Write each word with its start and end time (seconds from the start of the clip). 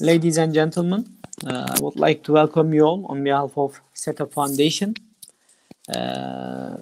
Ladies 0.00 0.38
and 0.38 0.54
gentlemen, 0.54 1.12
uh, 1.44 1.74
I 1.74 1.80
would 1.80 1.96
like 1.96 2.22
to 2.22 2.32
welcome 2.32 2.72
you 2.72 2.82
all 2.82 3.04
on 3.06 3.24
behalf 3.24 3.58
of 3.58 3.80
SETA 3.94 4.26
Foundation 4.26 4.94
uh, 5.92 6.76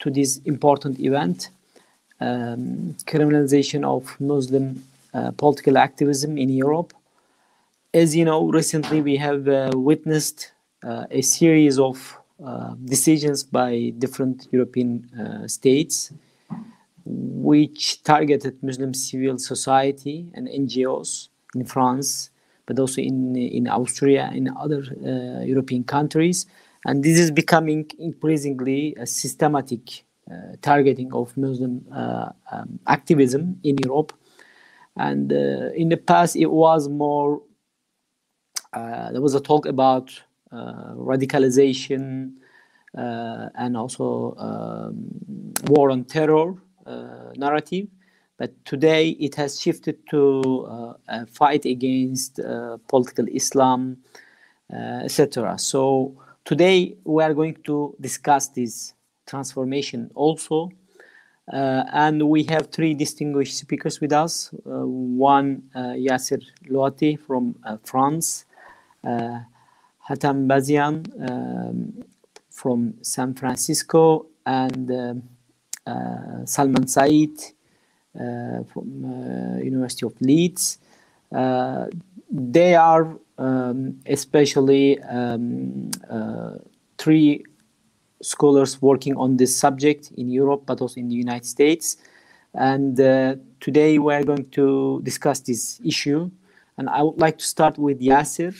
to 0.00 0.10
this 0.10 0.38
important 0.38 0.98
event, 0.98 1.50
um, 2.20 2.96
criminalization 3.06 3.84
of 3.84 4.20
Muslim 4.20 4.82
uh, 5.14 5.30
political 5.36 5.78
activism 5.78 6.36
in 6.36 6.48
Europe. 6.48 6.92
As 7.92 8.16
you 8.16 8.24
know, 8.24 8.48
recently 8.48 9.00
we 9.00 9.16
have 9.18 9.46
uh, 9.46 9.70
witnessed 9.74 10.50
uh, 10.82 11.04
a 11.12 11.22
series 11.22 11.78
of 11.78 12.18
uh, 12.44 12.74
decisions 12.84 13.44
by 13.44 13.92
different 13.98 14.48
European 14.50 15.48
states 15.48 16.12
which 17.06 18.02
targeted 18.02 18.60
Muslim 18.64 18.94
civil 18.94 19.38
society 19.38 20.26
and 20.34 20.48
NGOs 20.48 21.28
in 21.54 21.64
France, 21.64 22.30
but 22.66 22.78
also 22.78 23.00
in 23.00 23.36
in 23.36 23.68
Austria 23.68 24.30
and 24.32 24.50
other 24.56 24.82
uh, 24.82 25.44
European 25.44 25.84
countries. 25.84 26.46
And 26.86 27.02
this 27.02 27.18
is 27.18 27.30
becoming 27.30 27.90
increasingly 27.98 28.94
a 28.98 29.06
systematic 29.06 30.04
uh, 30.30 30.56
targeting 30.62 31.12
of 31.12 31.36
Muslim 31.36 31.84
uh, 31.92 32.30
um, 32.50 32.78
activism 32.86 33.60
in 33.62 33.76
Europe. 33.84 34.12
And 34.96 35.30
uh, 35.32 35.70
in 35.74 35.90
the 35.90 35.98
past, 35.98 36.36
it 36.36 36.50
was 36.50 36.88
more. 36.88 37.42
Uh, 38.72 39.12
there 39.12 39.20
was 39.20 39.34
a 39.34 39.40
talk 39.40 39.66
about 39.66 40.10
uh, 40.50 40.94
radicalization 40.94 42.32
and 42.94 43.76
also 43.76 44.34
um, 44.38 45.52
war 45.66 45.90
on 45.90 46.04
terror 46.04 46.54
narrative 47.36 47.88
but 48.36 48.52
today 48.64 49.10
it 49.10 49.34
has 49.36 49.60
shifted 49.60 49.98
to 50.10 50.66
uh, 50.68 50.94
a 51.08 51.26
fight 51.26 51.64
against 51.64 52.40
uh, 52.40 52.78
political 52.88 53.26
Islam, 53.28 53.98
uh, 54.72 55.04
etc. 55.04 55.58
So 55.58 56.16
today 56.44 56.96
we 57.04 57.22
are 57.22 57.32
going 57.32 57.56
to 57.64 57.94
discuss 58.00 58.48
this 58.48 58.94
transformation 59.26 60.10
also. 60.14 60.70
Uh, 61.52 61.84
and 61.92 62.22
we 62.28 62.42
have 62.44 62.70
three 62.70 62.94
distinguished 62.94 63.58
speakers 63.58 64.00
with 64.00 64.12
us. 64.12 64.52
Uh, 64.66 64.86
one, 64.86 65.62
uh, 65.74 65.92
Yasser 65.92 66.42
Louati 66.70 67.20
from 67.20 67.54
France, 67.84 68.46
Hatem 69.04 70.46
Bazian 70.48 71.04
um, 71.28 72.02
from 72.50 72.94
San 73.02 73.34
Francisco, 73.34 74.26
and 74.46 75.22
Salman 76.46 76.86
Sayyid 76.86 77.38
from 78.14 79.04
uh, 79.04 79.58
University 79.62 80.06
of 80.06 80.14
Leeds. 80.20 80.78
Uh, 81.34 81.86
they 82.30 82.74
are 82.74 83.16
um, 83.38 83.98
especially 84.06 85.00
um, 85.02 85.90
three 86.98 87.44
scholars 88.22 88.80
working 88.80 89.16
on 89.16 89.36
this 89.36 89.56
subject 89.56 90.12
in 90.16 90.30
Europe, 90.30 90.62
but 90.66 90.80
also 90.80 91.00
in 91.00 91.08
the 91.08 91.14
United 91.14 91.46
States. 91.46 91.96
And 92.54 92.98
uh, 93.00 93.36
today 93.60 93.98
we 93.98 94.14
are 94.14 94.24
going 94.24 94.48
to 94.50 95.00
discuss 95.02 95.40
this 95.40 95.80
issue. 95.84 96.30
And 96.78 96.88
I 96.88 97.02
would 97.02 97.20
like 97.20 97.38
to 97.38 97.44
start 97.44 97.78
with 97.78 98.00
Yasser. 98.00 98.54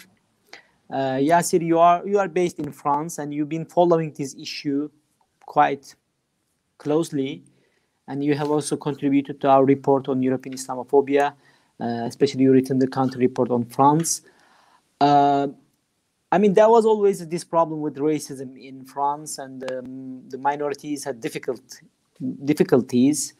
Uh, 0.91 1.19
Yasser, 1.19 1.65
you 1.65 1.79
are 1.79 2.07
you 2.07 2.19
are 2.19 2.29
based 2.29 2.59
in 2.59 2.71
France, 2.71 3.19
and 3.19 3.33
you've 3.33 3.49
been 3.49 3.65
following 3.65 4.13
this 4.13 4.35
issue 4.35 4.91
quite 5.47 5.95
closely 6.79 7.43
and 8.09 8.23
you 8.23 8.35
have 8.35 8.51
also 8.51 8.77
contributed 8.77 9.41
to 9.41 9.49
our 9.49 9.65
report 9.65 10.09
on 10.09 10.23
European 10.23 10.55
Islamophobia, 10.55 11.33
uh, 11.81 11.85
especially 12.05 12.43
you 12.43 12.53
written 12.53 12.79
the 12.79 12.87
country 12.87 13.21
report 13.21 13.51
on 13.51 13.65
France. 13.65 14.23
Uh, 15.01 15.49
I 16.31 16.39
mean, 16.39 16.55
there 16.55 16.69
was 16.69 16.85
always 16.85 17.27
this 17.29 17.45
problem 17.45 17.81
with 17.81 17.97
racism 17.97 18.61
in 18.61 18.85
France, 18.85 19.39
and 19.39 19.63
um, 19.71 20.29
the 20.29 20.39
minorities 20.39 21.05
had 21.05 21.21
difficult 21.21 21.63
difficulties. 22.45 23.35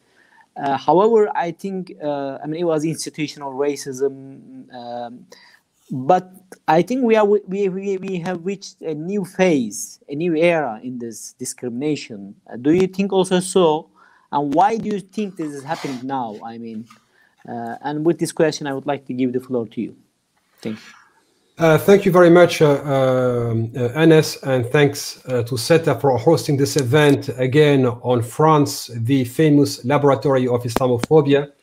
Uh, 0.55 0.77
however, 0.77 1.29
I 1.35 1.51
think 1.51 1.93
uh, 2.01 2.37
I 2.41 2.47
mean 2.47 2.61
it 2.61 2.63
was 2.63 2.85
institutional 2.85 3.51
racism, 3.53 4.73
um, 4.73 5.27
but 5.91 6.31
I 6.67 6.81
think 6.81 7.03
we 7.03 7.17
are 7.17 7.25
we, 7.25 7.67
we, 7.67 7.97
we 7.97 8.19
have 8.19 8.45
reached 8.45 8.81
a 8.81 8.93
new 8.93 9.25
phase, 9.25 9.99
a 10.07 10.15
new 10.15 10.33
era 10.35 10.79
in 10.81 10.97
this 10.99 11.33
discrimination. 11.33 12.35
Do 12.61 12.71
you 12.71 12.87
think 12.87 13.11
also 13.11 13.41
so? 13.41 13.89
And 14.31 14.53
why 14.53 14.77
do 14.77 14.89
you 14.89 14.99
think 14.99 15.35
this 15.35 15.53
is 15.53 15.63
happening 15.63 15.99
now? 16.03 16.37
I 16.43 16.57
mean, 16.57 16.87
uh, 17.47 17.77
and 17.81 18.05
with 18.05 18.19
this 18.19 18.31
question, 18.31 18.67
I 18.67 18.73
would 18.73 18.85
like 18.85 19.05
to 19.07 19.13
give 19.13 19.33
the 19.33 19.39
floor 19.39 19.67
to 19.67 19.81
you. 19.81 19.95
Thank 20.61 20.77
you. 20.77 20.93
Uh, 21.57 21.77
thank 21.77 22.03
you 22.03 22.11
very 22.11 22.29
much, 22.29 22.61
uh, 22.61 22.65
uh, 22.65 23.53
and 23.95 24.65
thanks 24.65 25.25
uh, 25.25 25.41
to 25.43 25.55
SETA 25.55 25.95
for 26.01 26.17
hosting 26.17 26.57
this 26.57 26.75
event 26.75 27.29
again 27.37 27.85
on 27.85 28.21
France, 28.21 28.91
the 28.93 29.23
famous 29.23 29.85
laboratory 29.85 30.49
of 30.49 30.63
Islamophobia, 30.63 31.53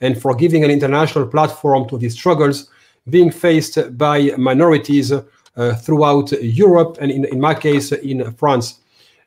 and 0.00 0.18
for 0.18 0.34
giving 0.34 0.64
an 0.64 0.70
international 0.70 1.26
platform 1.26 1.86
to 1.90 1.98
these 1.98 2.14
struggles 2.14 2.70
being 3.10 3.30
faced 3.30 3.98
by 3.98 4.30
minorities 4.38 5.12
uh, 5.12 5.20
throughout 5.74 6.32
Europe, 6.40 6.96
and 6.98 7.10
in, 7.10 7.26
in 7.26 7.38
my 7.38 7.52
case, 7.52 7.92
in 7.92 8.32
France. 8.32 8.80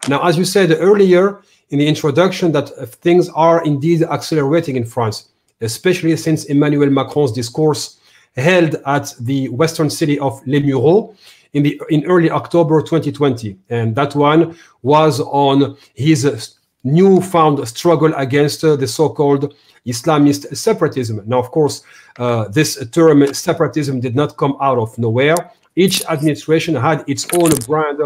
Now, 0.07 0.25
as 0.27 0.39
you 0.39 0.45
said 0.45 0.72
earlier, 0.72 1.39
in 1.69 1.79
the 1.79 1.87
introduction 1.87 2.51
that 2.51 2.69
things 3.01 3.29
are 3.29 3.63
indeed 3.65 4.03
accelerating 4.03 4.75
in 4.75 4.85
France, 4.85 5.29
especially 5.61 6.15
since 6.15 6.45
Emmanuel 6.45 6.89
Macron's 6.89 7.31
discourse 7.31 7.99
held 8.35 8.75
at 8.85 9.13
the 9.19 9.49
western 9.49 9.89
city 9.89 10.19
of 10.19 10.45
Les 10.45 10.59
Mureaux 10.59 11.15
in 11.53 11.63
the 11.63 11.81
in 11.89 12.05
early 12.05 12.29
October 12.29 12.81
2020, 12.81 13.57
and 13.69 13.95
that 13.95 14.13
one 14.13 14.57
was 14.83 15.21
on 15.21 15.77
his 15.95 16.55
newfound 16.83 17.67
struggle 17.67 18.13
against 18.15 18.63
uh, 18.63 18.75
the 18.75 18.87
so-called 18.87 19.55
Islamist 19.87 20.55
separatism. 20.55 21.21
Now, 21.25 21.39
of 21.39 21.49
course, 21.51 21.83
uh, 22.19 22.47
this 22.49 22.87
term 22.89 23.33
separatism 23.33 23.99
did 23.99 24.15
not 24.15 24.37
come 24.37 24.57
out 24.61 24.77
of 24.77 24.97
nowhere. 24.97 25.35
Each 25.75 26.03
administration 26.05 26.75
had 26.75 27.03
its 27.07 27.27
own 27.33 27.51
brand 27.65 27.99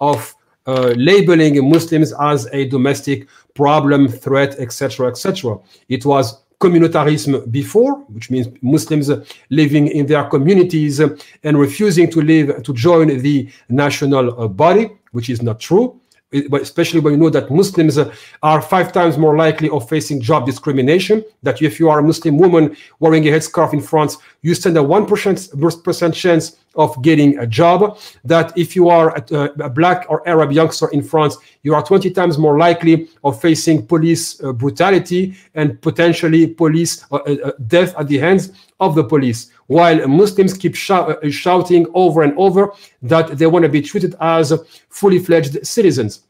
of 0.00 0.34
uh, 0.66 0.94
labeling 0.96 1.68
Muslims 1.68 2.12
as 2.20 2.46
a 2.52 2.68
domestic 2.68 3.28
problem, 3.54 4.08
threat, 4.08 4.58
etc., 4.58 5.08
etc. 5.08 5.58
It 5.88 6.04
was 6.04 6.42
communautarism 6.58 7.50
before, 7.50 7.94
which 8.08 8.30
means 8.30 8.48
Muslims 8.62 9.10
living 9.50 9.88
in 9.88 10.06
their 10.06 10.24
communities 10.24 11.00
and 11.00 11.58
refusing 11.58 12.10
to 12.10 12.22
live 12.22 12.62
to 12.62 12.72
join 12.72 13.08
the 13.18 13.50
national 13.68 14.40
uh, 14.40 14.48
body, 14.48 14.90
which 15.12 15.28
is 15.28 15.42
not 15.42 15.60
true 15.60 16.00
especially 16.60 17.00
when 17.00 17.14
you 17.14 17.18
know 17.18 17.30
that 17.30 17.50
Muslims 17.50 17.98
are 18.42 18.62
five 18.62 18.92
times 18.92 19.18
more 19.18 19.36
likely 19.36 19.68
of 19.70 19.88
facing 19.88 20.20
job 20.20 20.46
discrimination. 20.46 21.24
That 21.42 21.62
if 21.62 21.78
you 21.80 21.88
are 21.88 21.98
a 21.98 22.02
Muslim 22.02 22.38
woman 22.38 22.76
wearing 23.00 23.26
a 23.28 23.30
headscarf 23.30 23.72
in 23.72 23.80
France, 23.80 24.18
you 24.42 24.54
stand 24.54 24.76
a 24.76 24.82
one 24.82 25.06
percent 25.06 26.14
chance 26.14 26.56
of 26.76 27.00
getting 27.02 27.38
a 27.38 27.46
job. 27.46 27.98
That 28.24 28.56
if 28.56 28.76
you 28.76 28.88
are 28.88 29.16
a, 29.16 29.50
a, 29.60 29.70
black 29.70 30.06
or 30.08 30.26
Arab 30.28 30.52
youngster 30.52 30.88
in 30.88 31.02
France, 31.02 31.36
you 31.62 31.74
are 31.74 31.82
20 31.82 32.10
times 32.10 32.38
more 32.38 32.58
likely 32.58 33.08
of 33.24 33.40
facing 33.40 33.86
police 33.86 34.42
uh, 34.42 34.52
brutality 34.52 35.36
and 35.54 35.80
potentially 35.80 36.46
police 36.46 37.04
uh, 37.10 37.16
uh, 37.16 37.52
death 37.66 37.94
at 37.98 38.08
the 38.08 38.18
hands 38.18 38.52
of 38.78 38.94
the 38.94 39.04
police 39.04 39.50
while 39.66 40.06
Muslims 40.06 40.54
keep 40.54 40.74
shout, 40.74 41.24
uh, 41.24 41.30
shouting 41.30 41.86
over 41.94 42.22
and 42.22 42.36
over 42.36 42.72
that 43.02 43.38
they 43.38 43.46
want 43.46 43.64
to 43.64 43.68
be 43.68 43.82
treated 43.82 44.14
as 44.20 44.52
fully 44.88 45.18
fledged 45.18 45.66
citizens. 45.66 46.25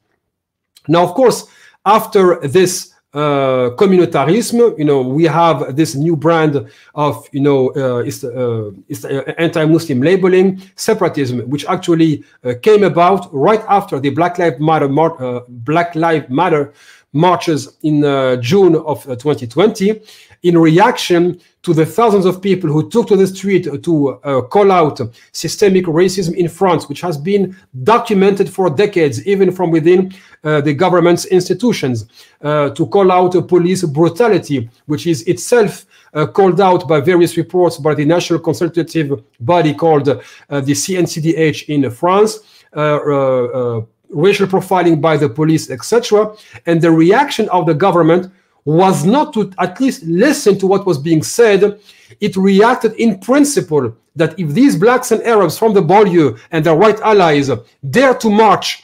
Now, 0.89 1.05
of 1.05 1.15
course, 1.15 1.47
after 1.85 2.41
this 2.41 2.93
uh, 3.17 3.71
communautarism, 3.77 4.79
you 4.79 4.85
know, 4.85 5.01
we 5.01 5.25
have 5.25 5.75
this 5.75 5.95
new 5.95 6.17
brand 6.17 6.69
of, 6.95 7.27
you 7.33 7.41
know, 7.41 7.71
uh, 7.75 8.05
uh, 8.05 9.09
uh, 9.09 9.33
anti-Muslim 9.39 10.03
labeling, 10.03 10.61
separatism, 10.75 11.41
which 11.49 11.65
actually 11.65 12.23
uh, 12.45 12.53
came 12.61 12.85
about 12.85 13.33
right 13.33 13.63
after 13.69 13.99
the 13.99 14.11
Black 14.11 14.39
Lives 14.39 14.61
Matter, 14.61 14.91
uh, 15.19 15.41
Black 15.49 15.95
Lives 15.95 16.29
Matter 16.29 16.75
marches 17.15 17.79
in 17.83 18.03
June 18.43 18.75
of 18.75 19.05
2020, 19.05 20.03
in 20.43 20.59
reaction 20.59 21.41
to 21.67 21.75
the 21.75 21.85
thousands 21.85 22.27
of 22.27 22.41
people 22.41 22.71
who 22.71 22.89
took 22.89 23.09
to 23.09 23.17
the 23.17 23.27
street 23.27 23.65
to 23.83 24.09
uh, 24.09 24.41
call 24.43 24.71
out 24.71 25.01
systemic 25.33 25.85
racism 25.87 26.33
in 26.37 26.49
France, 26.49 26.89
which 26.89 27.01
has 27.01 27.19
been 27.19 27.57
documented 27.83 28.49
for 28.49 28.71
decades, 28.71 29.27
even 29.27 29.51
from 29.51 29.73
within 29.73 30.15
uh, 30.45 30.61
the 30.61 30.73
government's 30.73 31.25
institutions, 31.25 32.07
uh, 32.43 32.71
to 32.71 32.87
call 32.87 33.11
out 33.11 33.33
police 33.49 33.83
brutality, 33.83 34.71
which 34.87 35.09
is 35.09 35.23
itself 35.25 35.87
uh, 36.15 36.25
called 36.25 36.61
out 36.61 36.87
by 36.87 37.01
various 37.01 37.37
reports 37.37 37.79
by 37.79 37.95
the 37.97 38.05
national 38.05 38.39
consultative 38.39 39.21
body 39.41 39.75
called 39.75 40.09
uh, 40.09 40.21
the 40.61 40.75
CNCDH 40.83 41.69
in 41.69 41.91
France. 41.91 42.39
Uh, 42.73 43.81
racial 44.11 44.47
profiling 44.47 45.01
by 45.01 45.17
the 45.17 45.29
police, 45.29 45.69
etc., 45.69 46.33
and 46.67 46.81
the 46.81 46.91
reaction 46.91 47.49
of 47.49 47.67
the 47.67 47.75
government 47.75 48.31
was 48.67 49.05
not 49.07 49.33
to 49.33 49.51
at 49.59 49.81
least 49.81 50.03
listen 50.03 50.59
to 50.59 50.67
what 50.67 50.85
was 50.85 50.99
being 50.99 51.23
said. 51.23 51.81
It 52.21 52.37
reacted 52.37 52.93
in 52.95 53.19
principle 53.21 53.97
that 54.17 54.39
if 54.39 54.49
these 54.51 54.77
blacks 54.77 55.13
and 55.13 55.23
Arabs 55.23 55.57
from 55.57 55.73
the 55.73 55.83
banlieue 55.83 56.39
and 56.51 56.67
their 56.67 56.75
white 56.75 57.01
allies 57.01 57.51
dare 57.89 58.15
to 58.15 58.29
march 58.29 58.83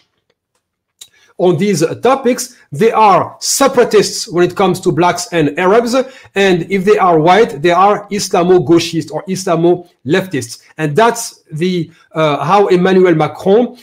on 1.39 1.57
these 1.57 1.85
topics, 2.01 2.57
they 2.71 2.93
are 2.93 3.37
separatists 3.41 4.29
when 4.29 4.49
it 4.49 4.55
comes 4.55 4.79
to 4.81 4.93
blacks 4.93 5.27
and 5.33 5.59
Arabs. 5.59 5.95
And 6.37 6.71
if 6.71 6.85
they 6.85 6.99
are 6.99 7.19
white, 7.19 7.61
they 7.61 7.73
are 7.73 8.07
Islamo-gauchists 8.09 9.11
or 9.11 9.25
Islamo-leftists. 9.25 10.63
And 10.79 10.95
that's 10.95 11.43
the 11.51 11.91
uh, 12.13 12.45
how 12.45 12.69
Emmanuel 12.69 13.17
Macron 13.17 13.77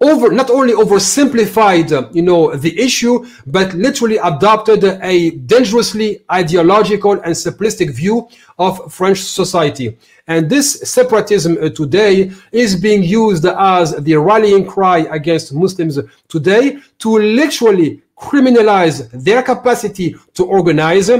over 0.00 0.30
not 0.30 0.50
only 0.50 0.74
oversimplified 0.74 2.14
you 2.14 2.20
know 2.20 2.54
the 2.54 2.78
issue 2.78 3.24
but 3.46 3.72
literally 3.74 4.18
adopted 4.18 4.84
a 4.84 5.30
dangerously 5.30 6.22
ideological 6.30 7.12
and 7.12 7.34
simplistic 7.34 7.90
view 7.90 8.28
of 8.58 8.92
french 8.92 9.22
society. 9.22 9.96
And 10.28 10.50
this 10.50 10.80
separatism 10.80 11.56
uh, 11.56 11.70
today 11.70 12.32
is 12.52 12.74
being 12.76 13.04
used 13.04 13.46
as 13.46 13.94
the 13.96 14.16
rallying 14.16 14.66
cry 14.66 14.98
against 15.10 15.54
muslims 15.54 15.98
today 16.28 16.78
to 16.98 17.18
literally 17.18 18.02
criminalize 18.18 19.10
their 19.12 19.42
capacity 19.42 20.16
to 20.32 20.46
organize 20.46 21.10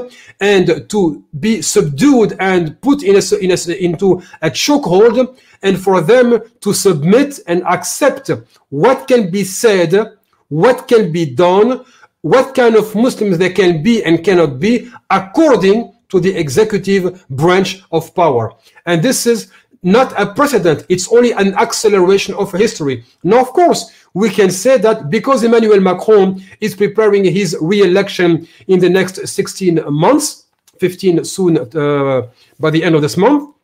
and 0.40 0.88
to 0.88 1.24
be 1.38 1.60
subdued 1.60 2.34
and 2.40 2.80
put 2.80 3.02
in 3.02 3.16
a, 3.16 3.36
in 3.36 3.50
a, 3.50 3.84
into 3.84 4.22
a 4.40 4.50
chokehold 4.50 5.38
and 5.62 5.78
for 5.78 6.00
them 6.00 6.40
to 6.60 6.72
submit 6.72 7.40
and 7.46 7.62
accept 7.64 8.30
what 8.70 9.08
can 9.08 9.30
be 9.30 9.44
said, 9.44 10.16
what 10.48 10.88
can 10.88 11.12
be 11.12 11.34
done, 11.34 11.84
what 12.22 12.54
kind 12.54 12.74
of 12.74 12.94
Muslims 12.94 13.38
they 13.38 13.50
can 13.50 13.82
be 13.82 14.02
and 14.04 14.24
cannot 14.24 14.58
be 14.58 14.90
according 15.10 15.92
to 16.08 16.20
the 16.20 16.34
executive 16.36 17.26
branch 17.28 17.82
of 17.92 18.14
power. 18.14 18.52
And 18.84 19.02
this 19.02 19.26
is 19.26 19.50
not 19.82 20.18
a 20.20 20.26
precedent, 20.34 20.84
it's 20.88 21.12
only 21.12 21.32
an 21.32 21.54
acceleration 21.54 22.34
of 22.34 22.50
history. 22.52 23.04
Now, 23.22 23.40
of 23.40 23.48
course, 23.48 23.92
we 24.14 24.30
can 24.30 24.50
say 24.50 24.78
that 24.78 25.10
because 25.10 25.44
Emmanuel 25.44 25.80
Macron 25.80 26.42
is 26.60 26.74
preparing 26.74 27.24
his 27.24 27.56
re-election 27.60 28.48
in 28.66 28.80
the 28.80 28.88
next 28.88 29.26
16 29.26 29.84
months, 29.92 30.46
15 30.80 31.24
soon 31.24 31.58
uh, 31.58 32.22
by 32.58 32.70
the 32.70 32.82
end 32.82 32.94
of 32.94 33.02
this 33.02 33.16
month, 33.16 33.54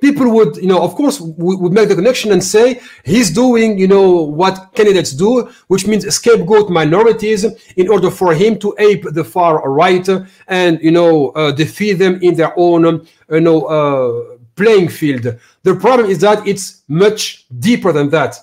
people 0.00 0.30
would, 0.30 0.56
you 0.56 0.66
know, 0.66 0.82
of 0.82 0.94
course, 0.94 1.20
would 1.20 1.72
make 1.72 1.88
the 1.88 1.94
connection 1.94 2.32
and 2.32 2.42
say 2.42 2.80
he's 3.04 3.30
doing, 3.30 3.78
you 3.78 3.88
know, 3.88 4.22
what 4.22 4.70
candidates 4.74 5.12
do, 5.12 5.50
which 5.68 5.86
means 5.86 6.12
scapegoat 6.14 6.70
minorities 6.70 7.44
in 7.76 7.88
order 7.88 8.10
for 8.10 8.34
him 8.34 8.58
to 8.58 8.74
ape 8.78 9.04
the 9.12 9.24
far 9.24 9.68
right 9.70 10.08
and, 10.48 10.80
you 10.82 10.90
know, 10.90 11.30
uh, 11.30 11.52
defeat 11.52 11.94
them 11.94 12.18
in 12.22 12.34
their 12.34 12.52
own, 12.56 13.06
you 13.30 13.40
know, 13.40 13.62
uh, 13.62 14.36
playing 14.56 14.88
field. 14.88 15.38
The 15.62 15.74
problem 15.74 16.10
is 16.10 16.18
that 16.20 16.46
it's 16.46 16.82
much 16.88 17.46
deeper 17.58 17.92
than 17.92 18.10
that 18.10 18.36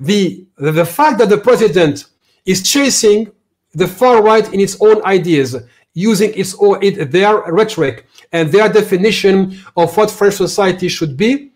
the, 0.00 0.46
the 0.56 0.84
fact 0.84 1.18
that 1.18 1.28
the 1.28 1.38
president 1.38 2.06
is 2.46 2.62
chasing 2.62 3.30
the 3.74 3.86
far 3.86 4.22
right 4.22 4.52
in 4.52 4.60
its 4.60 4.80
own 4.80 5.04
ideas, 5.04 5.56
using 5.94 6.32
its 6.34 6.54
own, 6.60 6.82
it, 6.82 7.10
their 7.10 7.42
rhetoric 7.52 8.06
and 8.32 8.50
their 8.50 8.68
definition 8.68 9.58
of 9.76 9.96
what 9.96 10.10
French 10.10 10.34
society 10.34 10.88
should 10.88 11.16
be, 11.16 11.52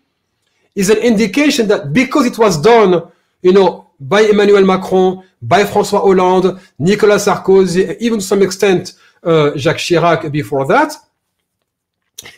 is 0.75 0.89
an 0.89 0.97
indication 0.97 1.67
that 1.67 1.93
because 1.93 2.25
it 2.25 2.37
was 2.37 2.59
done, 2.61 3.11
you 3.41 3.53
know, 3.53 3.89
by 3.99 4.21
Emmanuel 4.21 4.65
Macron, 4.65 5.23
by 5.41 5.63
François 5.63 6.01
Hollande, 6.01 6.59
Nicolas 6.79 7.25
Sarkozy, 7.25 7.95
even 7.99 8.19
to 8.19 8.25
some 8.25 8.41
extent 8.41 8.93
uh, 9.23 9.55
Jacques 9.55 9.77
Chirac 9.77 10.31
before 10.31 10.65
that, 10.67 10.93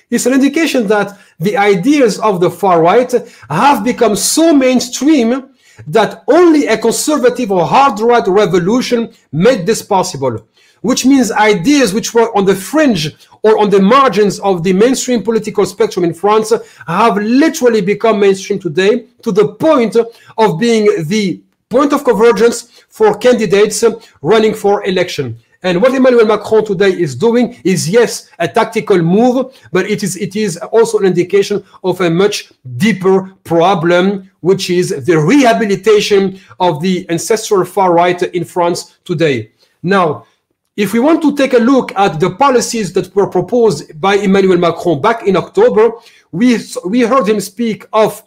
it's 0.10 0.26
an 0.26 0.34
indication 0.34 0.88
that 0.88 1.18
the 1.40 1.58
ideas 1.58 2.20
of 2.20 2.40
the 2.40 2.50
far 2.50 2.82
right 2.82 3.12
have 3.50 3.84
become 3.84 4.16
so 4.16 4.54
mainstream 4.54 5.50
that 5.88 6.24
only 6.28 6.68
a 6.68 6.78
conservative 6.78 7.52
or 7.52 7.66
hard 7.66 8.00
right 8.00 8.26
revolution 8.28 9.14
made 9.32 9.66
this 9.66 9.82
possible, 9.82 10.48
which 10.82 11.06
means 11.06 11.32
ideas 11.32 11.94
which 11.94 12.14
were 12.14 12.36
on 12.38 12.46
the 12.46 12.56
fringe 12.56 13.16
or 13.46 13.60
on 13.60 13.70
the 13.70 13.80
margins 13.80 14.40
of 14.40 14.64
the 14.64 14.74
mainstream 14.74 15.22
political 15.22 15.68
spectrum 15.68 16.04
in 16.04 16.16
France 16.16 16.52
have 16.88 17.16
literally 17.18 17.80
become 17.80 18.20
mainstream 18.20 18.58
today 18.58 19.06
to 19.22 19.32
the 19.32 19.50
point 19.66 19.96
of 19.96 20.60
being 20.60 20.86
the 21.06 21.40
point 21.70 21.94
of 21.94 22.04
convergence 22.04 22.84
for 22.90 23.16
candidates 23.16 23.84
running 24.24 24.56
for 24.56 24.84
election. 24.86 25.38
And 25.62 25.80
what 25.80 25.94
Emmanuel 25.94 26.26
Macron 26.26 26.66
today 26.66 26.90
is 26.90 27.16
doing 27.16 27.62
is, 27.64 27.88
yes, 27.88 28.32
a 28.40 28.48
tactical 28.48 28.98
move, 28.98 29.56
but 29.72 29.88
it 29.90 30.02
is, 30.02 30.16
it 30.18 30.36
is 30.36 30.58
also 30.58 30.98
an 30.98 31.06
indication 31.06 31.64
of 31.84 32.02
a 32.02 32.10
much 32.10 32.52
deeper 32.78 33.32
problem, 33.44 34.32
which 34.40 34.72
is 34.72 35.06
the 35.06 35.20
rehabilitation 35.20 36.40
of 36.60 36.82
the 36.82 37.08
ancestral 37.12 37.64
far 37.64 37.94
right 37.94 38.24
in 38.24 38.44
France 38.44 38.98
today. 39.06 39.52
Now, 39.84 40.26
if 40.76 40.94
we 40.94 41.00
want 41.00 41.22
to 41.22 41.36
take 41.36 41.54
a 41.54 41.58
look 41.58 41.96
at 41.96 42.20
the 42.20 42.32
policies 42.32 42.92
that 42.94 43.16
were 43.16 43.30
proposed 43.30 44.00
by 44.00 44.16
Emmanuel 44.16 44.58
Macron 44.58 45.02
back 45.02 45.26
in 45.26 45.38
October, 45.38 45.92
we, 46.32 46.60
we 46.86 47.02
heard 47.02 47.28
him 47.28 47.40
speak 47.40 47.86
of 47.94 48.22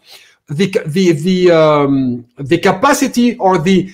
the, 0.49 0.75
the, 0.87 1.13
the, 1.13 1.51
um, 1.51 2.25
the 2.39 2.59
capacity 2.59 3.37
or 3.37 3.59
the 3.59 3.93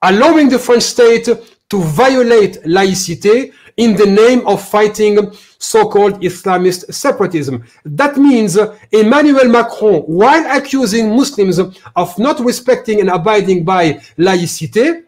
allowing 0.00 0.48
the 0.48 0.58
French 0.58 0.82
state 0.82 1.28
to 1.68 1.82
violate 1.82 2.62
laicité 2.64 3.52
in 3.76 3.94
the 3.94 4.06
name 4.06 4.46
of 4.46 4.66
fighting 4.66 5.30
so-called 5.58 6.20
Islamist 6.22 6.92
separatism. 6.92 7.64
That 7.84 8.16
means 8.16 8.58
Emmanuel 8.90 9.48
Macron, 9.48 10.02
while 10.02 10.44
accusing 10.56 11.14
Muslims 11.14 11.58
of 11.58 12.18
not 12.18 12.40
respecting 12.40 13.00
and 13.00 13.10
abiding 13.10 13.64
by 13.64 14.00
laicité, 14.18 15.04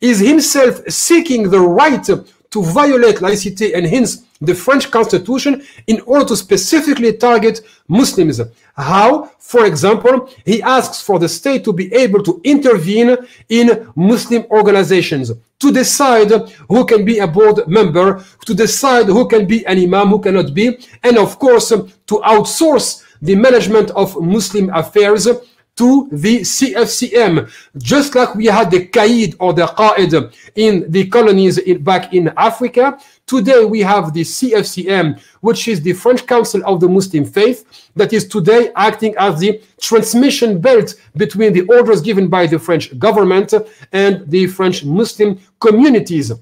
is 0.00 0.18
himself 0.20 0.80
seeking 0.88 1.50
the 1.50 1.60
right 1.60 2.04
to 2.04 2.62
violate 2.62 3.16
laicité 3.16 3.76
and 3.76 3.86
hence 3.86 4.24
the 4.40 4.54
French 4.54 4.90
constitution 4.90 5.62
in 5.86 6.00
order 6.06 6.24
to 6.24 6.36
specifically 6.36 7.12
target 7.12 7.60
Muslims. 7.88 8.40
How? 8.74 9.30
For 9.38 9.66
example, 9.66 10.30
he 10.46 10.62
asks 10.62 11.02
for 11.02 11.18
the 11.18 11.28
state 11.28 11.64
to 11.64 11.72
be 11.72 11.92
able 11.92 12.22
to 12.22 12.40
intervene 12.44 13.16
in 13.48 13.92
Muslim 13.94 14.46
organizations, 14.50 15.32
to 15.58 15.72
decide 15.72 16.30
who 16.68 16.84
can 16.86 17.04
be 17.04 17.18
a 17.18 17.26
board 17.26 17.68
member, 17.68 18.24
to 18.46 18.54
decide 18.54 19.06
who 19.06 19.28
can 19.28 19.46
be 19.46 19.66
an 19.66 19.78
imam, 19.78 20.08
who 20.08 20.20
cannot 20.20 20.54
be, 20.54 20.78
and 21.02 21.18
of 21.18 21.38
course, 21.38 21.68
to 21.68 22.14
outsource 22.24 23.04
the 23.20 23.34
management 23.34 23.90
of 23.90 24.18
Muslim 24.22 24.70
affairs 24.70 25.28
to 25.76 26.08
the 26.12 26.40
CFCM, 26.40 27.50
just 27.78 28.14
like 28.14 28.34
we 28.34 28.46
had 28.46 28.70
the 28.70 28.86
Qaid 28.86 29.36
or 29.38 29.52
the 29.52 29.66
Qaid 29.66 30.34
in 30.56 30.90
the 30.90 31.08
colonies 31.08 31.58
in, 31.58 31.82
back 31.82 32.12
in 32.12 32.32
Africa. 32.36 32.98
Today 33.26 33.64
we 33.64 33.80
have 33.80 34.12
the 34.12 34.22
CFCM, 34.22 35.20
which 35.40 35.68
is 35.68 35.80
the 35.80 35.92
French 35.92 36.26
Council 36.26 36.62
of 36.66 36.80
the 36.80 36.88
Muslim 36.88 37.24
Faith, 37.24 37.90
that 37.96 38.12
is 38.12 38.28
today 38.28 38.72
acting 38.76 39.14
as 39.18 39.40
the 39.40 39.62
transmission 39.80 40.60
belt 40.60 40.94
between 41.16 41.52
the 41.52 41.62
orders 41.62 42.00
given 42.00 42.28
by 42.28 42.46
the 42.46 42.58
French 42.58 42.98
government 42.98 43.54
and 43.92 44.30
the 44.30 44.46
French 44.48 44.84
Muslim 44.84 45.40
communities. 45.60 46.32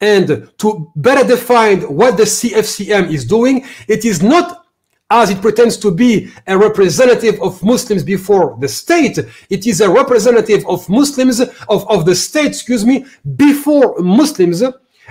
And 0.00 0.50
to 0.58 0.92
better 0.96 1.26
define 1.26 1.82
what 1.82 2.16
the 2.18 2.24
CFCM 2.24 3.10
is 3.10 3.24
doing, 3.24 3.64
it 3.88 4.04
is 4.04 4.22
not 4.22 4.65
as 5.10 5.30
it 5.30 5.40
pretends 5.40 5.76
to 5.76 5.90
be 5.90 6.32
a 6.46 6.58
representative 6.58 7.40
of 7.40 7.62
Muslims 7.62 8.02
before 8.02 8.56
the 8.60 8.68
state. 8.68 9.18
It 9.48 9.66
is 9.66 9.80
a 9.80 9.88
representative 9.88 10.66
of 10.66 10.88
Muslims, 10.88 11.40
of, 11.40 11.88
of 11.88 12.04
the 12.04 12.14
state, 12.14 12.46
excuse 12.46 12.84
me, 12.84 13.06
before 13.36 13.98
Muslims, 14.00 14.62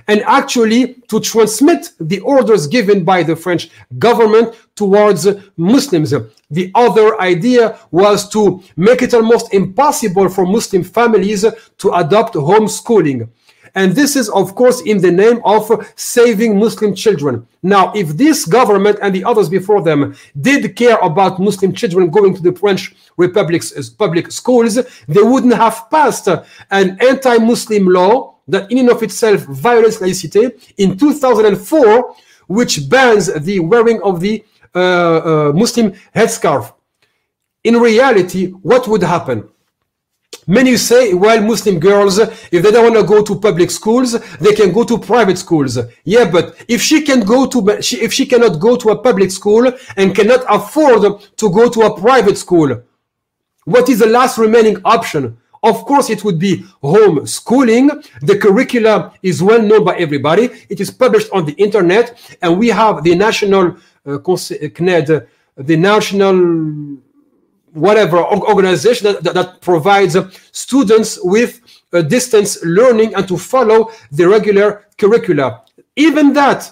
and 0.08 0.22
actually 0.24 0.96
to 1.08 1.22
transmit 1.22 1.92
the 2.00 2.20
orders 2.20 2.68
given 2.68 3.06
by 3.06 3.24
the 3.24 3.36
French 3.36 3.70
government 3.98 4.54
towards 4.75 5.28
Muslims. 5.56 6.14
The 6.52 6.72
other 6.75 7.20
idea 7.22 7.80
was 7.92 8.28
to 8.30 8.62
make 8.75 9.02
it 9.02 9.14
almost 9.14 9.54
impossible 9.54 10.28
for 10.28 10.46
Muslim 10.46 10.84
families 10.84 11.46
to 11.78 11.94
adopt 11.94 12.36
homeschooling. 12.36 13.30
And 13.75 13.91
this 13.91 14.15
is, 14.15 14.29
of 14.29 14.55
course, 14.55 14.82
in 14.82 15.01
the 15.01 15.12
name 15.12 15.41
of 15.44 15.70
saving 15.98 16.58
Muslim 16.58 16.96
children. 16.96 17.46
Now, 17.62 17.91
if 17.94 18.08
this 18.15 18.46
government 18.46 18.98
and 19.01 19.13
the 19.13 19.25
others 19.25 19.50
before 19.50 19.82
them 19.82 20.15
did 20.39 20.75
care 20.77 20.98
about 21.01 21.39
Muslim 21.39 21.74
children 21.74 22.10
going 22.10 22.34
to 22.36 22.41
the 22.41 22.53
French 22.53 22.96
Republic's 23.17 23.89
public 23.89 24.32
schools, 24.32 24.75
they 25.08 25.22
wouldn't 25.22 25.53
have 25.53 25.89
passed 25.91 26.27
an 26.72 26.98
anti-Muslim 27.01 27.86
law 27.88 28.36
that 28.48 28.72
in 28.72 28.77
and 28.77 28.89
of 28.89 29.03
itself 29.03 29.41
violates 29.41 30.00
laicity 30.00 30.51
in 30.77 30.98
2004, 30.98 32.15
which 32.48 32.89
bans 32.89 33.34
the 33.34 33.60
wearing 33.60 34.01
of 34.03 34.22
the 34.22 34.44
uh, 34.74 34.79
uh, 34.79 35.51
Muslim 35.53 35.94
headscarf. 36.15 36.74
In 37.63 37.77
reality, 37.77 38.51
what 38.51 38.88
would 38.88 39.03
happen? 39.03 39.50
Many 40.48 40.78
say, 40.78 41.14
well, 41.14 41.42
Muslim 41.42 41.80
girls, 41.80 42.20
if 42.20 42.52
they 42.52 42.72
don't 42.72 42.94
want 42.94 42.96
to 42.96 43.04
go 43.04 43.24
to 43.24 43.40
public 43.40 43.72
schools, 43.72 44.12
they 44.38 44.54
can 44.54 44.72
go 44.72 44.84
to 44.84 44.98
private 44.98 45.38
schools. 45.40 45.80
Yeah, 46.04 46.30
but 46.30 46.64
if 46.68 46.82
she 46.82 47.02
can 47.02 47.22
go 47.22 47.48
to, 47.48 47.68
if 47.80 48.14
she 48.14 48.28
cannot 48.28 48.60
go 48.60 48.75
to 48.75 48.90
a 48.90 48.98
public 48.98 49.32
school 49.32 49.72
and 49.98 50.16
cannot 50.16 50.46
afford 50.48 51.20
to 51.38 51.50
go 51.50 51.68
to 51.70 51.82
a 51.82 52.00
private 52.00 52.38
school, 52.38 52.84
what 53.64 53.90
is 53.90 54.00
the 54.00 54.06
last 54.06 54.38
remaining 54.38 54.78
option? 54.86 55.38
Of 55.64 55.84
course, 55.86 56.12
it 56.12 56.24
would 56.24 56.38
be 56.38 56.64
home 56.84 57.25
schooling. 57.25 57.90
The 58.22 58.38
curricula 58.38 59.14
is 59.24 59.42
well 59.42 59.64
known 59.64 59.84
by 59.84 59.96
everybody. 59.96 60.52
It 60.70 60.80
is 60.80 60.92
published 60.92 61.32
on 61.32 61.48
the 61.48 61.54
internet, 61.54 62.38
and 62.44 62.60
we 62.60 62.68
have 62.68 63.04
the 63.04 63.16
national 63.16 63.78
uh, 64.06 64.20
CNED, 64.20 65.25
the 65.58 65.75
national 65.75 67.00
whatever 67.75 68.17
organization 68.17 69.13
that, 69.13 69.24
that, 69.24 69.34
that 69.34 69.62
provides 69.62 70.17
students 70.51 71.20
with 71.24 71.62
distance 72.10 72.63
learning 72.63 73.15
and 73.15 73.27
to 73.27 73.38
follow 73.38 73.91
the 74.12 74.27
regular 74.27 74.86
curricula. 74.98 75.63
Even 75.96 76.34
that, 76.34 76.70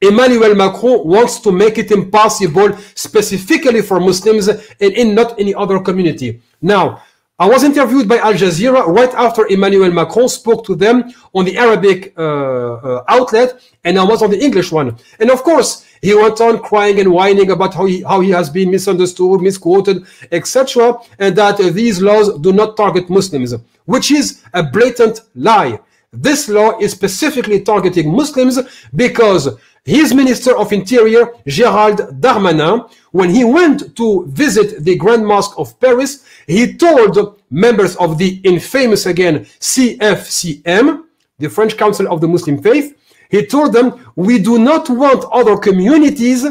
Emmanuel 0.00 0.54
Macron 0.54 1.06
wants 1.06 1.40
to 1.40 1.52
make 1.52 1.76
it 1.76 1.90
impossible 1.90 2.76
specifically 2.94 3.82
for 3.82 4.00
Muslims 4.00 4.48
and 4.48 4.62
in 4.80 5.14
not 5.14 5.38
any 5.38 5.54
other 5.54 5.78
community. 5.80 6.40
Now, 6.62 7.02
I 7.38 7.48
was 7.48 7.64
interviewed 7.64 8.06
by 8.06 8.18
Al 8.18 8.34
Jazeera 8.34 8.86
right 8.86 9.12
after 9.14 9.46
Emmanuel 9.46 9.90
Macron 9.90 10.28
spoke 10.28 10.64
to 10.66 10.74
them 10.74 11.10
on 11.32 11.46
the 11.46 11.56
Arabic 11.56 12.12
uh, 12.18 12.22
uh, 12.22 13.04
outlet, 13.08 13.60
and 13.82 13.98
I 13.98 14.04
was 14.04 14.22
on 14.22 14.30
the 14.30 14.38
English 14.38 14.70
one. 14.70 14.96
And 15.18 15.30
of 15.30 15.42
course, 15.42 15.86
he 16.02 16.14
went 16.14 16.40
on 16.40 16.62
crying 16.62 16.98
and 16.98 17.12
whining 17.12 17.50
about 17.50 17.74
how 17.74 17.84
he, 17.86 18.02
how 18.02 18.20
he 18.20 18.30
has 18.30 18.48
been 18.48 18.70
misunderstood, 18.70 19.40
misquoted, 19.40 20.04
etc., 20.32 20.96
and 21.18 21.36
that 21.36 21.58
these 21.58 22.00
laws 22.00 22.38
do 22.40 22.52
not 22.52 22.76
target 22.76 23.10
Muslims, 23.10 23.54
which 23.84 24.10
is 24.10 24.42
a 24.54 24.62
blatant 24.62 25.20
lie. 25.34 25.78
This 26.12 26.48
law 26.48 26.78
is 26.80 26.92
specifically 26.92 27.60
targeting 27.60 28.10
Muslims 28.10 28.58
because 28.96 29.48
his 29.84 30.12
Minister 30.12 30.56
of 30.56 30.72
Interior, 30.72 31.26
Gérald 31.46 32.20
Darmanin, 32.20 32.90
when 33.12 33.30
he 33.30 33.44
went 33.44 33.96
to 33.96 34.26
visit 34.26 34.84
the 34.84 34.96
Grand 34.96 35.24
Mosque 35.26 35.58
of 35.58 35.78
Paris, 35.80 36.24
he 36.46 36.76
told 36.76 37.40
members 37.50 37.96
of 37.96 38.18
the 38.18 38.40
infamous 38.44 39.06
again 39.06 39.46
CFCM, 39.60 41.04
the 41.38 41.48
French 41.48 41.76
Council 41.76 42.12
of 42.12 42.20
the 42.20 42.28
Muslim 42.28 42.60
Faith, 42.62 42.96
he 43.30 43.46
told 43.46 43.72
them, 43.72 44.12
we 44.16 44.38
do 44.38 44.58
not 44.58 44.90
want 44.90 45.24
other 45.32 45.56
communities 45.56 46.44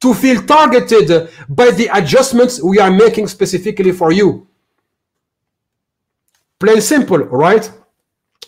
to 0.00 0.14
feel 0.14 0.42
targeted 0.42 1.30
by 1.48 1.70
the 1.70 1.88
adjustments 1.92 2.62
we 2.62 2.78
are 2.78 2.90
making 2.90 3.28
specifically 3.28 3.92
for 3.92 4.12
you. 4.12 4.46
Plain 6.58 6.80
simple, 6.80 7.18
right? 7.18 7.70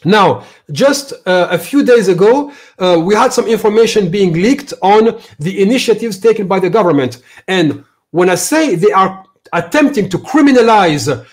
Now, 0.04 0.44
just 0.72 1.12
uh, 1.26 1.48
a 1.50 1.58
few 1.58 1.84
days 1.84 2.08
ago, 2.08 2.52
uh, 2.78 3.00
we 3.04 3.14
had 3.14 3.32
some 3.32 3.46
information 3.46 4.10
being 4.10 4.32
leaked 4.32 4.72
on 4.82 5.20
the 5.38 5.62
initiatives 5.62 6.18
taken 6.18 6.48
by 6.48 6.58
the 6.58 6.70
government. 6.70 7.22
And 7.46 7.84
when 8.10 8.30
I 8.30 8.34
say 8.34 8.74
they 8.74 8.92
are 8.92 9.24
attempting 9.52 10.08
to 10.08 10.18
criminalize 10.18 11.26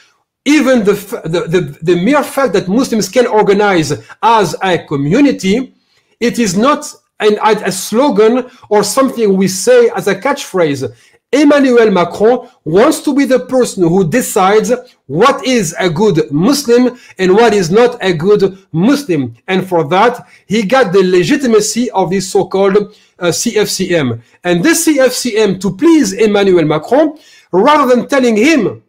even 0.45 0.83
the, 0.83 0.93
the, 1.25 1.41
the, 1.47 1.77
the 1.81 1.95
mere 2.01 2.23
fact 2.23 2.53
that 2.53 2.67
Muslims 2.67 3.09
can 3.09 3.25
organize 3.25 3.91
as 4.21 4.55
a 4.61 4.77
community, 4.85 5.73
it 6.19 6.39
is 6.39 6.57
not 6.57 6.85
an, 7.19 7.37
a 7.41 7.71
slogan 7.71 8.49
or 8.69 8.83
something 8.83 9.35
we 9.35 9.47
say 9.47 9.89
as 9.95 10.07
a 10.07 10.15
catchphrase. 10.15 10.93
Emmanuel 11.31 11.91
Macron 11.91 12.47
wants 12.63 13.01
to 13.01 13.13
be 13.13 13.25
the 13.25 13.39
person 13.39 13.83
who 13.83 14.09
decides 14.09 14.71
what 15.07 15.45
is 15.45 15.75
a 15.77 15.89
good 15.89 16.31
Muslim 16.31 16.97
and 17.17 17.33
what 17.33 17.53
is 17.53 17.69
not 17.69 17.97
a 18.01 18.13
good 18.13 18.57
Muslim. 18.71 19.35
And 19.47 19.67
for 19.67 19.83
that, 19.89 20.25
he 20.47 20.63
got 20.63 20.93
the 20.93 21.03
legitimacy 21.03 21.91
of 21.91 22.11
this 22.11 22.31
so-called 22.31 22.77
uh, 23.19 23.25
CFCM. 23.25 24.21
And 24.45 24.63
this 24.63 24.87
CFCM, 24.87 25.59
to 25.59 25.75
please 25.75 26.13
Emmanuel 26.13 26.63
Macron, 26.63 27.17
rather 27.51 27.93
than 27.93 28.07
telling 28.07 28.37
him, 28.37 28.83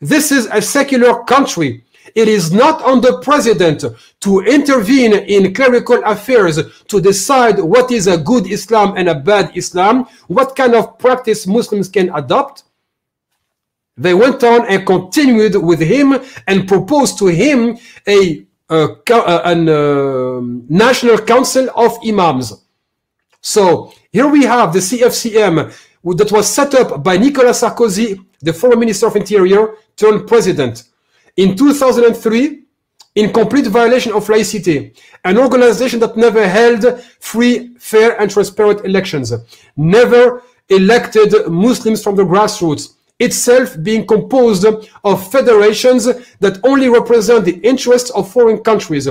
this 0.00 0.30
is 0.30 0.46
a 0.52 0.60
secular 0.60 1.24
country, 1.24 1.82
it 2.14 2.28
is 2.28 2.52
not 2.52 2.82
on 2.82 3.00
the 3.00 3.20
president 3.20 3.84
to 4.20 4.40
intervene 4.40 5.12
in 5.12 5.54
clerical 5.54 6.02
affairs 6.04 6.58
to 6.88 7.00
decide 7.00 7.58
what 7.58 7.90
is 7.90 8.06
a 8.06 8.18
good 8.18 8.50
Islam 8.50 8.94
and 8.96 9.08
a 9.08 9.14
bad 9.14 9.56
Islam, 9.56 10.06
what 10.26 10.56
kind 10.56 10.74
of 10.74 10.98
practice 10.98 11.46
Muslims 11.46 11.88
can 11.88 12.10
adopt. 12.14 12.64
They 13.96 14.14
went 14.14 14.44
on 14.44 14.66
and 14.68 14.86
continued 14.86 15.56
with 15.56 15.80
him 15.80 16.20
and 16.46 16.68
proposed 16.68 17.18
to 17.18 17.26
him 17.26 17.78
a, 18.06 18.46
a, 18.70 18.88
a 19.10 19.14
uh, 19.14 20.40
national 20.68 21.18
council 21.18 21.68
of 21.74 21.98
imams. 22.06 22.64
So 23.40 23.92
here 24.12 24.28
we 24.28 24.44
have 24.44 24.72
the 24.72 24.78
CFCM 24.78 25.74
that 26.16 26.32
was 26.32 26.48
set 26.48 26.74
up 26.74 27.02
by 27.02 27.16
Nicolas 27.16 27.62
Sarkozy, 27.62 28.24
the 28.40 28.52
former 28.52 28.76
Minister 28.76 29.06
of 29.08 29.16
Interior, 29.16 29.74
turned 29.96 30.28
president 30.28 30.84
in 31.38 31.56
2003 31.56 32.64
in 33.14 33.32
complete 33.32 33.66
violation 33.66 34.12
of 34.12 34.28
laicity, 34.28 34.92
an 35.24 35.38
organization 35.38 35.98
that 36.00 36.16
never 36.16 36.46
held 36.46 37.00
free, 37.20 37.74
fair, 37.78 38.20
and 38.20 38.30
transparent 38.30 38.84
elections, 38.84 39.32
never 39.76 40.42
elected 40.68 41.32
Muslims 41.48 42.02
from 42.02 42.16
the 42.16 42.24
grassroots, 42.24 42.94
itself 43.20 43.76
being 43.82 44.06
composed 44.06 44.64
of 45.04 45.32
federations 45.32 46.04
that 46.38 46.60
only 46.62 46.88
represent 46.88 47.44
the 47.44 47.58
interests 47.66 48.10
of 48.10 48.30
foreign 48.30 48.58
countries. 48.58 49.08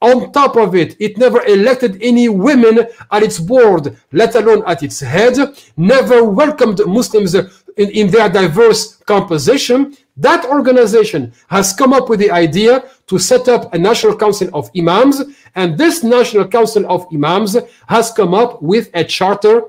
On 0.00 0.30
top 0.30 0.56
of 0.56 0.76
it, 0.76 0.94
it 1.00 1.18
never 1.18 1.42
elected 1.46 2.00
any 2.00 2.28
women 2.28 2.86
at 3.10 3.22
its 3.24 3.40
board, 3.40 3.96
let 4.12 4.36
alone 4.36 4.62
at 4.66 4.84
its 4.84 5.00
head, 5.00 5.36
never 5.76 6.22
welcomed 6.22 6.80
Muslims 6.86 7.34
in, 7.78 7.90
in 7.90 8.10
their 8.10 8.28
diverse 8.28 8.96
composition, 8.96 9.96
that 10.16 10.44
organization 10.46 11.32
has 11.48 11.72
come 11.72 11.92
up 11.92 12.08
with 12.08 12.20
the 12.20 12.30
idea 12.30 12.84
to 13.06 13.18
set 13.18 13.48
up 13.48 13.72
a 13.72 13.78
national 13.78 14.16
council 14.16 14.50
of 14.52 14.70
imams, 14.76 15.22
and 15.54 15.78
this 15.78 16.02
national 16.02 16.46
council 16.48 16.84
of 16.90 17.06
imams 17.12 17.56
has 17.88 18.12
come 18.12 18.34
up 18.34 18.60
with 18.60 18.90
a 18.94 19.04
charter 19.04 19.62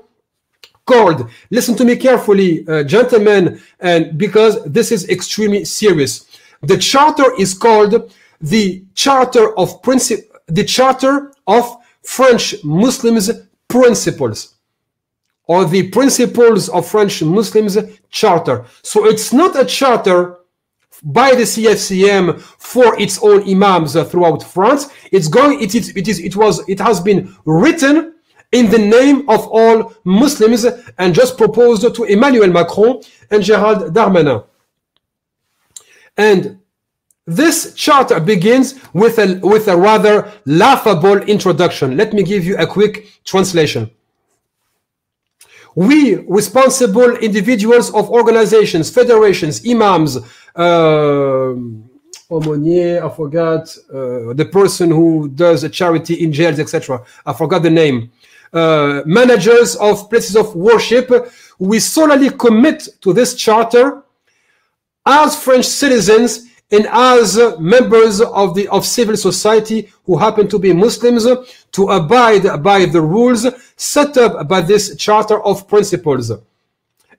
called, 0.84 1.30
listen 1.50 1.76
to 1.76 1.84
me 1.84 1.94
carefully, 1.96 2.66
uh, 2.66 2.82
gentlemen, 2.82 3.60
and 3.78 4.18
because 4.18 4.62
this 4.64 4.90
is 4.90 5.08
extremely 5.08 5.64
serious. 5.64 6.26
The 6.62 6.76
charter 6.76 7.32
is 7.38 7.54
called 7.54 8.12
the 8.40 8.84
Charter 8.94 9.56
of 9.56 9.80
Princi- 9.82 10.24
the 10.46 10.64
Charter 10.64 11.32
of 11.46 11.76
French 12.02 12.56
Muslims 12.64 13.30
Principles 13.68 14.56
or 15.50 15.64
the 15.64 15.88
Principles 15.88 16.68
of 16.68 16.86
French 16.86 17.24
Muslims 17.24 17.76
Charter. 18.08 18.64
So 18.82 19.06
it's 19.06 19.32
not 19.32 19.60
a 19.60 19.64
charter 19.64 20.38
by 21.02 21.34
the 21.34 21.42
CFCM 21.42 22.40
for 22.40 22.96
its 23.00 23.20
own 23.20 23.42
imams 23.50 23.94
throughout 24.10 24.44
France. 24.44 24.90
It's 25.10 25.26
going. 25.26 25.60
It 25.60 25.74
is. 25.74 25.88
It 25.96 26.06
is. 26.06 26.20
It 26.20 26.36
was. 26.36 26.62
It 26.68 26.78
has 26.78 27.00
been 27.00 27.36
written 27.46 28.14
in 28.52 28.70
the 28.70 28.78
name 28.78 29.28
of 29.28 29.40
all 29.48 29.92
Muslims 30.04 30.66
and 30.98 31.12
just 31.12 31.36
proposed 31.36 31.82
to 31.96 32.04
Emmanuel 32.04 32.52
Macron 32.52 33.02
and 33.32 33.42
Gérald 33.42 33.90
Darmanin. 33.92 34.44
And 36.16 36.60
this 37.26 37.74
charter 37.74 38.20
begins 38.20 38.78
with 38.92 39.18
a 39.18 39.40
with 39.42 39.66
a 39.66 39.76
rather 39.76 40.30
laughable 40.46 41.18
introduction. 41.22 41.96
Let 41.96 42.12
me 42.12 42.22
give 42.22 42.44
you 42.44 42.56
a 42.56 42.68
quick 42.68 43.20
translation. 43.24 43.90
We, 45.74 46.16
responsible 46.26 47.16
individuals 47.16 47.92
of 47.94 48.10
organizations, 48.10 48.90
federations, 48.90 49.66
imams, 49.66 50.18
uh, 50.56 51.54
Aumônier, 52.30 53.02
I 53.04 53.14
forgot 53.14 53.76
uh, 53.92 54.32
the 54.34 54.48
person 54.52 54.90
who 54.90 55.28
does 55.28 55.64
a 55.64 55.68
charity 55.68 56.14
in 56.22 56.32
jails, 56.32 56.60
etc. 56.60 57.04
I 57.26 57.32
forgot 57.32 57.62
the 57.62 57.70
name. 57.70 58.12
Uh, 58.52 59.02
managers 59.04 59.74
of 59.76 60.08
places 60.08 60.36
of 60.36 60.54
worship, 60.54 61.10
we 61.58 61.80
solely 61.80 62.30
commit 62.30 62.88
to 63.00 63.12
this 63.12 63.34
charter 63.34 64.04
as 65.04 65.42
French 65.42 65.64
citizens 65.66 66.49
and 66.70 66.86
as 66.90 67.38
members 67.58 68.20
of 68.20 68.54
the 68.54 68.68
of 68.68 68.86
civil 68.86 69.16
society 69.16 69.90
who 70.04 70.16
happen 70.16 70.48
to 70.48 70.58
be 70.58 70.72
Muslims 70.72 71.26
to 71.72 71.88
abide 71.88 72.62
by 72.62 72.84
the 72.84 73.00
rules 73.00 73.46
set 73.76 74.16
up 74.16 74.46
by 74.48 74.60
this 74.60 74.94
charter 74.96 75.42
of 75.42 75.66
principles. 75.68 76.30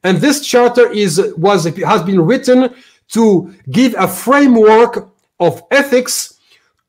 And 0.03 0.17
this 0.17 0.45
charter 0.45 0.89
is 0.91 1.33
was 1.37 1.65
has 1.65 2.03
been 2.03 2.21
written 2.21 2.73
to 3.09 3.53
give 3.69 3.93
a 3.97 4.07
framework 4.07 5.09
of 5.39 5.63
ethics, 5.71 6.39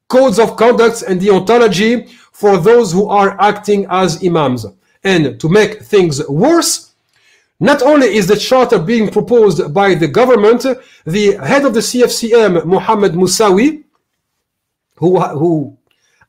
codes 0.08 0.38
of 0.38 0.56
conduct, 0.56 1.02
and 1.02 1.20
deontology 1.20 2.08
for 2.32 2.58
those 2.58 2.92
who 2.92 3.08
are 3.08 3.40
acting 3.40 3.86
as 3.90 4.22
imams. 4.24 4.66
And 5.04 5.40
to 5.40 5.48
make 5.48 5.82
things 5.82 6.26
worse, 6.28 6.91
not 7.62 7.80
only 7.80 8.08
is 8.08 8.26
the 8.26 8.36
charter 8.36 8.76
being 8.78 9.08
proposed 9.08 9.72
by 9.72 9.94
the 9.94 10.08
government, 10.08 10.66
the 11.06 11.36
head 11.36 11.64
of 11.64 11.72
the 11.74 11.80
CFCM, 11.80 12.64
Mohammed 12.64 13.12
Moussaoui, 13.12 13.84
who, 14.96 15.20
who 15.20 15.78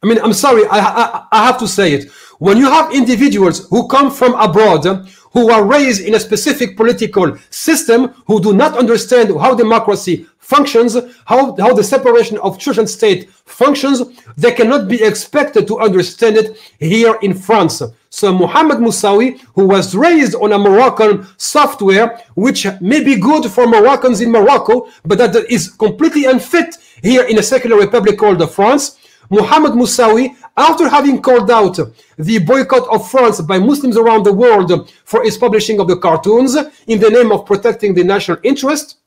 I 0.03 0.05
mean, 0.05 0.19
I'm 0.19 0.33
sorry, 0.33 0.63
I, 0.67 0.77
I, 0.79 1.27
I 1.31 1.45
have 1.47 1.57
to 1.57 1.67
say 1.67 1.93
it. 1.93 2.11
When 2.37 2.57
you 2.57 2.65
have 2.65 2.93
individuals 2.93 3.67
who 3.69 3.87
come 3.87 4.11
from 4.11 4.35
abroad, 4.35 4.85
who 5.33 5.51
are 5.51 5.65
raised 5.65 6.01
in 6.01 6.15
a 6.15 6.19
specific 6.19 6.77
political 6.77 7.37
system, 7.49 8.13
who 8.27 8.39
do 8.39 8.53
not 8.53 8.77
understand 8.77 9.29
how 9.39 9.53
democracy 9.55 10.25
functions, 10.37 10.95
how, 11.25 11.55
how 11.55 11.73
the 11.73 11.83
separation 11.83 12.37
of 12.39 12.59
church 12.59 12.77
and 12.77 12.89
state 12.89 13.29
functions, 13.45 14.03
they 14.37 14.51
cannot 14.51 14.87
be 14.87 15.01
expected 15.03 15.67
to 15.67 15.79
understand 15.79 16.37
it 16.37 16.57
here 16.79 17.17
in 17.21 17.33
France. 17.33 17.81
So 18.09 18.31
Mohammed 18.31 18.77
Moussaoui, 18.77 19.39
who 19.55 19.65
was 19.67 19.95
raised 19.95 20.35
on 20.35 20.53
a 20.53 20.59
Moroccan 20.59 21.25
software, 21.37 22.19
which 22.35 22.67
may 22.79 23.03
be 23.03 23.15
good 23.15 23.49
for 23.49 23.65
Moroccans 23.65 24.21
in 24.21 24.31
Morocco, 24.31 24.87
but 25.03 25.17
that 25.17 25.35
is 25.49 25.69
completely 25.69 26.25
unfit 26.25 26.75
here 27.01 27.23
in 27.23 27.39
a 27.39 27.43
secular 27.43 27.77
republic 27.77 28.19
called 28.19 28.39
France, 28.51 28.99
Mohammed 29.29 29.73
Moussaoui, 29.73 30.35
after 30.55 30.87
having 30.87 31.21
called 31.21 31.49
out 31.49 31.79
the 32.17 32.39
boycott 32.39 32.87
of 32.93 33.09
France 33.09 33.41
by 33.41 33.57
Muslims 33.57 33.97
around 33.97 34.23
the 34.23 34.33
world 34.33 34.89
for 35.05 35.23
its 35.25 35.37
publishing 35.37 35.79
of 35.79 35.87
the 35.87 35.97
cartoons 35.97 36.55
in 36.87 36.99
the 36.99 37.09
name 37.09 37.31
of 37.31 37.45
protecting 37.45 37.93
the 37.93 38.03
national 38.03 38.37
interest, 38.43 38.97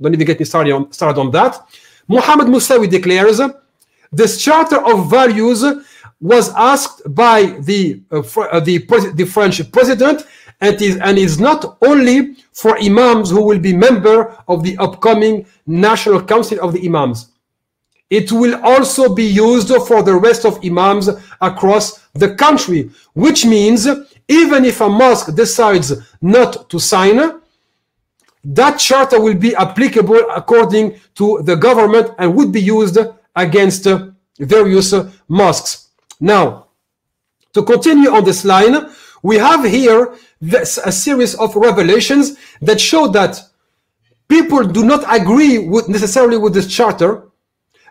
don't 0.00 0.12
even 0.12 0.26
get 0.26 0.38
me 0.38 0.44
started 0.44 0.72
on, 0.72 0.92
started 0.92 1.20
on 1.20 1.30
that. 1.30 1.66
Mohammed 2.08 2.48
Moussaoui 2.48 2.90
declares 2.90 3.40
this 4.12 4.42
charter 4.42 4.84
of 4.84 5.10
values 5.10 5.64
was 6.20 6.52
asked 6.54 7.02
by 7.14 7.44
the 7.60 8.00
uh, 8.10 8.22
uh, 8.40 8.60
the, 8.60 8.78
the 9.14 9.24
French 9.24 9.70
president 9.72 10.26
and 10.60 10.80
is 10.80 10.96
and 10.98 11.18
is 11.18 11.38
not 11.40 11.76
only 11.82 12.34
for 12.52 12.78
imams 12.78 13.30
who 13.30 13.42
will 13.44 13.58
be 13.58 13.74
member 13.74 14.36
of 14.48 14.62
the 14.62 14.76
upcoming 14.78 15.46
National 15.66 16.22
Council 16.22 16.58
of 16.60 16.72
the 16.72 16.86
Imams. 16.86 17.33
It 18.10 18.30
will 18.30 18.62
also 18.62 19.14
be 19.14 19.24
used 19.24 19.68
for 19.86 20.02
the 20.02 20.14
rest 20.14 20.44
of 20.44 20.64
imams 20.64 21.08
across 21.40 22.00
the 22.12 22.34
country, 22.34 22.90
which 23.14 23.44
means 23.44 23.88
even 24.28 24.64
if 24.64 24.80
a 24.80 24.88
mosque 24.88 25.34
decides 25.34 25.92
not 26.20 26.68
to 26.70 26.78
sign, 26.78 27.40
that 28.44 28.76
charter 28.78 29.20
will 29.20 29.34
be 29.34 29.54
applicable 29.56 30.20
according 30.34 31.00
to 31.14 31.40
the 31.42 31.56
government 31.56 32.10
and 32.18 32.34
would 32.34 32.52
be 32.52 32.60
used 32.60 32.98
against 33.34 33.86
various 34.38 34.94
mosques. 35.28 35.88
Now, 36.20 36.66
to 37.54 37.62
continue 37.62 38.10
on 38.10 38.24
this 38.24 38.44
line, 38.44 38.90
we 39.22 39.38
have 39.38 39.64
here 39.64 40.14
a 40.52 40.92
series 40.92 41.34
of 41.36 41.56
revelations 41.56 42.36
that 42.60 42.80
show 42.80 43.08
that 43.08 43.40
people 44.28 44.62
do 44.64 44.84
not 44.84 45.04
agree 45.08 45.58
with 45.58 45.88
necessarily 45.88 46.36
with 46.36 46.52
this 46.52 46.66
charter, 46.66 47.30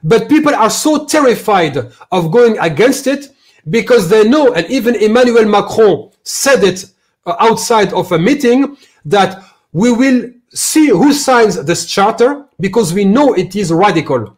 but 0.03 0.29
people 0.29 0.53
are 0.53 0.69
so 0.69 1.05
terrified 1.05 1.77
of 2.11 2.31
going 2.31 2.57
against 2.59 3.07
it 3.07 3.29
because 3.69 4.09
they 4.09 4.27
know, 4.27 4.53
and 4.53 4.69
even 4.69 4.95
Emmanuel 4.95 5.45
Macron 5.45 6.11
said 6.23 6.63
it 6.63 6.85
uh, 7.25 7.35
outside 7.39 7.93
of 7.93 8.11
a 8.11 8.19
meeting, 8.19 8.77
that 9.05 9.43
we 9.71 9.91
will 9.91 10.29
see 10.53 10.89
who 10.89 11.13
signs 11.13 11.63
this 11.63 11.85
charter 11.85 12.45
because 12.59 12.93
we 12.93 13.05
know 13.05 13.33
it 13.33 13.55
is 13.55 13.71
radical. 13.71 14.37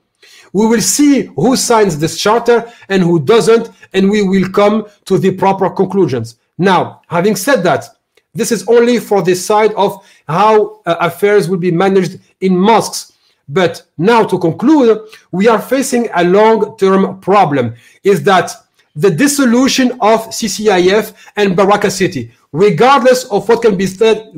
We 0.53 0.67
will 0.67 0.81
see 0.81 1.23
who 1.35 1.55
signs 1.57 1.97
this 1.99 2.17
charter 2.17 2.71
and 2.87 3.03
who 3.03 3.19
doesn't, 3.19 3.71
and 3.93 4.09
we 4.09 4.21
will 4.21 4.49
come 4.49 4.87
to 5.05 5.17
the 5.17 5.35
proper 5.35 5.69
conclusions. 5.69 6.37
Now, 6.57 7.01
having 7.07 7.35
said 7.35 7.63
that, 7.63 7.89
this 8.33 8.51
is 8.51 8.65
only 8.67 8.99
for 8.99 9.21
the 9.21 9.35
side 9.35 9.73
of 9.73 10.05
how 10.27 10.81
uh, 10.85 10.95
affairs 10.99 11.49
will 11.49 11.57
be 11.57 11.71
managed 11.71 12.19
in 12.41 12.57
mosques. 12.57 13.13
But 13.47 13.83
now 13.97 14.23
to 14.23 14.39
conclude, 14.39 15.07
we 15.31 15.47
are 15.47 15.61
facing 15.61 16.09
a 16.15 16.23
long-term 16.23 17.19
problem 17.19 17.75
is 18.03 18.23
that 18.23 18.51
the 18.95 19.11
dissolution 19.11 19.91
of 19.99 20.27
CCIF 20.29 21.13
and 21.35 21.55
Baraka 21.55 21.91
City, 21.91 22.31
regardless 22.51 23.25
of 23.25 23.47
what 23.47 23.61
can 23.61 23.75
be 23.75 23.85
said, 23.85 24.31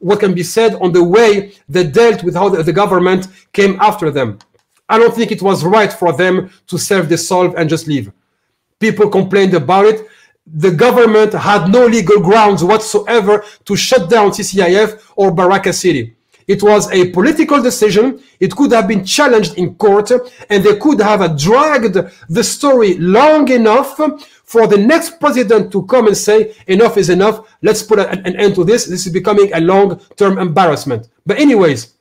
what 0.00 0.20
can 0.20 0.34
be 0.34 0.42
said 0.42 0.74
on 0.74 0.92
the 0.92 1.02
way 1.02 1.52
they 1.68 1.86
dealt 1.86 2.24
with 2.24 2.34
how 2.34 2.48
the, 2.48 2.72
government 2.72 3.28
came 3.52 3.78
after 3.80 4.10
them. 4.10 4.38
I 4.88 4.98
don't 4.98 5.14
think 5.14 5.30
it 5.30 5.42
was 5.42 5.64
right 5.64 5.92
for 5.92 6.12
them 6.12 6.50
to 6.66 6.76
self-dissolve 6.76 7.54
and 7.56 7.70
just 7.70 7.86
leave. 7.86 8.12
People 8.80 9.08
complained 9.08 9.54
about 9.54 9.86
it. 9.86 10.06
The 10.44 10.72
government 10.72 11.32
had 11.32 11.70
no 11.70 11.86
legal 11.86 12.20
grounds 12.20 12.64
whatsoever 12.64 13.44
to 13.64 13.76
shut 13.76 14.10
down 14.10 14.32
CCIF 14.32 15.12
or 15.14 15.32
Baraka 15.32 15.72
City. 15.72 16.16
It 16.50 16.64
was 16.64 16.90
a 16.90 17.10
political 17.12 17.62
decision. 17.62 18.20
It 18.40 18.56
could 18.56 18.72
have 18.72 18.88
been 18.88 19.04
challenged 19.04 19.54
in 19.56 19.76
court, 19.76 20.10
and 20.50 20.64
they 20.64 20.76
could 20.78 21.00
have 21.00 21.38
dragged 21.38 21.96
the 22.28 22.42
story 22.42 22.98
long 22.98 23.48
enough 23.52 24.00
for 24.44 24.66
the 24.66 24.76
next 24.76 25.20
president 25.20 25.70
to 25.70 25.86
come 25.86 26.08
and 26.08 26.16
say, 26.16 26.52
enough 26.66 26.96
is 26.96 27.08
enough. 27.08 27.36
Let's 27.62 27.84
put 27.84 28.00
an, 28.00 28.26
an 28.26 28.34
end 28.34 28.56
to 28.56 28.64
this. 28.64 28.86
This 28.86 29.06
is 29.06 29.12
becoming 29.12 29.48
a 29.54 29.60
long-term 29.60 30.38
embarrassment. 30.38 31.08
But 31.24 31.38
anyways, 31.38 31.94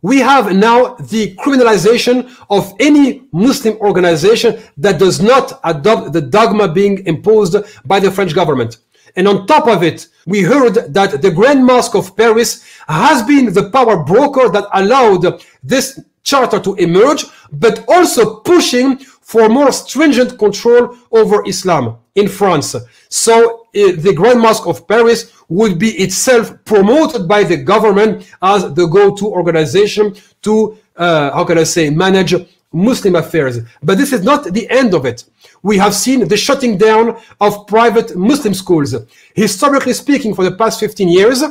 we 0.00 0.18
have 0.18 0.54
now 0.54 0.94
the 0.94 1.34
criminalization 1.42 2.30
of 2.50 2.72
any 2.78 3.24
Muslim 3.32 3.78
organization 3.78 4.62
that 4.76 5.00
does 5.00 5.20
not 5.20 5.60
adopt 5.64 6.12
the 6.12 6.20
dogma 6.20 6.72
being 6.72 7.04
imposed 7.06 7.56
by 7.84 7.98
the 7.98 8.12
French 8.12 8.32
government. 8.32 8.76
And 9.16 9.28
on 9.28 9.46
top 9.46 9.68
of 9.68 9.82
it, 9.82 10.08
we 10.26 10.42
heard 10.42 10.74
that 10.94 11.22
the 11.22 11.30
Grand 11.30 11.64
Mosque 11.64 11.94
of 11.94 12.16
Paris 12.16 12.64
has 12.88 13.22
been 13.22 13.52
the 13.52 13.70
power 13.70 14.02
broker 14.04 14.48
that 14.48 14.68
allowed 14.72 15.42
this 15.62 16.00
charter 16.22 16.60
to 16.60 16.74
emerge, 16.74 17.24
but 17.52 17.84
also 17.88 18.40
pushing 18.40 18.98
for 18.98 19.48
more 19.48 19.72
stringent 19.72 20.38
control 20.38 20.96
over 21.10 21.46
Islam 21.46 21.98
in 22.14 22.28
France. 22.28 22.76
So 23.08 23.34
uh, 23.74 23.92
the 23.96 24.12
Grand 24.14 24.40
Mosque 24.40 24.66
of 24.66 24.86
Paris 24.86 25.32
would 25.48 25.78
be 25.78 25.90
itself 25.90 26.52
promoted 26.64 27.26
by 27.26 27.44
the 27.44 27.56
government 27.56 28.30
as 28.40 28.72
the 28.74 28.86
go-to 28.86 29.26
organization 29.26 30.14
to, 30.42 30.78
uh, 30.96 31.30
how 31.32 31.44
can 31.44 31.58
I 31.58 31.64
say, 31.64 31.90
manage 31.90 32.34
Muslim 32.72 33.16
affairs. 33.16 33.58
But 33.82 33.98
this 33.98 34.12
is 34.12 34.22
not 34.22 34.44
the 34.52 34.68
end 34.70 34.94
of 34.94 35.04
it. 35.04 35.24
We 35.62 35.78
have 35.78 35.94
seen 35.94 36.26
the 36.26 36.36
shutting 36.36 36.78
down 36.78 37.20
of 37.40 37.66
private 37.66 38.16
Muslim 38.16 38.54
schools. 38.54 38.94
Historically 39.34 39.92
speaking, 39.92 40.34
for 40.34 40.44
the 40.44 40.56
past 40.56 40.80
15 40.80 41.08
years, 41.08 41.42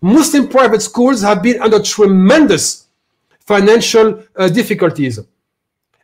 Muslim 0.00 0.48
private 0.48 0.82
schools 0.82 1.22
have 1.22 1.42
been 1.42 1.60
under 1.60 1.82
tremendous 1.82 2.86
financial 3.40 4.22
uh, 4.36 4.48
difficulties. 4.48 5.18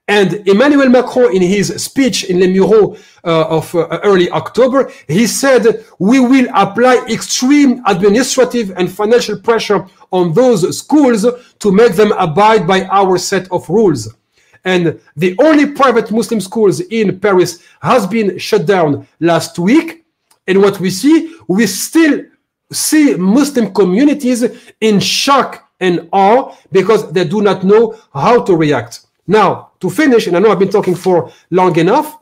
And 0.06 0.46
Emmanuel 0.46 0.90
Macron, 0.90 1.34
in 1.34 1.40
his 1.40 1.82
speech 1.82 2.24
in 2.24 2.38
Les 2.38 2.48
Mureaux 2.48 2.94
uh, 3.24 3.44
of 3.48 3.74
uh, 3.74 4.00
early 4.02 4.30
October, 4.30 4.92
he 5.08 5.26
said, 5.26 5.82
we 5.98 6.20
will 6.20 6.46
apply 6.54 7.06
extreme 7.08 7.82
administrative 7.86 8.72
and 8.76 8.92
financial 8.92 9.38
pressure 9.38 9.86
on 10.10 10.34
those 10.34 10.76
schools 10.76 11.24
to 11.58 11.72
make 11.72 11.94
them 11.94 12.12
abide 12.18 12.66
by 12.66 12.84
our 12.84 13.16
set 13.16 13.50
of 13.50 13.66
rules. 13.70 14.14
And 14.64 15.00
the 15.16 15.36
only 15.38 15.66
private 15.72 16.10
Muslim 16.10 16.40
schools 16.40 16.80
in 16.80 17.20
Paris 17.20 17.62
has 17.82 18.06
been 18.06 18.38
shut 18.38 18.66
down 18.66 19.06
last 19.20 19.58
week. 19.58 20.04
And 20.46 20.60
what 20.62 20.80
we 20.80 20.90
see, 20.90 21.36
we 21.48 21.66
still 21.66 22.24
see 22.72 23.14
Muslim 23.14 23.72
communities 23.74 24.44
in 24.80 25.00
shock 25.00 25.68
and 25.80 26.08
awe 26.12 26.56
because 26.72 27.12
they 27.12 27.24
do 27.24 27.42
not 27.42 27.64
know 27.64 27.98
how 28.12 28.42
to 28.42 28.56
react. 28.56 29.06
Now, 29.26 29.72
to 29.80 29.90
finish, 29.90 30.26
and 30.26 30.36
I 30.36 30.40
know 30.40 30.50
I've 30.50 30.58
been 30.58 30.70
talking 30.70 30.94
for 30.94 31.30
long 31.50 31.78
enough, 31.78 32.18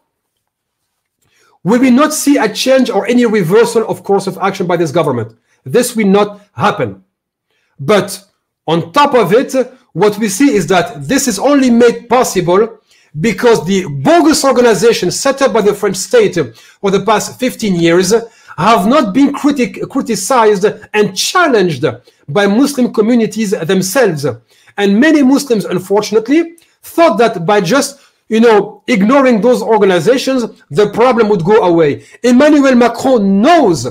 we 1.65 1.79
will 1.79 1.93
not 1.93 2.13
see 2.13 2.39
a 2.39 2.53
change 2.53 2.91
or 2.91 3.07
any 3.07 3.25
reversal 3.25 3.87
of 3.87 4.03
course 4.03 4.27
of 4.27 4.37
action 4.39 4.67
by 4.67 4.77
this 4.77 4.91
government. 4.91 5.37
This 5.65 5.95
will 5.95 6.09
not 6.09 6.41
happen. 6.55 7.05
But 7.79 8.25
on 8.67 8.93
top 8.93 9.15
of 9.15 9.33
it, 9.33 9.55
what 9.93 10.19
we 10.19 10.29
see 10.29 10.55
is 10.55 10.67
that 10.69 11.07
this 11.07 11.29
is 11.29 11.39
only 11.39 11.71
made 11.71 12.09
possible 12.09 12.79
because 13.21 13.65
the 13.67 13.85
bogus 14.03 14.45
organizations 14.45 15.19
set 15.19 15.43
up 15.43 15.53
by 15.53 15.61
the 15.61 15.75
French 15.75 15.97
state 15.97 16.37
for 16.81 16.91
the 16.91 17.05
past 17.05 17.39
15 17.39 17.75
years 17.75 18.15
have 18.57 18.87
not 18.87 19.13
been 19.13 19.33
critic, 19.33 19.81
criticized 19.91 20.67
and 20.95 21.17
challenged 21.17 21.85
by 22.29 22.47
Muslim 22.47 22.93
communities 22.93 23.51
themselves. 23.51 24.27
And 24.77 24.99
many 24.99 25.23
Muslims, 25.23 25.65
unfortunately, 25.65 26.57
thought 26.83 27.19
that 27.19 27.45
by 27.45 27.61
just 27.61 28.01
you 28.29 28.41
know, 28.41 28.83
ignoring 28.87 29.43
those 29.43 29.61
organizations, 29.63 30.45
the 30.71 30.89
problem 30.93 31.29
would 31.29 31.45
go 31.45 31.65
away. 31.65 32.07
Emmanuel 32.23 32.75
Macron 32.75 33.43
knows 33.43 33.87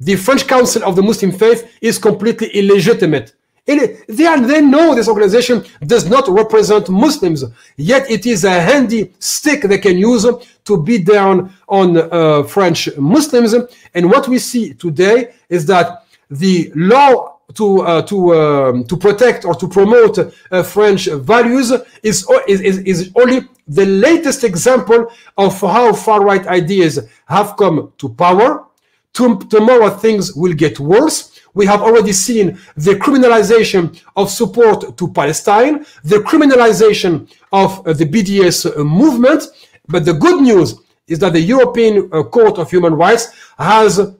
the 0.00 0.16
French 0.16 0.48
Council 0.48 0.82
of 0.82 0.96
the 0.96 1.02
Muslim 1.02 1.30
Faith 1.30 1.72
is 1.80 1.96
completely 1.96 2.48
illegitimate. 2.48 3.34
It, 3.66 4.06
they, 4.08 4.26
are, 4.26 4.40
they 4.40 4.60
know 4.60 4.94
this 4.94 5.08
organization 5.08 5.64
does 5.86 6.08
not 6.08 6.28
represent 6.28 6.88
Muslims, 6.88 7.44
yet 7.76 8.10
it 8.10 8.26
is 8.26 8.44
a 8.44 8.60
handy 8.60 9.12
stick 9.18 9.62
they 9.62 9.78
can 9.78 9.96
use 9.98 10.26
to 10.64 10.82
beat 10.82 11.06
down 11.06 11.52
on 11.68 11.96
uh, 11.96 12.42
French 12.44 12.88
Muslims. 12.96 13.54
And 13.94 14.10
what 14.10 14.28
we 14.28 14.38
see 14.38 14.74
today 14.74 15.34
is 15.48 15.66
that 15.66 16.04
the 16.30 16.72
law 16.74 17.38
to 17.54 17.82
uh, 17.82 18.02
to 18.02 18.34
um, 18.34 18.84
to 18.84 18.96
protect 18.96 19.44
or 19.44 19.54
to 19.54 19.68
promote 19.68 20.18
uh, 20.18 20.62
French 20.62 21.06
values 21.06 21.72
is, 22.02 22.26
is 22.46 22.78
is 22.78 23.10
only 23.16 23.48
the 23.66 23.86
latest 23.86 24.44
example 24.44 25.12
of 25.36 25.60
how 25.60 25.92
far 25.92 26.24
right 26.24 26.46
ideas 26.46 27.00
have 27.26 27.56
come 27.56 27.92
to 27.98 28.08
power. 28.08 28.66
tomorrow 29.12 29.90
things 29.90 30.34
will 30.34 30.54
get 30.54 30.78
worse. 30.78 31.29
We 31.54 31.66
have 31.66 31.82
already 31.82 32.12
seen 32.12 32.58
the 32.76 32.94
criminalization 32.94 34.00
of 34.16 34.30
support 34.30 34.96
to 34.96 35.08
Palestine, 35.08 35.84
the 36.04 36.18
criminalization 36.18 37.30
of 37.52 37.86
uh, 37.86 37.92
the 37.92 38.04
BDS 38.04 38.76
movement. 38.84 39.44
But 39.88 40.04
the 40.04 40.14
good 40.14 40.40
news 40.40 40.74
is 41.08 41.18
that 41.18 41.32
the 41.32 41.40
European 41.40 42.08
uh, 42.12 42.22
Court 42.22 42.58
of 42.58 42.70
Human 42.70 42.94
Rights 42.94 43.32
has 43.58 44.14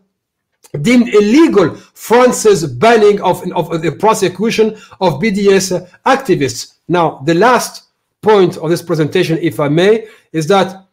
deemed 0.83 1.09
illegal 1.09 1.75
France's 1.95 2.67
banning 2.67 3.21
of, 3.23 3.43
of 3.53 3.83
the 3.83 3.93
prosecution 3.93 4.77
of 5.01 5.21
BDS 5.21 5.89
activists. 6.07 6.75
Now, 6.89 7.23
the 7.25 7.35
last 7.35 7.89
point 8.23 8.57
of 8.57 8.71
this 8.71 8.83
presentation, 8.83 9.39
if 9.41 9.61
I 9.61 9.69
may, 9.69 10.09
is 10.33 10.47
that 10.49 10.87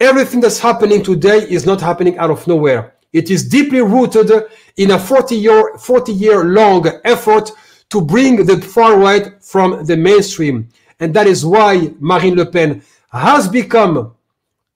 everything 0.00 0.40
that's 0.40 0.58
happening 0.58 1.02
today 1.02 1.38
is 1.48 1.66
not 1.66 1.80
happening 1.80 2.16
out 2.18 2.30
of 2.30 2.46
nowhere. 2.46 2.94
It 3.12 3.30
is 3.30 3.48
deeply 3.48 3.80
rooted 3.80 4.30
in 4.76 4.90
a 4.92 4.98
40 4.98 5.34
year, 5.34 5.78
40 5.78 6.12
year 6.12 6.44
long 6.44 6.86
effort 7.04 7.50
to 7.90 8.00
bring 8.00 8.44
the 8.44 8.60
far 8.60 8.98
right 8.98 9.42
from 9.42 9.84
the 9.84 9.96
mainstream. 9.96 10.68
And 11.00 11.14
that 11.14 11.26
is 11.26 11.44
why 11.44 11.94
Marine 12.00 12.36
Le 12.36 12.46
Pen 12.46 12.82
has 13.10 13.48
become 13.48 14.14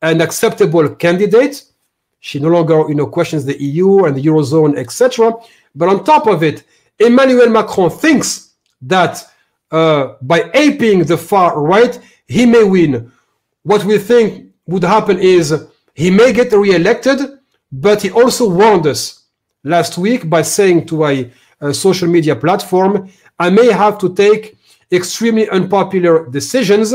an 0.01 0.21
acceptable 0.21 0.88
candidate 0.95 1.73
she 2.25 2.38
no 2.38 2.51
longer, 2.51 2.88
you 2.88 2.95
know, 2.95 3.09
questions 3.09 3.45
the 3.45 3.61
EU 3.61 4.05
and 4.05 4.16
the 4.16 4.23
eurozone, 4.23 4.79
etc. 4.79 5.33
But 5.75 5.88
on 5.88 6.05
top 6.05 6.29
of 6.29 6.45
it, 6.45 6.62
Emmanuel 7.01 7.51
Macron 7.51 7.90
thinks 7.90 8.55
that 8.83 9.29
uh, 9.73 10.14
by 10.23 10.49
aping 10.55 11.03
the 11.03 11.18
far 11.18 11.61
right, 11.61 11.99
he 12.29 12.47
may 12.47 12.62
win. 12.62 13.11
What 13.64 13.85
we 13.85 13.99
think 13.99 14.53
would 14.66 14.85
happen 14.85 15.18
is 15.18 15.66
he 15.95 16.12
may 16.12 16.33
get 16.33 16.53
re-elected, 16.53 17.40
but 17.73 18.03
he 18.03 18.11
also 18.11 18.49
warned 18.49 18.87
us 18.87 19.25
last 19.65 19.97
week 19.97 20.29
by 20.29 20.43
saying 20.43 20.87
to 20.87 21.07
a, 21.07 21.33
a 21.61 21.73
social 21.73 22.07
media 22.09 22.37
platform, 22.37 23.11
I 23.39 23.49
may 23.49 23.73
have 23.73 23.99
to 23.99 24.15
take 24.15 24.59
extremely 24.91 25.49
unpopular 25.49 26.29
decisions, 26.29 26.93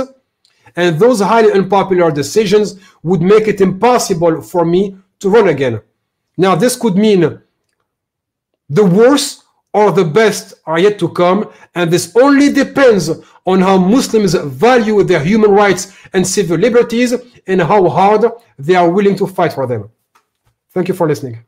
and 0.76 1.00
those 1.00 1.20
highly 1.20 1.52
unpopular 1.52 2.12
decisions 2.12 2.80
would 3.02 3.22
make 3.22 3.48
it 3.48 3.60
impossible 3.60 4.42
for 4.42 4.64
me 4.64 4.96
to 5.20 5.30
run 5.30 5.48
again. 5.48 5.82
Now, 6.38 6.56
this 6.56 6.76
could 6.76 6.96
mean 6.96 7.42
the 8.70 8.86
worst 8.86 9.44
or 9.74 9.92
the 9.92 10.06
best 10.06 10.54
are 10.66 10.78
yet 10.78 11.00
to 11.00 11.10
come, 11.10 11.50
and 11.74 11.90
this 11.90 12.16
only 12.16 12.52
depends 12.52 13.10
on 13.46 13.62
how 13.62 13.78
Muslims 13.78 14.36
value 14.36 15.02
their 15.04 15.24
human 15.24 15.52
rights 15.52 15.98
and 16.14 16.26
civil 16.26 16.58
liberties 16.58 17.16
and 17.48 17.62
how 17.62 17.88
hard 17.90 18.32
they 18.60 18.76
are 18.76 18.92
willing 18.92 19.16
to 19.16 19.26
fight 19.26 19.54
for 19.54 19.66
them. 19.66 19.90
Thank 20.78 20.90
you 20.90 20.94
for 20.94 21.08
listening. 21.08 21.44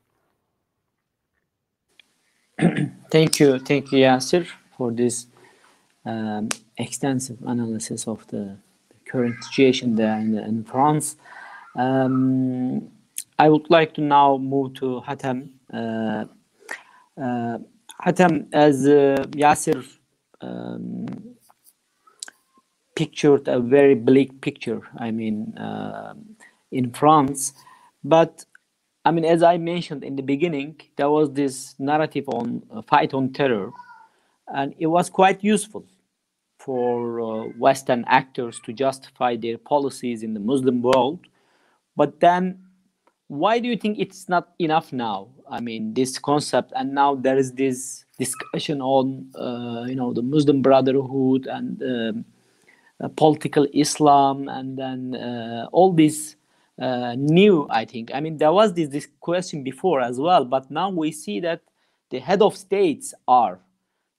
thank 3.12 3.40
you, 3.40 3.60
thank 3.60 3.92
you, 3.92 4.00
Yasser, 4.00 4.48
for 4.76 4.92
this 4.92 5.28
um, 6.04 6.50
extensive 6.76 7.38
analysis 7.46 8.08
of 8.08 8.26
the 8.30 8.58
current 9.06 9.44
situation 9.44 9.96
there 9.96 10.18
in, 10.18 10.36
in 10.36 10.64
France. 10.64 11.16
Um, 11.76 12.90
I 13.38 13.50
would 13.50 13.70
like 13.70 13.94
to 13.94 14.02
now 14.02 14.38
move 14.38 14.74
to 14.80 15.04
Hatem. 15.08 15.50
Uh, 15.72 16.26
uh, 17.22 17.60
Hatem, 18.04 18.48
as 18.52 18.88
uh, 18.88 19.28
Yasser 19.30 19.86
um, 20.42 21.06
pictured 22.96 23.48
a 23.48 23.60
very 23.60 23.94
bleak 23.94 24.42
picture, 24.42 24.82
I 24.98 25.12
mean, 25.12 25.56
uh, 25.56 26.16
in 26.72 26.90
France. 26.94 27.54
But 28.04 28.46
I 29.10 29.12
mean, 29.12 29.26
as 29.26 29.42
I 29.42 29.58
mentioned 29.58 30.04
in 30.04 30.16
the 30.16 30.22
beginning, 30.22 30.80
there 30.96 31.10
was 31.10 31.34
this 31.34 31.74
narrative 31.80 32.30
on 32.30 32.62
uh, 32.72 32.84
fight 32.84 33.16
on 33.16 33.34
terror, 33.34 33.72
and 34.54 34.76
it 34.78 34.86
was 34.86 35.10
quite 35.10 35.44
useful 35.44 35.84
for 36.60 37.20
uh, 37.20 37.26
Western 37.58 38.06
actors 38.08 38.60
to 38.66 38.72
justify 38.72 39.36
their 39.36 39.58
policies 39.58 40.22
in 40.22 40.36
the 40.36 40.40
Muslim 40.40 40.84
world. 40.84 41.26
But 41.96 42.20
then 42.20 42.60
why 43.30 43.58
do 43.58 43.68
you 43.68 43.78
think 43.78 43.98
it's 43.98 44.28
not 44.28 44.50
enough 44.58 44.92
now 44.92 45.28
i 45.52 45.60
mean 45.60 45.94
this 45.94 46.18
concept 46.18 46.74
and 46.76 46.96
now 46.96 47.14
there 47.14 47.38
is 47.38 47.54
this 47.54 48.04
discussion 48.18 48.82
on 48.82 49.30
uh, 49.36 49.86
you 49.88 49.96
know 49.96 50.12
the 50.14 50.22
muslim 50.24 50.64
brotherhood 50.64 51.46
and 51.46 51.80
um, 51.84 52.26
uh, 53.04 53.08
political 53.10 53.68
islam 53.72 54.50
and 54.50 54.80
then 54.80 55.14
uh, 55.14 55.68
all 55.72 55.94
this 55.94 56.36
uh, 56.82 57.16
new 57.18 57.68
i 57.70 57.86
think 57.86 58.12
i 58.14 58.20
mean 58.20 58.38
there 58.38 58.54
was 58.54 58.74
this, 58.74 58.90
this 58.90 59.08
question 59.20 59.64
before 59.64 60.02
as 60.02 60.20
well 60.20 60.46
but 60.46 60.70
now 60.72 60.90
we 60.90 61.12
see 61.12 61.40
that 61.40 61.62
the 62.10 62.20
head 62.20 62.42
of 62.42 62.56
states 62.56 63.14
are 63.28 63.60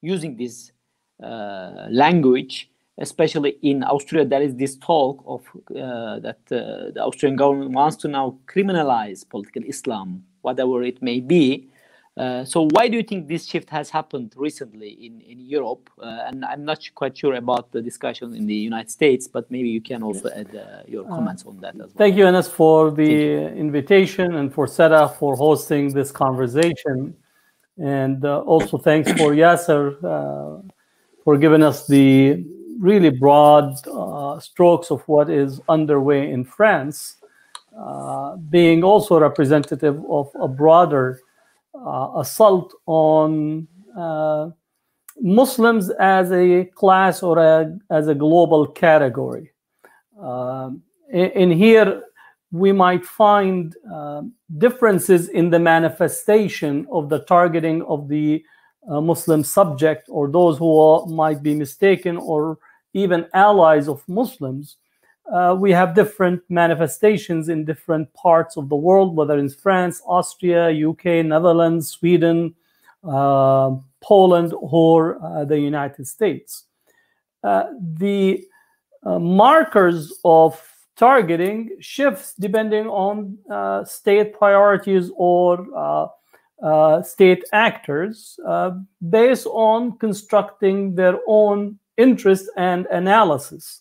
using 0.02 0.36
this 0.36 0.72
uh, 1.22 1.86
language 1.90 2.70
especially 3.00 3.56
in 3.62 3.82
Austria, 3.82 4.24
there 4.24 4.42
is 4.42 4.54
this 4.54 4.76
talk 4.76 5.24
of 5.26 5.42
uh, 5.70 6.20
that 6.20 6.40
uh, 6.52 6.92
the 6.92 7.02
Austrian 7.02 7.34
government 7.34 7.72
wants 7.72 7.96
to 7.96 8.08
now 8.08 8.38
criminalize 8.46 9.28
political 9.28 9.62
Islam, 9.64 10.22
whatever 10.42 10.82
it 10.82 11.02
may 11.02 11.18
be. 11.18 11.69
Uh, 12.20 12.44
so 12.44 12.68
why 12.74 12.86
do 12.86 12.96
you 12.96 13.02
think 13.02 13.28
this 13.28 13.46
shift 13.46 13.70
has 13.70 13.88
happened 13.88 14.34
recently 14.36 14.90
in, 15.06 15.20
in 15.22 15.38
Europe? 15.40 15.88
Uh, 15.98 16.26
and 16.26 16.44
I'm 16.44 16.64
not 16.64 16.78
quite 16.94 17.16
sure 17.16 17.34
about 17.34 17.72
the 17.72 17.80
discussion 17.80 18.34
in 18.34 18.46
the 18.46 18.60
United 18.70 18.90
States, 18.90 19.26
but 19.26 19.50
maybe 19.50 19.70
you 19.70 19.80
can 19.80 20.02
also 20.02 20.28
add 20.40 20.54
uh, 20.54 20.82
your 20.86 21.06
uh, 21.06 21.14
comments 21.16 21.44
on 21.46 21.56
that 21.62 21.74
as 21.76 21.80
well. 21.80 22.02
Thank 22.02 22.16
you, 22.16 22.26
Anas, 22.26 22.48
for 22.48 22.90
the 22.90 23.12
invitation 23.64 24.34
and 24.34 24.52
for 24.52 24.66
Seta 24.66 25.14
for 25.18 25.34
hosting 25.34 25.94
this 25.94 26.10
conversation. 26.12 27.14
And 27.78 28.22
also 28.24 28.76
thanks 28.76 29.10
for 29.12 29.32
Yasser 29.42 29.84
for 31.24 31.38
giving 31.38 31.62
us 31.62 31.86
the 31.86 32.44
really 32.78 33.10
broad 33.10 33.76
uh, 33.86 34.40
strokes 34.40 34.90
of 34.90 35.00
what 35.06 35.30
is 35.30 35.60
underway 35.68 36.30
in 36.30 36.44
France, 36.44 37.16
uh, 37.78 38.36
being 38.36 38.82
also 38.82 39.20
representative 39.20 40.02
of 40.08 40.30
a 40.40 40.48
broader 40.48 41.06
uh, 41.14 41.29
assault 41.74 42.74
on 42.86 43.66
uh, 43.96 44.50
Muslims 45.20 45.90
as 45.90 46.32
a 46.32 46.64
class 46.74 47.22
or 47.22 47.38
a, 47.38 47.78
as 47.90 48.08
a 48.08 48.14
global 48.14 48.66
category. 48.66 49.50
Um, 50.20 50.82
in, 51.12 51.50
here, 51.50 52.02
we 52.52 52.72
might 52.72 53.04
find 53.04 53.76
uh, 53.92 54.22
differences 54.58 55.28
in 55.28 55.50
the 55.50 55.58
manifestation 55.58 56.86
of 56.90 57.08
the 57.08 57.20
targeting 57.20 57.82
of 57.82 58.08
the 58.08 58.44
uh, 58.88 59.00
Muslim 59.00 59.44
subject 59.44 60.08
or 60.08 60.28
those 60.28 60.58
who 60.58 60.78
are, 60.78 61.06
might 61.06 61.42
be 61.42 61.54
mistaken 61.54 62.16
or 62.16 62.58
even 62.92 63.26
allies 63.34 63.88
of 63.88 64.02
Muslims, 64.08 64.76
uh, 65.30 65.54
we 65.54 65.70
have 65.70 65.94
different 65.94 66.42
manifestations 66.48 67.48
in 67.48 67.64
different 67.64 68.12
parts 68.14 68.56
of 68.56 68.68
the 68.68 68.76
world, 68.76 69.14
whether 69.14 69.38
in 69.38 69.48
France, 69.48 70.02
Austria, 70.06 70.70
UK, 70.70 71.24
Netherlands, 71.24 71.88
Sweden, 71.88 72.54
uh, 73.04 73.70
Poland, 74.00 74.52
or 74.58 75.22
uh, 75.24 75.44
the 75.44 75.58
United 75.58 76.06
States. 76.06 76.64
Uh, 77.42 77.64
the 77.94 78.44
uh, 79.04 79.18
markers 79.18 80.12
of 80.24 80.60
targeting 80.96 81.70
shifts 81.80 82.34
depending 82.38 82.86
on 82.86 83.38
uh, 83.50 83.84
state 83.84 84.34
priorities 84.34 85.10
or 85.16 86.10
state 87.02 87.42
actors 87.54 88.38
based 89.08 89.46
on 89.46 89.96
constructing 89.96 90.94
their 90.94 91.18
own 91.26 91.78
interest 91.96 92.50
and 92.56 92.84
analysis. 92.86 93.80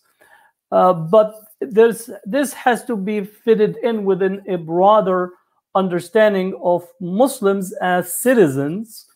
Uh, 0.72 0.92
but 0.92 1.34
this 1.60 2.52
has 2.52 2.84
to 2.84 2.96
be 2.96 3.24
fitted 3.24 3.76
in 3.82 4.04
within 4.04 4.42
a 4.48 4.56
broader 4.56 5.32
understanding 5.74 6.58
of 6.62 6.86
Muslims 7.00 7.72
as 7.74 8.14
citizens, 8.14 9.06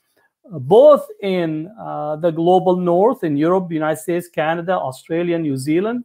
both 0.51 1.07
in 1.23 1.73
uh, 1.81 2.17
the 2.17 2.31
global 2.31 2.77
north, 2.77 3.25
in 3.25 3.37
Europe, 3.37 3.73
United 3.73 4.01
States, 4.01 4.29
Canada, 4.29 4.73
Australia, 4.73 5.39
New 5.39 5.57
Zealand, 5.57 6.05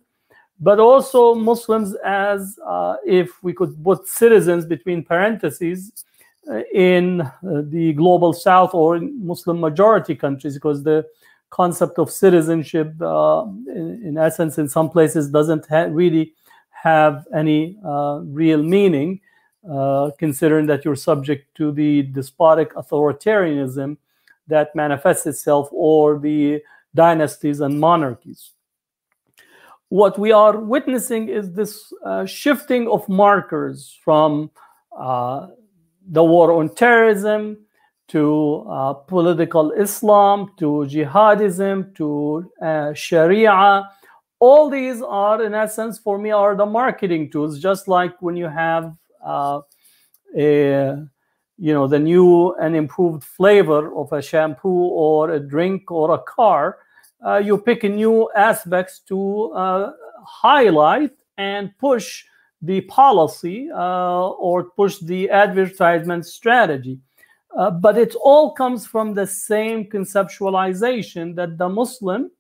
but 0.60 0.80
also 0.80 1.36
Muslims 1.36 1.96
as, 2.06 2.58
uh, 2.66 2.96
if 3.06 3.44
we 3.44 3.54
could 3.54 3.82
put 3.84 4.08
citizens 4.08 4.66
between 4.66 5.04
parentheses, 5.04 5.92
uh, 6.50 6.62
in 6.74 7.22
uh, 7.22 7.30
the 7.66 7.94
global 7.94 8.34
south 8.34 8.74
or 8.74 8.96
in 8.96 9.26
Muslim 9.26 9.60
majority 9.60 10.16
countries, 10.16 10.56
because 10.56 10.84
the 10.84 11.06
concept 11.50 12.00
of 12.00 12.12
citizenship, 12.12 12.94
uh, 13.02 13.44
in, 13.68 14.02
in, 14.06 14.18
essence, 14.18 14.58
in 14.58 14.70
some 14.70 14.90
places 14.90 15.30
doesn't 15.30 15.66
ha 15.68 15.88
really 15.90 16.34
have 16.70 17.26
any 17.34 17.78
uh, 17.86 18.22
real 18.24 18.64
meaning. 18.64 19.22
uh, 19.68 20.12
considering 20.18 20.66
that 20.68 20.86
you're 20.86 20.96
subject 20.96 21.56
to 21.56 21.72
the 21.72 22.04
despotic 22.04 22.74
authoritarianism 22.76 23.98
that 24.48 24.76
manifests 24.76 25.26
itself 25.28 25.68
or 25.72 26.18
the 26.18 26.62
dynasties 26.96 27.60
and 27.60 27.80
monarchies. 27.80 28.52
What 29.90 30.18
we 30.18 30.32
are 30.32 30.58
witnessing 30.58 31.30
is 31.30 31.52
this 31.52 31.92
uh, 32.06 32.26
shifting 32.26 32.88
of 32.88 33.08
markers 33.10 33.98
from 34.04 34.52
uh, 34.98 35.48
the 36.08 36.24
war 36.24 36.54
on 36.54 36.74
terrorism 36.74 37.58
to 38.10 38.66
uh, 38.70 38.94
political 38.94 39.72
Islam 39.72 40.52
to 40.58 40.86
jihadism 40.90 41.96
to 41.96 42.52
uh, 42.62 42.94
Sharia. 42.94 43.90
All 44.40 44.70
these 44.70 45.02
are, 45.02 45.44
in 45.44 45.54
essence, 45.54 46.00
for 46.00 46.18
me, 46.18 46.32
are 46.32 46.56
the 46.56 46.66
marketing 46.66 47.30
tools. 47.30 47.60
Just 47.60 47.88
like 47.88 48.22
when 48.22 48.36
you 48.36 48.48
have 48.48 48.96
uh, 49.24 49.62
a 50.36 51.08
you 51.60 51.74
know 51.74 51.88
the 51.88 52.00
new 52.00 52.54
and 52.56 52.76
improved 52.76 53.24
flavor 53.24 53.94
of 53.96 54.12
a 54.14 54.22
shampoo 54.22 54.70
or 54.70 55.32
a 55.32 55.40
drink 55.40 55.92
or 55.92 56.14
a 56.14 56.20
car 56.20 56.78
uh, 57.26 57.36
you 57.36 57.58
pick 57.58 57.84
new 57.84 58.30
aspects 58.36 59.00
to 59.00 59.52
uh, 59.52 59.92
highlight 60.24 61.12
and 61.38 61.78
push 61.78 62.24
the 62.62 62.82
policy 62.82 63.70
uh, 63.74 64.30
or 64.30 64.64
push 64.72 65.00
the 65.00 65.30
advertisement 65.30 66.26
strategy 66.26 67.00
uh, 67.58 67.72
but 67.72 67.98
it 67.98 68.16
all 68.16 68.52
comes 68.52 68.86
from 68.86 69.14
the 69.14 69.26
same 69.26 69.86
conceptualization 69.86 71.36
that 71.36 71.58
the 71.58 71.70
muslim 71.70 72.32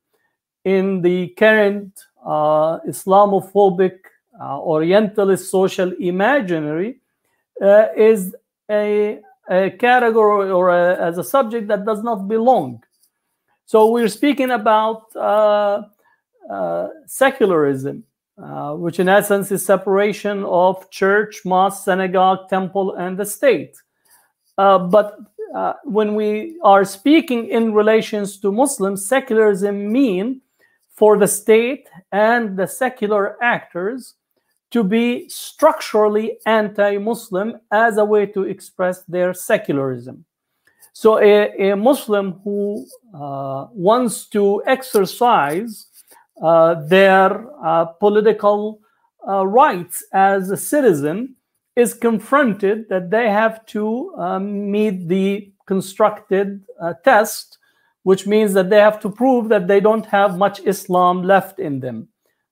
in 0.65 1.01
the 1.01 1.27
current 1.29 2.05
uh, 2.25 2.79
islamophobic 2.87 3.97
uh, 4.39 4.59
orientalist 4.59 5.49
social 5.49 5.91
imaginary 5.99 6.99
is 7.97 8.35
a, 8.69 9.19
a 9.49 9.71
category 9.71 10.49
or 10.49 10.69
a, 10.69 10.95
as 10.97 11.17
a 11.17 11.23
subject 11.23 11.67
that 11.67 11.85
does 11.85 12.03
not 12.03 12.27
belong. 12.27 12.81
So 13.65 13.91
we're 13.91 14.07
speaking 14.07 14.49
about 14.49 15.15
uh, 15.15 15.83
uh, 16.49 16.87
secularism, 17.05 18.03
uh, 18.41 18.73
which 18.73 18.99
in 18.99 19.07
essence 19.07 19.51
is 19.51 19.63
separation 19.63 20.43
of 20.43 20.89
church, 20.89 21.41
mosque, 21.45 21.83
synagogue, 21.85 22.49
temple, 22.49 22.95
and 22.95 23.15
the 23.15 23.25
state. 23.25 23.77
Uh, 24.59 24.77
but 24.77 25.17
uh, 25.55 25.73
when 25.85 26.15
we 26.15 26.59
are 26.65 26.83
speaking 26.83 27.47
in 27.47 27.73
relations 27.73 28.37
to 28.41 28.51
Muslims, 28.51 29.07
secularism 29.07 29.89
mean 29.89 30.41
for 30.89 31.17
the 31.17 31.27
state 31.27 31.87
and 32.11 32.57
the 32.57 32.67
secular 32.67 33.41
actors 33.41 34.15
to 34.71 34.83
be 34.83 35.29
structurally 35.29 36.37
anti-Muslim 36.45 37.57
as 37.71 37.97
a 37.97 38.03
way 38.03 38.25
to 38.25 38.43
express 38.43 39.03
their 39.03 39.33
secularism. 39.33 40.25
So 40.91 41.19
a, 41.19 41.71
a 41.71 41.77
Muslim 41.77 42.41
who 42.43 42.85
uh, 43.13 43.67
wants 43.71 44.25
to 44.35 44.61
exercise 44.65 45.87
uh, 46.41 46.85
their 46.85 47.47
uh, 47.65 47.85
political 47.85 48.81
uh, 49.25 49.47
rights 49.47 50.03
as 50.11 50.51
a 50.51 50.57
citizen 50.57 51.37
is 51.79 51.93
confronted 51.93 52.89
that 52.89 53.09
they 53.09 53.29
have 53.29 53.65
to 53.65 54.13
um, 54.17 54.69
meet 54.69 55.07
the 55.07 55.49
constructed 55.65 56.61
uh, 56.81 56.93
test, 57.05 57.57
which 58.03 58.27
means 58.27 58.53
that 58.53 58.69
they 58.69 58.79
have 58.79 58.99
to 58.99 59.09
prove 59.09 59.47
that 59.47 59.67
they 59.67 59.79
don't 59.79 60.05
have 60.05 60.37
much 60.37 60.59
Islam 60.65 61.23
left 61.23 61.59
in 61.59 61.79
them. 61.79 62.07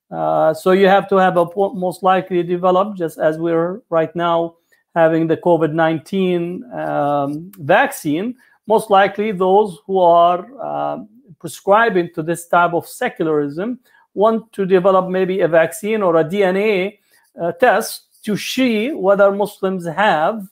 Uh, 0.09 0.53
so 0.53 0.71
you 0.71 0.87
have 0.87 1.09
to 1.09 1.17
have 1.17 1.35
a 1.35 1.45
most 1.73 2.03
likely 2.03 2.41
developed, 2.41 2.97
just 2.97 3.17
as 3.19 3.37
we're 3.37 3.81
right 3.89 4.15
now 4.15 4.55
having 4.95 5.27
the 5.27 5.37
COVID-19 5.37 6.73
um, 6.73 7.51
vaccine, 7.59 8.33
most 8.65 8.89
likely 8.89 9.33
those 9.33 9.77
who 9.85 9.99
are 9.99 10.47
uh, 10.63 10.99
prescribing 11.39 12.09
to 12.15 12.23
this 12.23 12.47
type 12.47 12.73
of 12.73 12.87
secularism 12.87 13.79
want 14.13 14.51
to 14.53 14.65
develop 14.65 15.09
maybe 15.09 15.41
a 15.41 15.47
vaccine 15.47 16.01
or 16.01 16.15
a 16.15 16.23
DNA 16.23 16.99
uh, 17.39 17.51
test 17.53 18.06
to 18.27 18.37
see 18.37 18.91
whether 18.91 19.31
Muslims 19.31 19.85
have 19.87 20.47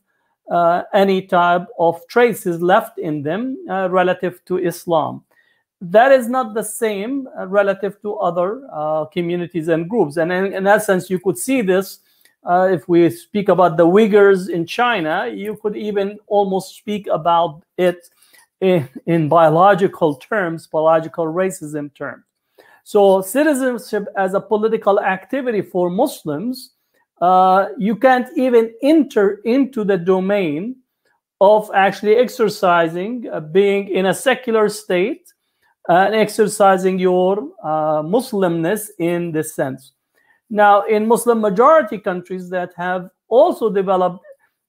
uh, 0.50 0.84
any 0.94 1.22
type 1.22 1.68
of 1.78 2.02
traces 2.08 2.62
left 2.62 2.98
in 2.98 3.22
them 3.22 3.58
uh, 3.70 3.90
relative 3.90 4.44
to 4.46 4.58
Islam 4.58 5.24
that 5.82 6.12
is 6.12 6.28
not 6.28 6.54
the 6.54 6.64
same 6.64 7.28
uh, 7.38 7.48
relative 7.48 8.02
to 8.02 8.16
other 8.16 8.68
uh, 8.72 9.06
communities 9.06 9.68
and 9.68 9.90
groups. 9.90 10.18
And 10.18 10.32
in, 10.32 10.54
in, 10.54 10.80
sense, 10.80 11.10
you 11.10 11.20
could 11.20 11.38
see 11.38 11.62
this 11.62 12.00
uh, 12.44 12.70
if 12.72 12.88
we 12.88 13.10
speak 13.10 13.50
about 13.50 13.76
the 13.78 13.86
Uyghurs 13.86 14.50
in 14.50 14.66
China, 14.66 15.28
you 15.28 15.58
could 15.62 15.76
even 15.76 16.20
almost 16.28 16.76
speak 16.76 17.08
about 17.08 17.64
it 17.78 18.10
in, 18.62 18.88
in 19.06 19.28
biological 19.28 20.16
terms, 20.16 20.68
biological 20.68 21.26
racism 21.26 21.94
terms. 21.94 22.24
So 22.84 23.22
citizenship 23.22 24.08
as 24.16 24.36
a 24.36 24.40
political 24.40 25.00
activity 25.00 25.62
for 25.62 25.90
Muslims, 25.90 26.75
uh, 27.22 27.68
you 27.78 27.96
can't 27.96 28.28
even 28.38 28.74
enter 28.82 29.42
into 29.46 29.84
the 29.84 29.98
domain 29.98 30.76
of 31.42 31.70
actually 31.74 32.16
exercising, 32.16 33.28
uh, 33.32 33.40
being 33.40 33.90
in 33.90 34.08
a 34.08 34.14
secular 34.14 34.70
state, 34.70 35.32
and 35.88 36.16
exercising 36.16 36.98
your 36.98 37.52
uh, 37.64 38.02
Muslimness 38.02 38.90
in 39.00 39.32
this 39.32 39.54
sense. 39.54 39.94
Now, 40.50 40.84
in 40.84 41.08
Muslim 41.08 41.42
majority 41.42 41.98
countries 41.98 42.50
that 42.50 42.72
have 42.76 43.10
also 43.28 43.70
developed 43.70 44.24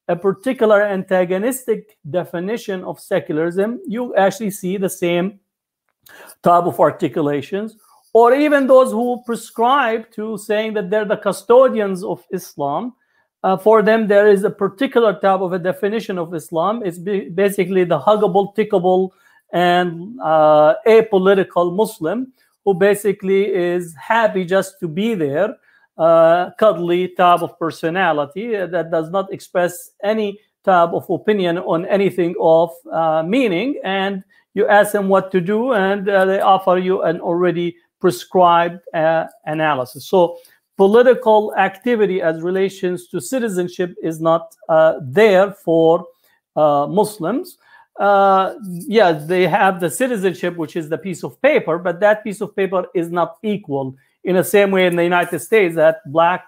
a 0.08 0.16
particular 0.16 0.82
antagonistic 0.82 1.96
definition 2.10 2.84
of 2.84 3.00
secularism, 3.00 3.80
you 3.86 4.14
actually 4.14 4.50
see 4.50 4.76
the 4.76 4.88
same 4.88 5.40
type 6.42 6.64
of 6.64 6.78
articulations, 6.78 7.76
or 8.16 8.32
even 8.32 8.66
those 8.66 8.92
who 8.92 9.22
prescribe 9.26 10.10
to 10.10 10.38
saying 10.38 10.72
that 10.72 10.88
they're 10.88 11.04
the 11.04 11.18
custodians 11.18 12.02
of 12.02 12.24
Islam. 12.32 12.94
Uh, 13.42 13.58
for 13.58 13.82
them, 13.82 14.06
there 14.08 14.26
is 14.26 14.42
a 14.42 14.48
particular 14.48 15.12
type 15.20 15.40
of 15.40 15.52
a 15.52 15.58
definition 15.58 16.16
of 16.16 16.32
Islam. 16.34 16.80
It's 16.82 16.96
basically 16.96 17.84
the 17.84 18.00
huggable, 18.00 18.56
tickable, 18.56 19.10
and 19.52 20.18
uh, 20.24 20.76
apolitical 20.86 21.76
Muslim 21.76 22.32
who 22.64 22.72
basically 22.72 23.54
is 23.54 23.94
happy 23.94 24.46
just 24.46 24.80
to 24.80 24.88
be 24.88 25.14
there, 25.14 25.54
uh, 25.98 26.52
cuddly 26.58 27.08
type 27.08 27.42
of 27.42 27.58
personality 27.58 28.56
that 28.56 28.90
does 28.90 29.10
not 29.10 29.30
express 29.30 29.90
any 30.02 30.40
type 30.64 30.94
of 30.94 31.04
opinion 31.10 31.58
on 31.58 31.84
anything 31.84 32.34
of 32.40 32.70
uh, 32.90 33.22
meaning. 33.22 33.78
And 33.84 34.24
you 34.54 34.66
ask 34.68 34.92
them 34.92 35.08
what 35.08 35.30
to 35.32 35.40
do, 35.42 35.74
and 35.74 36.08
uh, 36.08 36.24
they 36.24 36.40
offer 36.40 36.78
you 36.78 37.02
an 37.02 37.20
already 37.20 37.76
prescribed 38.06 38.80
uh, 38.94 39.26
analysis. 39.46 40.06
So 40.06 40.38
political 40.76 41.54
activity 41.56 42.22
as 42.22 42.42
relations 42.42 43.08
to 43.08 43.20
citizenship 43.20 43.90
is 44.02 44.20
not 44.20 44.54
uh, 44.68 44.94
there 45.02 45.50
for 45.52 46.06
Muslims 46.56 47.58
uh, 47.98 48.54
yeah, 48.86 49.12
they 49.12 49.46
have 49.46 49.80
the 49.80 49.90
citizenship, 49.90 50.56
which 50.56 50.76
is 50.76 50.88
the 50.88 50.98
piece 50.98 51.24
of 51.24 51.40
paper, 51.40 51.78
but 51.78 52.00
that 52.00 52.22
piece 52.22 52.40
of 52.40 52.54
paper 52.54 52.86
is 52.94 53.10
not 53.10 53.38
equal. 53.42 53.96
In 54.24 54.36
the 54.36 54.44
same 54.44 54.70
way, 54.70 54.86
in 54.86 54.96
the 54.96 55.02
United 55.04 55.38
States, 55.38 55.74
that 55.76 56.00
black 56.12 56.44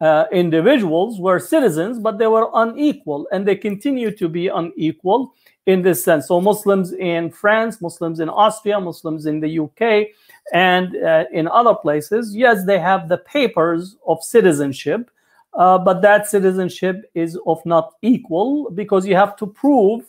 uh, 0.00 0.26
individuals 0.30 1.18
were 1.18 1.40
citizens, 1.40 1.98
but 1.98 2.18
they 2.18 2.26
were 2.26 2.48
unequal, 2.54 3.26
and 3.32 3.46
they 3.46 3.56
continue 3.56 4.10
to 4.12 4.28
be 4.28 4.48
unequal 4.48 5.34
in 5.66 5.82
this 5.82 6.04
sense. 6.04 6.28
So, 6.28 6.40
Muslims 6.40 6.92
in 6.92 7.30
France, 7.30 7.80
Muslims 7.80 8.20
in 8.20 8.28
Austria, 8.28 8.78
Muslims 8.80 9.26
in 9.26 9.40
the 9.40 9.58
UK, 9.58 10.08
and 10.52 10.96
uh, 10.96 11.24
in 11.32 11.48
other 11.48 11.74
places, 11.74 12.34
yes, 12.36 12.64
they 12.64 12.78
have 12.78 13.08
the 13.08 13.18
papers 13.18 13.96
of 14.06 14.22
citizenship, 14.22 15.10
uh, 15.54 15.78
but 15.78 16.02
that 16.02 16.26
citizenship 16.26 17.10
is 17.14 17.38
of 17.46 17.64
not 17.64 17.94
equal 18.02 18.70
because 18.70 19.06
you 19.06 19.16
have 19.16 19.36
to 19.36 19.46
prove 19.46 20.04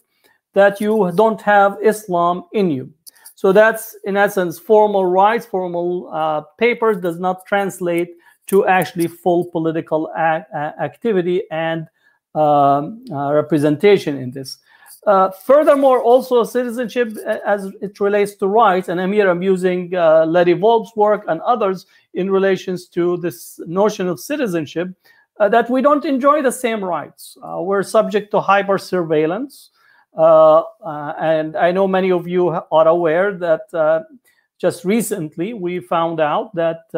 that 0.53 0.81
you 0.81 1.11
don't 1.15 1.41
have 1.41 1.77
Islam 1.83 2.43
in 2.53 2.71
you. 2.71 2.91
So 3.35 3.51
that's, 3.51 3.95
in 4.05 4.17
essence, 4.17 4.57
formal 4.57 5.05
rights, 5.05 5.45
formal 5.45 6.09
uh, 6.11 6.41
papers 6.57 6.97
does 6.97 7.19
not 7.19 7.45
translate 7.45 8.15
to 8.47 8.65
actually 8.65 9.07
full 9.07 9.45
political 9.45 10.13
activity 10.15 11.43
and 11.51 11.87
um, 12.33 13.03
uh, 13.11 13.33
representation 13.33 14.17
in 14.17 14.31
this. 14.31 14.57
Uh, 15.05 15.29
furthermore, 15.29 16.01
also 16.01 16.43
citizenship 16.43 17.15
uh, 17.27 17.37
as 17.45 17.65
it 17.79 17.99
relates 17.99 18.33
to 18.33 18.47
rights, 18.47 18.89
and 18.89 18.99
I'm 18.99 19.13
here 19.13 19.29
I'm 19.29 19.43
using 19.43 19.93
uh, 19.93 20.25
Leti 20.25 20.53
Volpp's 20.53 20.95
work 20.95 21.25
and 21.27 21.39
others 21.41 21.85
in 22.15 22.31
relations 22.31 22.87
to 22.87 23.17
this 23.17 23.59
notion 23.67 24.07
of 24.07 24.19
citizenship, 24.19 24.89
uh, 25.39 25.47
that 25.49 25.69
we 25.69 25.81
don't 25.81 26.05
enjoy 26.05 26.41
the 26.41 26.51
same 26.51 26.83
rights. 26.83 27.37
Uh, 27.43 27.61
we're 27.61 27.83
subject 27.83 28.31
to 28.31 28.41
hyper 28.41 28.79
surveillance. 28.79 29.69
Uh, 30.17 30.63
and 31.19 31.55
I 31.55 31.71
know 31.71 31.87
many 31.87 32.11
of 32.11 32.27
you 32.27 32.49
are 32.49 32.87
aware 32.87 33.33
that 33.33 34.05
just 34.57 34.85
recently 34.85 35.53
we 35.53 35.81
found 35.81 36.19
out 36.19 36.55
that 36.55 36.89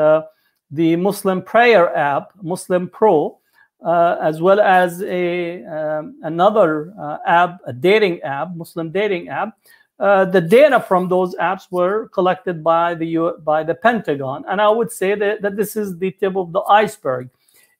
the 0.72 0.96
Muslim 0.96 1.42
prayer 1.42 1.96
app, 1.98 2.32
Muslim 2.42 2.88
Pro, 2.90 3.40
as 3.86 4.42
well 4.42 4.60
as 4.60 5.02
a 5.04 5.64
um, 5.66 6.20
another 6.24 6.94
uh, 7.00 7.18
app, 7.26 7.60
a 7.66 7.74
dating 7.74 8.22
app, 8.22 8.56
Muslim 8.56 8.92
dating 8.92 9.30
app. 9.30 9.58
Uh, 10.00 10.26
the 10.26 10.42
data 10.42 10.80
from 10.80 11.08
those 11.08 11.36
apps 11.36 11.72
were 11.72 12.08
collected 12.10 12.64
by 12.64 12.94
the 12.94 13.06
U 13.06 13.38
by 13.44 13.64
the 13.64 13.74
Pentagon, 13.74 14.46
and 14.48 14.62
I 14.62 14.70
would 14.70 14.92
say 14.92 15.16
that, 15.16 15.42
that 15.42 15.56
this 15.56 15.76
is 15.76 15.98
the 15.98 16.12
tip 16.12 16.36
of 16.36 16.52
the 16.52 16.62
iceberg. 16.62 17.30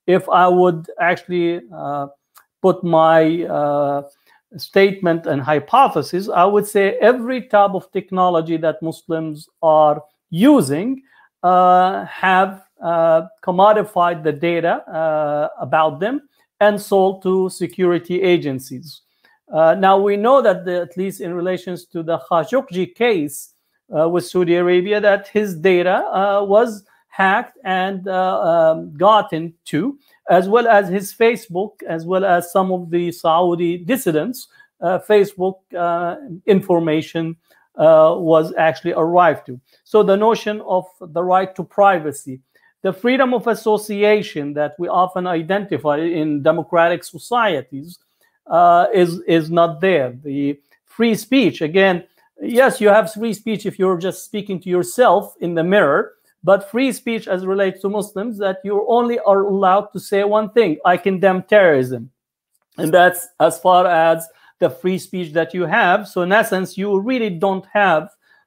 If 0.08 0.28
I 0.30 0.48
would 0.48 0.90
actually 1.00 1.62
uh, 1.72 2.08
put 2.62 2.84
my 2.84 3.44
uh, 3.44 4.04
statement 4.56 5.28
and 5.28 5.42
hypothesis, 5.42 6.30
I 6.30 6.46
would 6.46 6.66
say 6.66 6.98
every 7.02 7.44
type 7.44 7.72
of 7.72 7.92
technology 7.92 8.58
that 8.58 8.82
Muslims 8.82 9.50
are 9.62 10.02
using 10.30 11.04
uh, 11.44 12.06
have 12.06 12.50
uh, 12.52 12.67
commodified 12.82 14.24
the 14.24 14.32
data 14.32 14.88
uh, 14.88 15.50
about 15.60 16.00
them 16.00 16.28
and 16.60 16.80
sold 16.80 17.22
to 17.24 17.50
security 17.50 18.22
agencies. 18.22 19.02
Uh, 19.52 19.76
now 19.76 19.98
we 19.98 20.18
know 20.18 20.42
that 20.42 20.66
the, 20.66 20.82
at 20.82 20.98
least 20.98 21.22
in 21.22 21.34
relations 21.34 21.86
to 21.86 22.04
the 22.04 22.20
Khashoggi 22.30 22.94
case 22.96 23.54
uh, 23.98 24.10
with 24.10 24.26
Saudi 24.26 24.56
Arabia, 24.56 25.00
that 25.00 25.30
his 25.30 25.56
data 25.56 26.04
uh, 26.06 26.44
was 26.44 26.84
hacked 27.08 27.58
and 27.64 28.08
um, 28.10 28.94
gotten 28.98 29.54
to, 29.66 29.98
as 30.30 30.50
well 30.50 30.68
as 30.68 30.90
his 30.90 31.14
Facebook, 31.14 31.82
as 31.88 32.06
well 32.06 32.26
as 32.26 32.52
some 32.52 32.72
of 32.72 32.90
the 32.92 33.12
Saudi 33.12 33.78
dissidents, 33.78 34.48
Facebook 34.82 35.56
information 36.46 37.36
was 37.76 38.54
actually 38.58 38.94
arrived 38.94 39.48
to. 39.48 39.60
So 39.84 40.04
the 40.04 40.18
notion 40.18 40.62
of 40.62 40.86
the 41.00 41.24
right 41.24 41.56
to 41.56 41.64
privacy, 41.64 42.42
the 42.88 42.94
freedom 42.94 43.34
of 43.34 43.48
association 43.48 44.54
that 44.54 44.74
we 44.80 44.88
often 44.88 45.28
identify 45.28 45.98
in 45.98 46.42
democratic 46.42 47.04
societies 47.04 48.00
uh, 48.58 48.86
is 48.94 49.20
is 49.38 49.52
not 49.60 49.82
there. 49.82 50.10
The 50.24 50.58
free 50.86 51.16
speech 51.16 51.58
again. 51.62 51.96
Yes, 52.40 52.80
you 52.80 52.88
have 52.88 53.12
free 53.12 53.34
speech 53.34 53.66
if 53.66 53.78
you're 53.80 53.98
just 53.98 54.20
speaking 54.24 54.58
to 54.62 54.70
yourself 54.70 55.36
in 55.42 55.52
the 55.54 55.66
mirror, 55.66 56.14
but 56.50 56.72
free 56.72 56.92
speech 56.94 57.28
as 57.28 57.46
relates 57.46 57.82
to 57.82 57.90
Muslims 57.90 58.38
that 58.38 58.58
you 58.64 58.86
only 58.88 59.18
are 59.32 59.42
allowed 59.42 59.88
to 59.94 60.00
say 60.00 60.24
one 60.24 60.50
thing: 60.52 60.72
I 60.86 60.96
condemn 60.96 61.44
terrorism, 61.44 62.10
and 62.78 62.90
that's 62.98 63.28
as 63.48 63.60
far 63.60 63.86
as 63.86 64.18
the 64.60 64.70
free 64.70 65.00
speech 65.08 65.34
that 65.34 65.54
you 65.54 65.66
have. 65.66 66.08
So 66.08 66.22
in 66.22 66.32
essence, 66.32 66.78
you 66.78 66.88
really 67.12 67.32
don't 67.46 67.66
have 67.74 68.04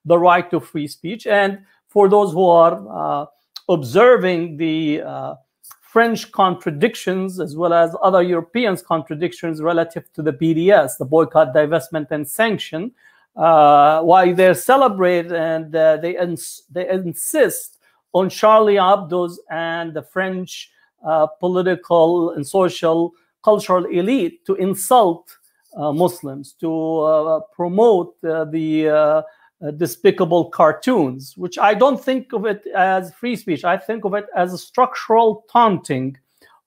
the 0.07 0.19
right 0.19 0.51
to 0.51 0.61
free 0.61 0.89
speech. 0.89 1.27
And 1.27 1.51
for 1.89 2.09
those 2.09 2.33
who 2.33 2.47
are 2.49 2.75
uh, 3.01 3.27
observing 3.71 4.57
the 4.57 5.01
uh, 5.03 5.35
French 5.81 6.31
contradictions 6.33 7.41
as 7.41 7.57
well 7.57 7.73
as 7.73 7.97
other 8.03 8.23
Europeans' 8.23 8.83
contradictions 8.83 9.63
relative 9.63 10.13
to 10.13 10.23
the 10.23 10.33
BDS, 10.33 10.99
the 10.99 11.05
boycott, 11.05 11.55
divestment, 11.55 12.11
and 12.11 12.29
sanction, 12.29 12.93
uh, 13.37 14.03
why 14.03 14.33
they 14.33 14.53
celebrate 14.55 15.33
and 15.33 15.75
uh, 15.75 15.97
they, 15.97 16.19
ins 16.19 16.63
they 16.71 16.89
insist 16.91 17.79
on 18.13 18.29
Charlie 18.29 18.75
Hebdo's 18.75 19.41
and 19.51 19.95
the 19.95 20.03
French 20.03 20.71
uh, 21.05 21.27
political 21.27 22.33
and 22.33 22.47
social 22.47 23.13
cultural 23.43 23.87
elite 23.87 24.45
to 24.47 24.55
insult 24.57 25.39
uh, 25.77 25.93
Muslims, 25.93 26.53
to 26.55 27.01
uh, 27.01 27.41
promote 27.53 28.17
uh, 28.25 28.45
the 28.45 29.25
uh, 29.63 29.71
despicable 29.73 30.51
cartoons, 30.51 31.37
which 31.37 31.59
I 31.59 31.75
don't 31.75 32.03
think 32.03 32.33
of 32.33 32.47
it 32.47 32.67
as 32.75 33.13
free 33.15 33.37
speech. 33.37 33.65
I 33.65 33.77
think 33.77 34.05
of 34.05 34.15
it 34.15 34.27
as 34.35 34.53
a 34.53 34.59
structural 34.59 35.45
taunting 35.53 36.17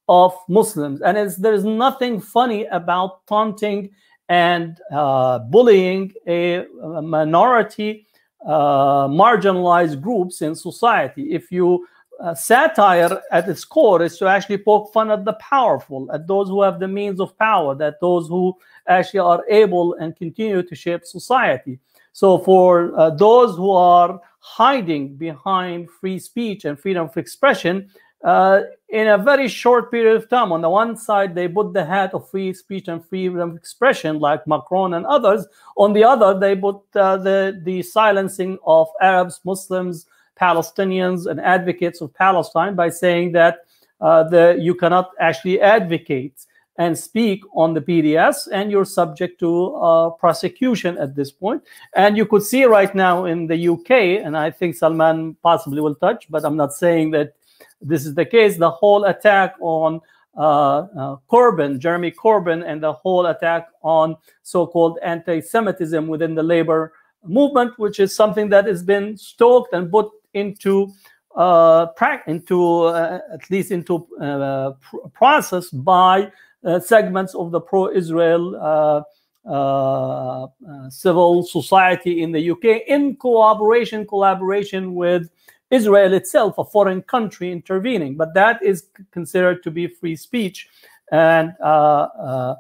of 0.08 0.36
Muslims. 0.48 1.02
And 1.02 1.18
there's 1.40 1.64
nothing 1.64 2.20
funny 2.20 2.66
about 2.66 3.26
taunting 3.26 3.90
and 4.30 4.80
uh, 4.92 5.40
bullying 5.40 6.14
a, 6.28 6.66
a 6.82 7.02
minority, 7.02 8.06
uh, 8.46 9.08
marginalized 9.08 10.02
groups 10.02 10.42
in 10.42 10.56
society. 10.56 11.32
If 11.32 11.52
you 11.52 11.88
uh, 12.20 12.36
satire 12.36 13.22
at 13.32 13.50
its 13.50 13.66
core 13.66 14.02
is 14.02 14.18
to 14.18 14.28
actually 14.28 14.58
poke 14.60 14.94
fun 14.94 15.12
at 15.12 15.26
the 15.26 15.34
powerful, 15.34 16.12
at 16.12 16.28
those 16.28 16.48
who 16.48 16.62
have 16.62 16.80
the 16.80 16.88
means 16.88 17.20
of 17.20 17.38
power, 17.38 17.76
that 17.76 18.00
those 18.00 18.28
who 18.28 18.54
actually 18.88 19.20
are 19.20 19.44
able 19.50 19.96
and 19.96 20.16
continue 20.16 20.62
to 20.64 20.76
shape 20.76 21.06
society. 21.06 21.80
So 22.14 22.38
for 22.38 22.98
uh, 22.98 23.10
those 23.10 23.58
who 23.58 23.72
are 23.72 24.22
hiding 24.40 25.16
behind 25.16 25.90
free 25.90 26.20
speech 26.20 26.64
and 26.66 26.80
freedom 26.80 27.08
of 27.08 27.18
expression, 27.18 27.90
uh, 28.24 28.62
in 28.90 29.08
a 29.08 29.18
very 29.18 29.48
short 29.48 29.92
period 29.92 30.16
of 30.16 30.30
time, 30.30 30.52
on 30.52 30.62
the 30.62 30.70
one 30.70 30.96
side, 30.96 31.36
they 31.36 31.48
put 31.48 31.74
the 31.74 31.84
hat 31.84 32.14
of 32.14 32.30
free 32.30 32.54
speech 32.54 32.88
and 32.88 33.06
freedom 33.06 33.40
of 33.40 33.56
expression, 33.56 34.20
like 34.20 34.48
Macron 34.48 34.94
and 34.94 35.06
others. 35.06 35.46
On 35.76 35.92
the 35.92 36.04
other, 36.04 36.40
they 36.40 36.56
put 36.56 36.78
uh, 36.96 37.18
the, 37.18 37.60
the 37.64 37.82
silencing 37.82 38.58
of 38.66 38.88
Arabs, 39.02 39.42
Muslims, 39.44 40.06
Palestinians, 40.40 41.26
and 41.26 41.42
advocates 41.42 42.00
of 42.00 42.14
Palestine 42.14 42.76
by 42.76 42.90
saying 42.90 43.34
that 43.34 43.66
uh, 44.00 44.24
the, 44.24 44.58
you 44.60 44.76
cannot 44.76 45.12
actually 45.20 45.60
advocate 45.60 46.46
and 46.78 46.98
speak 46.98 47.44
on 47.56 47.74
the 47.74 47.82
BDS, 47.82 48.48
and 48.52 48.72
you're 48.72 48.86
subject 48.86 49.40
to 49.40 49.76
uh, 49.76 50.10
prosecution 50.12 50.98
at 50.98 51.16
this 51.16 51.32
point. 51.32 51.62
And 51.96 52.18
you 52.18 52.26
could 52.26 52.44
see 52.44 52.66
right 52.66 52.94
now 52.96 53.26
in 53.26 53.48
the 53.48 53.70
UK, 53.70 54.26
and 54.26 54.36
I 54.36 54.50
think 54.50 54.76
Salman 54.76 55.36
possibly 55.44 55.82
will 55.82 55.96
touch, 55.96 56.28
but 56.30 56.44
I'm 56.44 56.58
not 56.58 56.74
saying 56.74 57.12
that 57.12 57.36
this 57.82 58.06
is 58.06 58.16
the 58.16 58.26
case. 58.26 58.58
The 58.58 58.72
whole 58.72 59.04
attack 59.06 59.56
on 59.60 60.02
uh, 60.36 60.88
uh, 60.98 61.16
Corbyn, 61.32 61.78
Jeremy 61.78 62.12
Corbyn, 62.12 62.64
and 62.66 62.82
the 62.82 62.94
whole 62.94 63.28
attack 63.28 63.68
on 63.84 64.18
so-called 64.42 64.98
anti-Semitism 65.04 66.08
within 66.08 66.34
the 66.34 66.42
labor 66.42 66.94
movement, 67.24 67.78
which 67.78 68.00
is 68.00 68.16
something 68.16 68.50
that 68.50 68.66
has 68.66 68.82
been 68.82 69.16
stoked 69.16 69.74
and 69.74 69.92
put 69.92 70.10
into 70.34 70.92
uh, 71.36 71.88
into 72.28 72.84
uh, 72.84 73.20
at 73.32 73.50
least 73.50 73.72
into 73.72 74.08
uh, 74.22 74.72
pr 74.74 74.98
process 75.14 75.70
by 75.70 76.32
segments 76.80 77.36
of 77.36 77.52
the 77.52 77.60
pro-Israel 77.60 78.56
uh, 78.56 79.02
uh, 79.46 80.48
civil 80.90 81.44
society 81.44 82.22
in 82.22 82.32
the 82.32 82.52
UK 82.52 82.88
in 82.88 83.14
cooperation, 83.18 84.08
collaboration 84.08 84.96
with 84.96 85.30
Israel 85.70 86.14
itself, 86.14 86.58
a 86.58 86.64
foreign 86.64 87.02
country 87.02 87.52
intervening. 87.52 88.16
But 88.16 88.34
that 88.36 88.64
is 88.64 88.88
considered 89.12 89.62
to 89.64 89.72
be 89.72 89.88
free 89.88 90.16
speech 90.16 90.70
and 91.12 91.52
uh, 91.62 92.56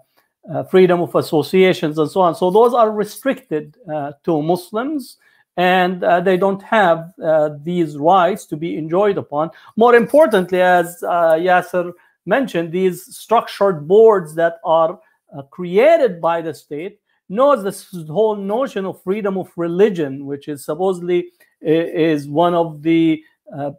freedom 0.70 1.00
of 1.00 1.16
associations 1.16 1.98
and 1.98 2.12
so 2.12 2.20
on. 2.20 2.36
So 2.36 2.52
those 2.52 2.74
are 2.74 2.92
restricted 2.92 3.78
uh, 3.90 4.12
to 4.26 4.42
Muslims 4.42 5.16
and 5.56 6.04
uh, 6.04 6.20
they 6.20 6.36
don't 6.36 6.64
have 6.64 7.14
these 7.64 7.98
rights 7.98 8.46
to 8.48 8.58
be 8.58 8.76
enjoyed 8.76 9.18
upon. 9.18 9.52
More 9.78 9.96
importantly, 9.96 10.62
as 10.62 11.00
Yasser 11.02 11.94
mentioned, 12.26 12.72
these 12.72 13.16
structured 13.16 13.88
boards 13.88 14.36
that 14.36 14.60
are 14.64 15.00
uh, 15.38 15.42
created 15.44 16.22
by 16.22 16.42
the 16.42 16.54
state 16.54 17.00
knows 17.30 17.64
this 17.64 17.90
whole 18.08 18.36
notion 18.36 18.86
of 18.86 19.02
freedom 19.02 19.38
of 19.38 19.50
religion, 19.56 20.26
which 20.26 20.48
is 20.48 20.64
supposedly 20.64 21.30
is 21.62 22.28
one 22.28 22.54
of 22.54 22.84
the 22.84 23.24
uh, 23.58 23.72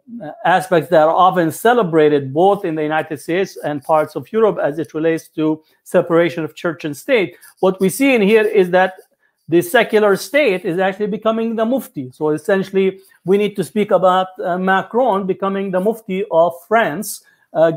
aspects 0.45 0.89
that 0.89 1.03
are 1.03 1.15
often 1.15 1.51
celebrated 1.51 2.33
both 2.33 2.65
in 2.65 2.75
the 2.75 2.83
United 2.83 3.19
States 3.19 3.57
and 3.57 3.83
parts 3.83 4.15
of 4.15 4.31
Europe 4.31 4.57
as 4.61 4.79
it 4.79 4.93
relates 4.93 5.27
to 5.29 5.63
separation 5.83 6.43
of 6.43 6.55
church 6.55 6.85
and 6.85 6.95
state. 6.95 7.37
What 7.59 7.79
we 7.79 7.89
see 7.89 8.15
in 8.15 8.21
here 8.21 8.43
is 8.45 8.69
that 8.71 8.95
the 9.47 9.61
secular 9.61 10.15
state 10.15 10.65
is 10.65 10.79
actually 10.79 11.07
becoming 11.07 11.55
the 11.55 11.65
mufti. 11.65 12.11
So 12.13 12.29
essentially, 12.29 13.01
we 13.25 13.37
need 13.37 13.55
to 13.57 13.63
speak 13.63 13.91
about 13.91 14.27
uh, 14.43 14.57
Macron 14.57 15.27
becoming 15.27 15.71
the 15.71 15.79
mufti 15.79 16.23
of 16.31 16.53
France 16.67 17.21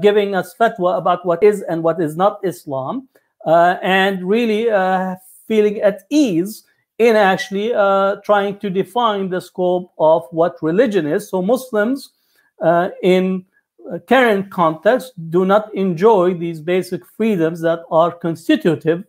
giving 0.02 0.34
us 0.34 0.54
fatwa 0.54 0.98
about 0.98 1.24
what 1.24 1.42
is 1.42 1.62
and 1.62 1.82
what 1.82 2.00
is 2.00 2.16
not 2.16 2.40
Islam, 2.44 3.08
uh, 3.46 3.76
and 3.82 4.24
really 4.24 4.68
uh, 4.70 5.14
feeling 5.46 5.80
at 5.80 6.02
ease 6.10 6.64
in 6.98 7.14
actually 7.14 7.72
uh, 7.72 8.16
trying 8.24 8.58
to 8.58 8.68
define 8.68 9.28
the 9.28 9.40
scope 9.40 9.92
of 9.98 10.26
what 10.30 10.56
religion 10.62 11.06
is. 11.06 11.30
So 11.30 11.40
Muslims 11.40 12.10
uh, 12.60 12.90
in 13.02 13.44
current 14.06 14.50
context 14.50 15.12
do 15.30 15.44
not 15.44 15.74
enjoy 15.74 16.34
these 16.34 16.60
basic 16.60 17.06
freedoms 17.06 17.60
that 17.60 17.80
are 17.90 18.12
constitutive 18.12 19.04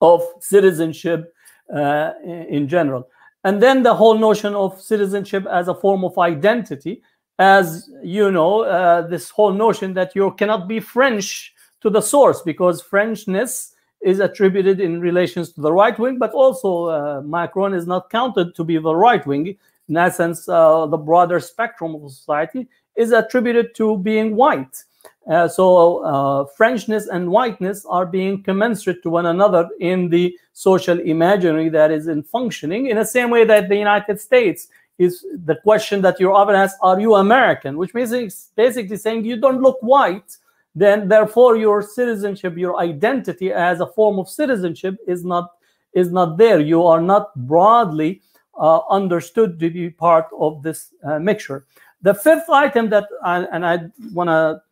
of 0.00 0.22
citizenship 0.40 1.34
uh, 1.74 2.12
in 2.24 2.68
general. 2.68 3.08
And 3.44 3.60
then 3.60 3.82
the 3.82 3.94
whole 3.94 4.16
notion 4.16 4.54
of 4.54 4.80
citizenship 4.80 5.46
as 5.46 5.68
a 5.68 5.74
form 5.74 6.04
of 6.04 6.16
identity 6.18 7.02
as 7.38 7.90
you 8.02 8.30
know, 8.30 8.62
uh, 8.62 9.02
this 9.02 9.30
whole 9.30 9.52
notion 9.52 9.94
that 9.94 10.14
you 10.14 10.30
cannot 10.32 10.68
be 10.68 10.80
French 10.80 11.54
to 11.80 11.90
the 11.90 12.00
source 12.00 12.40
because 12.42 12.82
Frenchness 12.82 13.72
is 14.00 14.20
attributed 14.20 14.80
in 14.80 15.00
relations 15.00 15.52
to 15.52 15.60
the 15.60 15.72
right 15.72 15.98
wing, 15.98 16.18
but 16.18 16.32
also 16.32 16.86
uh, 16.86 17.20
Macron 17.22 17.74
is 17.74 17.86
not 17.86 18.10
counted 18.10 18.54
to 18.54 18.64
be 18.64 18.78
the 18.78 18.94
right 18.94 19.24
wing. 19.26 19.56
In 19.88 19.96
essence, 19.96 20.48
uh, 20.48 20.86
the 20.86 20.96
broader 20.96 21.40
spectrum 21.40 21.94
of 21.94 22.10
society 22.10 22.68
is 22.96 23.12
attributed 23.12 23.74
to 23.76 23.98
being 23.98 24.36
white. 24.36 24.84
Uh, 25.30 25.46
so 25.46 25.98
uh, 25.98 26.44
Frenchness 26.58 27.06
and 27.08 27.30
whiteness 27.30 27.84
are 27.86 28.06
being 28.06 28.42
commensurate 28.42 29.02
to 29.02 29.10
one 29.10 29.26
another 29.26 29.68
in 29.80 30.08
the 30.08 30.36
social 30.52 30.98
imaginary 31.00 31.68
that 31.68 31.92
is 31.92 32.08
in 32.08 32.22
functioning 32.22 32.88
in 32.88 32.96
the 32.96 33.04
same 33.04 33.30
way 33.30 33.44
that 33.44 33.68
the 33.68 33.76
United 33.76 34.20
States 34.20 34.68
is 35.04 35.24
the 35.44 35.56
question 35.56 36.02
that 36.02 36.20
you're 36.20 36.38
often 36.40 36.54
asked, 36.54 36.78
are 36.80 37.00
you 37.00 37.14
American? 37.14 37.76
Which 37.76 37.94
means 37.94 38.12
it's 38.12 38.50
basically 38.56 38.96
saying 38.96 39.24
you 39.24 39.38
don't 39.44 39.62
look 39.66 39.78
white, 39.80 40.36
then 40.74 41.08
therefore 41.08 41.56
your 41.56 41.82
citizenship, 41.82 42.56
your 42.56 42.78
identity 42.78 43.52
as 43.52 43.80
a 43.80 43.86
form 43.86 44.18
of 44.18 44.28
citizenship 44.28 44.94
is 45.06 45.24
not 45.24 45.46
is 45.94 46.10
not 46.10 46.38
there. 46.38 46.58
You 46.60 46.86
are 46.86 47.02
not 47.02 47.34
broadly 47.46 48.22
uh, 48.58 48.80
understood 48.88 49.60
to 49.60 49.70
be 49.70 49.90
part 49.90 50.26
of 50.38 50.62
this 50.62 50.92
uh, 51.04 51.18
mixture. 51.18 51.66
The 52.00 52.14
fifth 52.14 52.48
item 52.48 52.90
that, 52.90 53.06
I, 53.22 53.44
and 53.52 53.64
I 53.64 53.78
want 54.12 54.28
to 54.28 54.62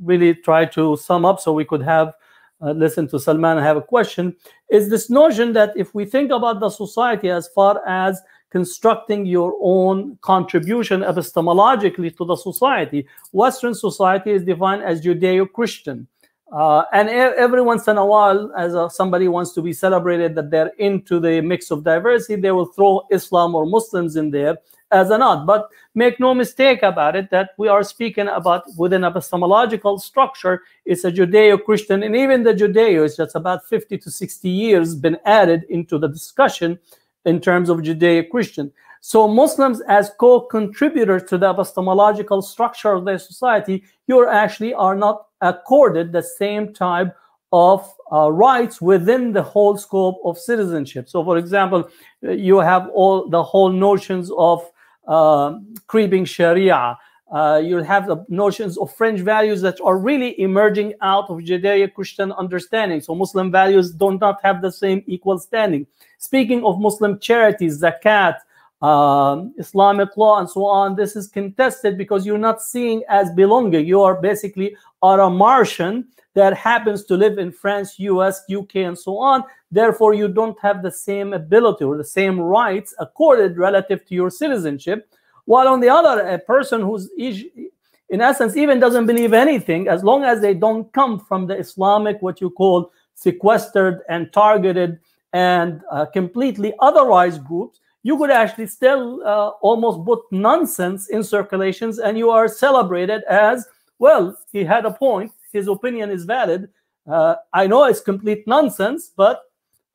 really 0.00 0.34
try 0.34 0.64
to 0.66 0.96
sum 0.96 1.24
up 1.24 1.40
so 1.40 1.52
we 1.52 1.64
could 1.64 1.82
have 1.82 2.14
uh, 2.62 2.70
listen 2.70 3.08
to 3.08 3.18
Salman 3.18 3.58
and 3.58 3.66
have 3.66 3.76
a 3.76 3.82
question, 3.82 4.36
is 4.70 4.88
this 4.88 5.10
notion 5.10 5.52
that 5.52 5.72
if 5.76 5.94
we 5.94 6.04
think 6.04 6.30
about 6.30 6.60
the 6.60 6.70
society 6.70 7.28
as 7.28 7.48
far 7.48 7.82
as 7.86 8.22
constructing 8.52 9.24
your 9.24 9.56
own 9.62 10.18
contribution 10.20 11.00
epistemologically 11.00 12.14
to 12.14 12.24
the 12.26 12.36
society, 12.36 13.06
Western 13.32 13.74
society 13.74 14.30
is 14.30 14.44
defined 14.44 14.82
as 14.82 15.00
Judeo-Christian. 15.00 16.06
Uh, 16.52 16.82
and 16.92 17.08
every 17.08 17.62
once 17.62 17.88
in 17.88 17.96
a 17.96 18.04
while, 18.04 18.52
as 18.58 18.74
a, 18.74 18.90
somebody 18.90 19.26
wants 19.26 19.54
to 19.54 19.62
be 19.62 19.72
celebrated 19.72 20.34
that 20.34 20.50
they're 20.50 20.72
into 20.78 21.18
the 21.18 21.40
mix 21.40 21.70
of 21.70 21.82
diversity, 21.82 22.38
they 22.38 22.50
will 22.52 22.66
throw 22.66 23.00
Islam 23.10 23.54
or 23.54 23.64
Muslims 23.64 24.16
in 24.16 24.30
there 24.30 24.58
as 24.90 25.08
a 25.08 25.16
nod. 25.16 25.46
But 25.46 25.70
make 25.94 26.20
no 26.20 26.34
mistake 26.34 26.82
about 26.82 27.16
it 27.16 27.30
that 27.30 27.52
we 27.56 27.68
are 27.68 27.82
speaking 27.82 28.28
about 28.28 28.64
within 28.76 29.02
epistemological 29.02 29.98
structure, 29.98 30.60
it's 30.84 31.04
a 31.04 31.10
Judeo-Christian, 31.10 32.02
and 32.02 32.14
even 32.14 32.42
the 32.42 32.52
Judeo 32.52 33.02
is 33.02 33.16
just 33.16 33.34
about 33.34 33.66
50 33.66 33.96
to 33.96 34.10
60 34.10 34.46
years 34.50 34.94
been 34.94 35.16
added 35.24 35.64
into 35.70 35.96
the 35.96 36.08
discussion 36.08 36.78
in 37.24 37.40
terms 37.40 37.68
of 37.68 37.78
Judeo-Christian. 37.78 38.72
So 39.00 39.26
Muslims 39.26 39.80
as 39.88 40.12
co-contributors 40.18 41.24
to 41.24 41.38
the 41.38 41.50
epistemological 41.50 42.40
structure 42.40 42.92
of 42.92 43.04
their 43.04 43.18
society, 43.18 43.84
you 44.06 44.28
actually 44.28 44.74
are 44.74 44.94
not 44.94 45.26
accorded 45.40 46.12
the 46.12 46.22
same 46.22 46.72
type 46.72 47.14
of 47.52 47.88
uh, 48.12 48.30
rights 48.30 48.80
within 48.80 49.32
the 49.32 49.42
whole 49.42 49.76
scope 49.76 50.20
of 50.24 50.38
citizenship. 50.38 51.08
So 51.08 51.24
for 51.24 51.36
example, 51.36 51.88
you 52.22 52.58
have 52.58 52.88
all 52.94 53.28
the 53.28 53.42
whole 53.42 53.70
notions 53.70 54.30
of 54.36 54.70
uh, 55.06 55.58
creeping 55.86 56.24
Sharia, 56.24 56.96
uh, 57.32 57.60
you 57.64 57.78
have 57.78 58.06
the 58.06 58.24
notions 58.28 58.76
of 58.76 58.94
French 58.94 59.20
values 59.20 59.62
that 59.62 59.80
are 59.82 59.96
really 59.96 60.38
emerging 60.38 60.92
out 61.00 61.30
of 61.30 61.38
Judeo-Christian 61.38 62.30
understanding. 62.32 63.00
So 63.00 63.14
Muslim 63.14 63.50
values 63.50 63.90
do 63.90 64.18
not 64.18 64.38
have 64.42 64.60
the 64.60 64.70
same 64.70 65.02
equal 65.06 65.38
standing. 65.38 65.86
Speaking 66.18 66.62
of 66.62 66.78
Muslim 66.78 67.18
charities, 67.18 67.80
zakat, 67.80 68.36
um, 68.82 69.54
Islamic 69.56 70.14
law, 70.18 70.40
and 70.40 70.50
so 70.50 70.66
on, 70.66 70.94
this 70.94 71.16
is 71.16 71.26
contested 71.28 71.96
because 71.96 72.26
you're 72.26 72.36
not 72.36 72.60
seeing 72.60 73.02
as 73.08 73.30
belonging. 73.30 73.86
You 73.86 74.02
are 74.02 74.20
basically 74.20 74.76
are 75.00 75.22
a 75.22 75.30
Martian 75.30 76.08
that 76.34 76.54
happens 76.54 77.04
to 77.04 77.16
live 77.16 77.38
in 77.38 77.50
France, 77.50 77.98
US, 77.98 78.42
UK, 78.52 78.76
and 78.76 78.98
so 78.98 79.16
on. 79.16 79.44
Therefore, 79.70 80.12
you 80.12 80.28
don't 80.28 80.58
have 80.60 80.82
the 80.82 80.90
same 80.90 81.32
ability 81.32 81.84
or 81.84 81.96
the 81.96 82.04
same 82.04 82.38
rights 82.38 82.94
accorded 82.98 83.56
relative 83.56 84.04
to 84.06 84.14
your 84.14 84.30
citizenship 84.30 85.08
while 85.44 85.68
on 85.68 85.80
the 85.80 85.88
other, 85.88 86.26
a 86.26 86.38
person 86.38 86.80
who's 86.80 87.10
in 87.16 88.20
essence 88.20 88.56
even 88.56 88.78
doesn't 88.78 89.06
believe 89.06 89.32
anything, 89.32 89.88
as 89.88 90.04
long 90.04 90.22
as 90.24 90.40
they 90.40 90.54
don't 90.54 90.92
come 90.92 91.18
from 91.18 91.46
the 91.46 91.56
Islamic, 91.56 92.20
what 92.20 92.40
you 92.40 92.50
call 92.50 92.92
sequestered 93.14 94.02
and 94.08 94.32
targeted 94.32 95.00
and 95.32 95.80
uh, 95.90 96.04
completely 96.06 96.74
otherized 96.80 97.42
groups, 97.44 97.80
you 98.02 98.18
could 98.18 98.30
actually 98.30 98.66
still 98.66 99.22
uh, 99.24 99.50
almost 99.62 100.04
put 100.04 100.20
nonsense 100.30 101.08
in 101.08 101.24
circulations 101.24 101.98
and 101.98 102.18
you 102.18 102.30
are 102.30 102.48
celebrated 102.48 103.22
as, 103.24 103.66
well, 103.98 104.36
he 104.52 104.64
had 104.64 104.84
a 104.84 104.90
point, 104.90 105.32
his 105.52 105.68
opinion 105.68 106.10
is 106.10 106.24
valid. 106.24 106.68
Uh, 107.06 107.36
I 107.52 107.66
know 107.66 107.84
it's 107.84 108.00
complete 108.00 108.46
nonsense, 108.46 109.10
but 109.16 109.40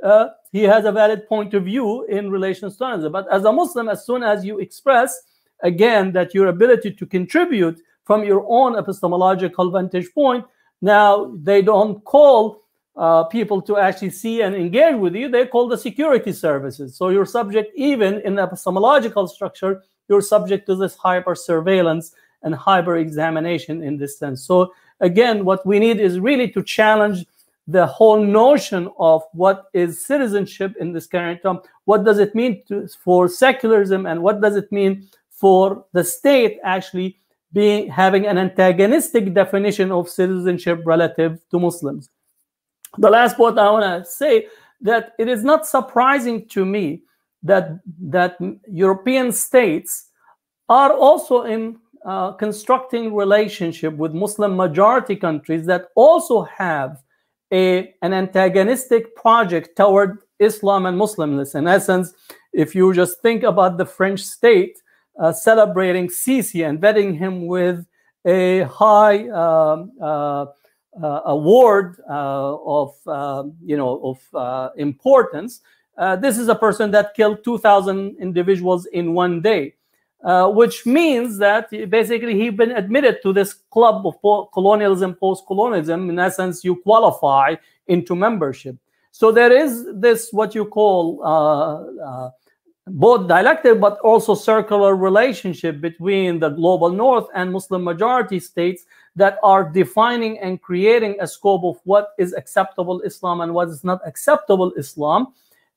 uh, 0.04 0.30
he 0.52 0.64
has 0.64 0.86
a 0.86 0.92
valid 0.92 1.28
point 1.28 1.54
of 1.54 1.66
view 1.66 2.06
in 2.06 2.32
relation 2.32 2.62
to 2.62 2.74
Islam. 2.74 3.12
But 3.12 3.32
as 3.32 3.46
a 3.46 3.52
Muslim, 3.52 3.90
as 3.90 4.06
soon 4.06 4.24
as 4.24 4.46
you 4.46 4.60
express 4.60 5.22
again 5.64 6.12
that 6.12 6.34
your 6.34 6.48
ability 6.48 6.92
to 6.92 7.06
contribute 7.06 7.82
from 8.04 8.24
your 8.24 8.46
own 8.48 8.78
epistemological 8.78 9.72
vantage 9.72 10.14
point 10.14 10.46
now 10.82 11.36
they 11.44 11.62
don't 11.62 12.04
call 12.04 12.64
uh, 12.96 13.24
people 13.26 13.62
to 13.62 13.78
actually 13.78 14.10
see 14.10 14.42
and 14.42 14.56
engage 14.56 14.96
with 14.96 15.16
you 15.16 15.30
they 15.30 15.46
call 15.46 15.68
the 15.68 15.78
security 15.78 16.32
services. 16.32 16.96
So 16.96 17.10
you're 17.10 17.26
subject 17.26 17.72
even 17.76 18.22
in 18.22 18.40
epistemological 18.40 19.28
structure 19.28 19.84
you're 20.08 20.22
subject 20.22 20.66
to 20.68 20.76
this 20.76 20.96
hyper 20.96 21.36
surveillance 21.36 22.14
and 22.44 22.56
hyper 22.56 22.98
examination 22.98 23.84
in 23.84 23.98
this 23.98 24.18
sense. 24.18 24.44
So 24.44 24.74
again 25.00 25.46
what 25.46 25.66
we 25.66 25.80
need 25.80 26.00
is 26.00 26.20
really 26.20 26.50
to 26.52 26.64
challenge 26.64 27.26
the 27.68 27.86
whole 27.86 28.24
notion 28.24 28.90
of 28.98 29.24
what 29.34 29.66
is 29.74 30.06
citizenship 30.06 30.74
in 30.80 30.94
this 30.94 31.06
current 31.06 31.42
term. 31.44 31.60
What 31.84 32.06
does 32.06 32.18
it 32.18 32.34
mean 32.34 32.64
to, 32.68 32.88
for 33.04 33.28
secularism 33.28 34.06
and 34.06 34.24
what 34.24 34.42
does 34.42 34.56
it 34.56 34.72
mean 34.72 35.10
for 35.40 35.86
the 35.94 36.04
state 36.04 36.60
actually 36.64 37.20
being 37.54 37.90
having 37.90 38.28
an 38.28 38.38
antagonistic 38.38 39.34
definition 39.34 39.92
of 39.92 40.10
citizenship 40.10 40.82
relative 40.86 41.40
to 41.50 41.60
Muslims. 41.60 42.10
The 42.98 43.10
last 43.10 43.38
point 43.38 43.60
I 43.60 43.72
want 43.72 44.06
to 44.06 44.10
say 44.10 44.48
that 44.82 45.14
it 45.18 45.28
is 45.28 45.44
not 45.44 45.66
surprising 45.66 46.48
to 46.50 46.66
me 46.66 47.04
that 47.44 47.80
that 48.00 48.38
European 48.68 49.32
states 49.32 50.10
are 50.70 50.94
also 50.94 51.44
in 51.44 51.78
uh, 52.06 52.32
constructing 52.34 53.14
relationship 53.14 53.94
with 53.96 54.14
Muslim 54.14 54.56
majority 54.56 55.16
countries 55.16 55.66
that 55.66 55.88
also 55.96 56.44
have 56.44 57.02
a 57.54 57.94
an 58.02 58.14
antagonistic 58.14 59.16
project 59.16 59.78
toward 59.78 60.20
Islam 60.40 60.86
and 60.86 61.00
Muslimness. 61.00 61.56
In 61.56 61.68
essence, 61.68 62.14
if 62.54 62.76
you 62.76 62.94
just 62.94 63.22
think 63.22 63.44
about 63.44 63.78
the 63.78 63.86
French 63.86 64.22
state, 64.22 64.78
uh, 65.20 65.32
celebrating 65.32 66.08
Sisi 66.08 66.68
and 66.68 66.80
vetting 66.80 67.18
him 67.18 67.48
with 67.48 67.86
a 68.26 68.64
high 68.64 69.30
um, 69.30 69.92
uh, 70.02 70.46
uh, 71.02 71.22
award 71.26 71.98
uh, 72.10 72.56
of 72.56 72.96
um, 73.08 73.54
you 73.64 73.78
know 73.78 74.00
of 74.04 74.20
uh, 74.34 74.70
importance. 74.78 75.62
this 76.22 76.38
is 76.38 76.48
a 76.48 76.56
person 76.56 76.92
that 76.92 77.14
killed 77.16 77.44
2,000 77.44 78.18
individuals 78.20 78.86
in 78.88 79.14
one 79.14 79.42
day, 79.42 79.74
which 80.60 80.86
means 80.86 81.38
that 81.38 81.70
basically 81.90 82.34
he's 82.40 82.54
been 82.54 82.72
admitted 82.72 83.20
to 83.24 83.34
this 83.34 83.54
club 83.72 84.06
of 84.06 84.16
colonialism, 84.54 85.16
post-colonialism. 85.16 86.10
In 86.10 86.20
essence, 86.20 86.64
you 86.64 86.76
qualify 86.78 87.56
into 87.88 88.16
membership. 88.16 88.76
So 89.12 89.32
there 89.32 89.52
is 89.52 89.86
this 89.94 90.30
what 90.32 90.54
you 90.54 90.66
call 90.66 91.02
both 92.90 93.28
dialectic 93.28 93.80
but 93.80 94.00
also 94.00 94.34
circular 94.34 94.96
relationship 94.96 95.82
between 95.82 96.40
the 96.40 96.50
global 96.50 96.90
north 96.90 97.28
and 97.34 97.52
Muslim 97.52 97.84
majority 97.84 98.40
states 98.40 98.86
that 99.16 99.38
are 99.44 99.70
defining 99.70 100.40
and 100.40 100.62
creating 100.62 101.16
a 101.20 101.28
scope 101.28 101.64
of 101.64 101.80
what 101.84 102.10
is 102.18 102.34
acceptable 102.34 103.02
Islam 103.02 103.42
and 103.42 103.54
what 103.54 103.68
is 103.70 103.84
not 103.84 104.00
acceptable 104.06 104.72
Islam. 104.78 105.34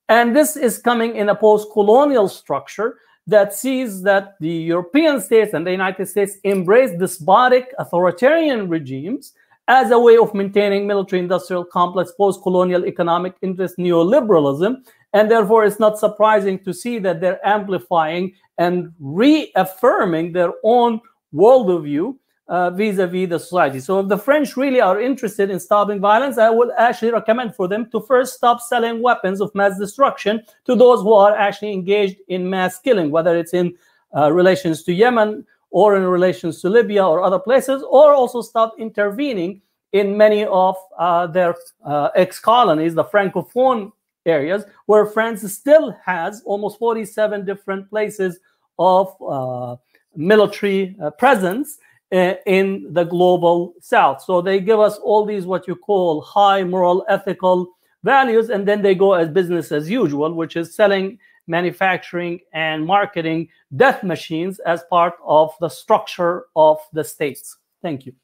And 0.09 0.35
this 0.35 0.57
is 0.57 0.79
coming 0.79 1.17
in 1.17 1.29
a 1.29 1.35
post-colonial 1.35 2.29
structure 2.29 2.99
that 3.27 3.55
sees 3.55 4.03
that 4.03 4.37
the 4.41 4.49
European 4.49 5.21
states 5.21 5.55
and 5.55 5.67
the 5.67 5.71
United 5.71 6.07
States 6.07 6.37
embrace 6.45 6.91
despotic 6.99 7.73
authoritarian 7.79 8.69
regimes 8.69 9.35
as 9.69 9.93
a 9.93 9.99
way 9.99 10.17
of 10.17 10.35
maintaining 10.35 10.85
military 10.87 11.21
industrial 11.21 11.65
complex 11.65 12.13
post-colonial 12.13 12.85
economic 12.87 13.35
interest 13.41 13.79
neoliberalism 13.79 14.83
and 15.13 15.31
therefore, 15.31 15.65
it's 15.65 15.81
not 15.81 15.99
surprising 15.99 16.59
to 16.61 16.73
see 16.73 16.99
that 17.01 17.21
they're 17.21 17.45
amplifying 17.47 18.35
and 18.59 18.93
reaffirming 19.01 20.33
their 20.33 20.53
own 20.63 21.01
worldview 21.35 22.17
uh, 22.49 22.71
vis-a-vis 22.71 23.29
the 23.29 23.39
society. 23.39 23.79
So 23.81 24.01
if 24.01 24.09
the 24.09 24.19
French 24.19 24.57
really 24.57 24.81
are 24.81 25.01
interested 25.01 25.51
in 25.51 25.61
stopping 25.61 26.01
violence, 26.01 26.37
I 26.37 26.51
would 26.51 26.71
actually 26.77 27.13
recommend 27.13 27.55
for 27.55 27.69
them 27.69 27.89
to 27.91 28.01
first 28.01 28.35
stop 28.35 28.61
selling 28.61 29.03
weapons 29.03 29.41
of 29.41 29.55
mass 29.55 29.79
destruction 29.79 30.43
to 30.67 30.75
those 30.75 31.01
who 31.03 31.13
are 31.13 31.35
actually 31.37 31.73
engaged 31.73 32.17
in 32.27 32.51
mass 32.51 32.79
killing, 32.81 33.11
whether 33.13 33.37
it's 33.37 33.55
in 33.55 33.77
uh, 34.17 34.33
relations 34.33 34.83
to 34.83 34.93
Yemen 34.93 35.47
or 35.71 35.97
in 35.97 36.03
relations 36.03 36.61
to 36.61 36.69
Libya 36.69 37.07
or 37.07 37.23
other 37.23 37.39
places, 37.39 37.85
or 37.89 38.13
also 38.13 38.43
stop 38.43 38.75
intervening 38.79 39.63
in 39.93 40.17
many 40.17 40.45
of 40.47 40.77
uh, 40.99 41.29
their 41.29 41.55
uh, 41.85 42.09
ex-colonies, 42.17 42.95
the 42.95 43.05
Francophone 43.05 43.93
areas 44.27 44.65
where 44.87 45.07
France 45.07 45.51
still 45.53 45.97
has 46.05 46.43
almost 46.45 46.79
47 46.79 47.45
different 47.45 47.89
places 47.89 48.39
of 48.79 49.15
uh, 49.27 49.77
military 50.15 50.97
uh, 51.03 51.11
presence. 51.11 51.79
uh, 52.13 52.35
in 52.47 52.93
the 52.93 53.05
global 53.05 53.75
south. 53.81 54.23
So 54.23 54.41
they 54.41 54.61
give 54.61 54.81
us 54.81 54.99
all 54.99 55.25
these 55.25 55.47
what 55.47 55.69
you 55.69 55.77
call 55.77 56.21
high 56.23 56.65
moral, 56.65 57.05
ethical 57.09 57.69
values, 58.03 58.51
and 58.51 58.67
then 58.67 58.83
they 58.83 58.95
go 58.95 59.15
as 59.15 59.29
business 59.29 59.71
as 59.73 59.89
usual, 59.89 60.35
which 60.35 60.57
is 60.57 60.75
selling, 60.75 61.19
manufacturing, 61.47 62.41
and 62.53 62.85
marketing 62.85 63.49
death 63.77 64.03
machines 64.03 64.59
as 64.61 64.83
part 64.91 65.15
of 65.25 65.55
the 65.61 65.69
structure 65.69 66.47
of 66.57 66.79
the 66.93 67.05
states. 67.05 67.59
Thank 67.83 68.07
you. 68.07 68.15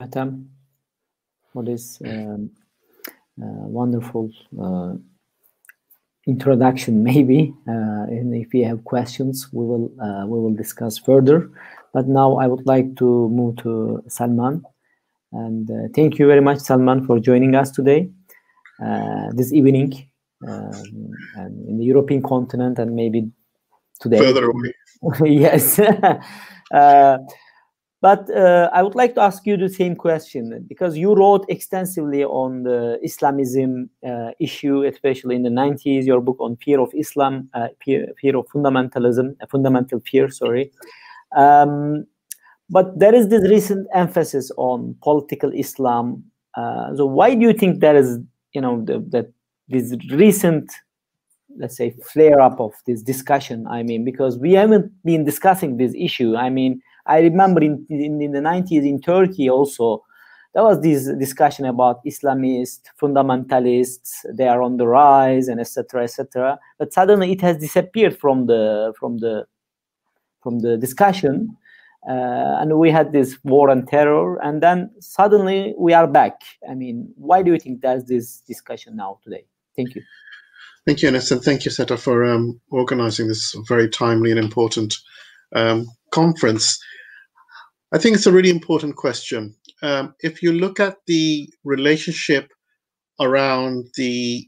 Atam, 0.00 0.50
for 1.52 1.62
this 1.64 2.00
um, 2.04 2.50
uh, 3.40 3.66
wonderful 3.68 4.30
uh, 4.60 4.94
introduction, 6.26 7.02
maybe. 7.10 7.54
Uh, 7.66 8.04
and 8.08 8.34
if 8.34 8.52
you 8.54 8.64
have 8.64 8.84
questions, 8.84 9.48
we 9.52 9.64
will 9.64 9.90
uh, 10.00 10.26
we 10.26 10.38
will 10.38 10.54
discuss 10.54 10.98
further. 10.98 11.50
But 11.92 12.06
now 12.06 12.36
I 12.36 12.46
would 12.46 12.66
like 12.66 12.96
to 12.96 13.28
move 13.30 13.56
to 13.62 14.02
Salman. 14.08 14.62
And 15.32 15.70
uh, 15.70 15.88
thank 15.94 16.18
you 16.18 16.26
very 16.26 16.40
much, 16.40 16.58
Salman, 16.58 17.06
for 17.06 17.18
joining 17.18 17.54
us 17.54 17.70
today, 17.70 18.10
uh, 18.84 19.30
this 19.32 19.52
evening, 19.52 20.08
um, 20.46 21.10
and 21.34 21.68
in 21.68 21.78
the 21.78 21.84
European 21.84 22.22
continent, 22.22 22.78
and 22.78 22.94
maybe 22.94 23.30
today. 24.00 24.18
Further 24.18 24.50
away. 24.50 24.72
yes. 25.24 25.78
uh, 28.02 28.16
but 28.16 28.36
uh, 28.36 28.70
I 28.72 28.82
would 28.82 28.94
like 28.94 29.14
to 29.14 29.20
ask 29.20 29.46
you 29.46 29.56
the 29.56 29.68
same 29.68 29.96
question 29.96 30.64
because 30.68 30.96
you 30.96 31.14
wrote 31.14 31.44
extensively 31.48 32.24
on 32.24 32.62
the 32.62 32.98
Islamism 33.02 33.90
uh, 34.06 34.30
issue, 34.40 34.84
especially 34.84 35.36
in 35.36 35.42
the 35.42 35.50
90s, 35.50 36.06
your 36.06 36.20
book 36.20 36.36
on 36.40 36.56
fear 36.56 36.80
of 36.80 36.92
Islam, 36.94 37.48
uh, 37.54 37.68
fear, 37.84 38.06
fear, 38.20 38.36
of 38.36 38.46
fundamentalism, 38.48 39.36
fundamental 39.50 40.00
fear, 40.00 40.28
sorry. 40.30 40.70
Um, 41.36 42.06
but 42.70 42.98
there 42.98 43.14
is 43.14 43.28
this 43.28 43.48
recent 43.50 43.86
emphasis 43.94 44.50
on 44.56 44.94
political 45.02 45.52
Islam. 45.52 46.24
Uh, 46.54 46.94
so 46.96 47.06
why 47.06 47.34
do 47.34 47.42
you 47.42 47.52
think 47.52 47.80
there 47.80 47.96
is, 47.96 48.18
you 48.52 48.60
know, 48.60 48.84
the, 48.84 49.04
that 49.08 49.32
this 49.68 49.94
recent, 50.10 50.70
let's 51.58 51.76
say, 51.76 51.94
flare 52.02 52.40
up 52.40 52.60
of 52.60 52.74
this 52.86 53.02
discussion? 53.02 53.66
I 53.66 53.82
mean, 53.82 54.04
because 54.04 54.38
we 54.38 54.52
haven't 54.52 54.92
been 55.04 55.24
discussing 55.24 55.78
this 55.78 55.94
issue. 55.96 56.36
I 56.36 56.50
mean, 56.50 56.80
I 57.08 57.20
remember 57.20 57.62
in, 57.62 57.86
in, 57.88 58.20
in 58.20 58.32
the 58.32 58.40
90s 58.40 58.86
in 58.86 59.00
Turkey 59.00 59.48
also, 59.48 60.04
there 60.54 60.62
was 60.62 60.80
this 60.80 61.10
discussion 61.18 61.64
about 61.66 62.04
Islamist 62.04 62.80
fundamentalists. 63.00 64.24
They 64.32 64.48
are 64.48 64.62
on 64.62 64.76
the 64.76 64.86
rise, 64.86 65.48
and 65.48 65.60
etc. 65.60 66.04
etc. 66.04 66.58
But 66.78 66.92
suddenly 66.92 67.32
it 67.32 67.40
has 67.42 67.58
disappeared 67.58 68.16
from 68.18 68.46
the 68.46 68.92
from 68.98 69.18
the 69.18 69.46
from 70.42 70.60
the 70.60 70.76
discussion, 70.76 71.56
uh, 72.08 72.60
and 72.60 72.78
we 72.78 72.90
had 72.90 73.12
this 73.12 73.38
war 73.44 73.70
on 73.70 73.86
terror, 73.86 74.36
and 74.42 74.62
then 74.62 74.90
suddenly 75.00 75.74
we 75.78 75.92
are 75.92 76.06
back. 76.06 76.40
I 76.68 76.74
mean, 76.74 77.12
why 77.16 77.42
do 77.42 77.52
you 77.52 77.58
think 77.58 77.82
there's 77.82 78.04
this 78.04 78.40
discussion 78.40 78.96
now 78.96 79.18
today? 79.22 79.44
Thank 79.76 79.94
you. 79.94 80.02
Thank 80.86 81.02
you, 81.02 81.08
Anas, 81.08 81.30
and 81.30 81.42
thank 81.42 81.66
you, 81.66 81.70
Seta, 81.70 81.98
for 81.98 82.24
um, 82.24 82.60
organizing 82.70 83.28
this 83.28 83.54
very 83.68 83.88
timely 83.90 84.30
and 84.30 84.40
important 84.40 84.96
um, 85.54 85.86
conference. 86.10 86.82
I 87.90 87.98
think 87.98 88.16
it's 88.16 88.26
a 88.26 88.32
really 88.32 88.50
important 88.50 88.96
question. 88.96 89.54
Um, 89.82 90.14
if 90.20 90.42
you 90.42 90.52
look 90.52 90.78
at 90.78 90.96
the 91.06 91.48
relationship 91.64 92.50
around 93.20 93.86
the 93.96 94.46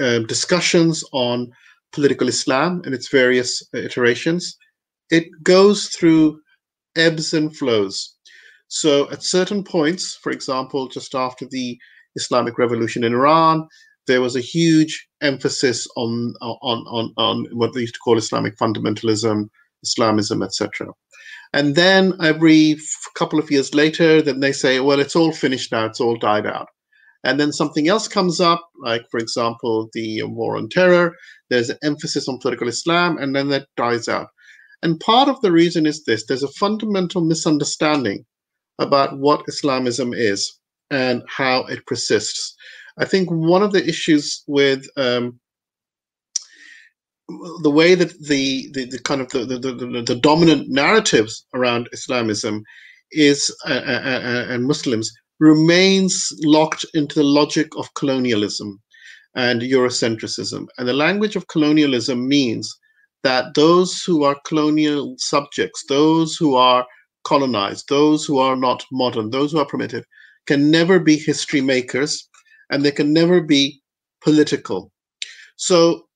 uh, 0.00 0.20
discussions 0.20 1.04
on 1.12 1.52
political 1.92 2.28
Islam 2.28 2.80
and 2.84 2.94
its 2.94 3.08
various 3.08 3.62
iterations, 3.74 4.56
it 5.10 5.24
goes 5.42 5.88
through 5.88 6.40
ebbs 6.96 7.34
and 7.34 7.54
flows. 7.54 8.16
So 8.68 9.10
at 9.10 9.22
certain 9.22 9.62
points, 9.62 10.18
for 10.22 10.32
example, 10.32 10.88
just 10.88 11.14
after 11.14 11.46
the 11.50 11.78
Islamic 12.16 12.56
Revolution 12.56 13.04
in 13.04 13.12
Iran, 13.12 13.68
there 14.06 14.22
was 14.22 14.34
a 14.34 14.40
huge 14.40 15.06
emphasis 15.20 15.86
on 15.96 16.34
on 16.40 16.84
on, 16.88 17.12
on 17.18 17.46
what 17.52 17.74
they 17.74 17.80
used 17.80 17.94
to 17.94 18.00
call 18.00 18.16
Islamic 18.16 18.56
fundamentalism, 18.56 19.48
Islamism, 19.82 20.42
etc. 20.42 20.88
And 21.52 21.74
then 21.74 22.14
every 22.22 22.76
couple 23.14 23.38
of 23.38 23.50
years 23.50 23.74
later, 23.74 24.22
then 24.22 24.40
they 24.40 24.52
say, 24.52 24.80
well, 24.80 25.00
it's 25.00 25.16
all 25.16 25.32
finished 25.32 25.72
now, 25.72 25.84
it's 25.84 26.00
all 26.00 26.16
died 26.16 26.46
out. 26.46 26.68
And 27.24 27.38
then 27.38 27.52
something 27.52 27.88
else 27.88 28.08
comes 28.08 28.40
up, 28.40 28.66
like, 28.82 29.02
for 29.10 29.18
example, 29.18 29.88
the 29.92 30.22
war 30.24 30.56
on 30.56 30.68
terror. 30.68 31.14
There's 31.50 31.70
an 31.70 31.78
emphasis 31.82 32.28
on 32.28 32.38
political 32.38 32.68
Islam, 32.68 33.18
and 33.18 33.36
then 33.36 33.48
that 33.50 33.68
dies 33.76 34.08
out. 34.08 34.28
And 34.82 34.98
part 34.98 35.28
of 35.28 35.40
the 35.40 35.52
reason 35.52 35.86
is 35.86 36.04
this 36.04 36.26
there's 36.26 36.42
a 36.42 36.48
fundamental 36.48 37.20
misunderstanding 37.24 38.24
about 38.78 39.18
what 39.18 39.44
Islamism 39.46 40.12
is 40.12 40.58
and 40.90 41.22
how 41.28 41.64
it 41.66 41.86
persists. 41.86 42.56
I 42.98 43.04
think 43.04 43.30
one 43.30 43.62
of 43.62 43.72
the 43.72 43.86
issues 43.86 44.42
with 44.48 44.84
um, 44.96 45.38
the 47.28 47.70
way 47.70 47.94
that 47.94 48.18
the, 48.20 48.68
the, 48.72 48.84
the 48.86 48.98
kind 48.98 49.20
of 49.20 49.28
the, 49.30 49.44
the, 49.44 49.58
the, 49.58 50.02
the, 50.02 50.14
dominant 50.16 50.68
narratives 50.68 51.46
around 51.54 51.88
Islamism 51.92 52.62
is 53.12 53.54
uh, 53.66 53.72
uh, 53.72 54.02
uh, 54.04 54.46
and 54.48 54.64
Muslims 54.66 55.12
remains 55.38 56.28
locked 56.44 56.84
into 56.94 57.16
the 57.16 57.24
logic 57.24 57.68
of 57.76 57.92
colonialism 57.94 58.80
and 59.34 59.62
Eurocentrism. 59.62 60.66
And 60.78 60.88
the 60.88 60.92
language 60.92 61.36
of 61.36 61.48
colonialism 61.48 62.28
means 62.28 62.76
that 63.22 63.54
those 63.54 64.02
who 64.02 64.24
are 64.24 64.40
colonial 64.44 65.14
subjects, 65.18 65.84
those 65.88 66.36
who 66.36 66.54
are 66.54 66.86
colonized, 67.24 67.86
those 67.88 68.24
who 68.24 68.38
are 68.38 68.56
not 68.56 68.84
modern, 68.90 69.30
those 69.30 69.52
who 69.52 69.58
are 69.58 69.66
primitive, 69.66 70.04
can 70.46 70.70
never 70.70 70.98
be 70.98 71.16
history 71.16 71.60
makers 71.60 72.28
and 72.70 72.84
they 72.84 72.90
can 72.90 73.12
never 73.12 73.40
be 73.40 73.80
political. 74.22 74.90
So 75.56 76.06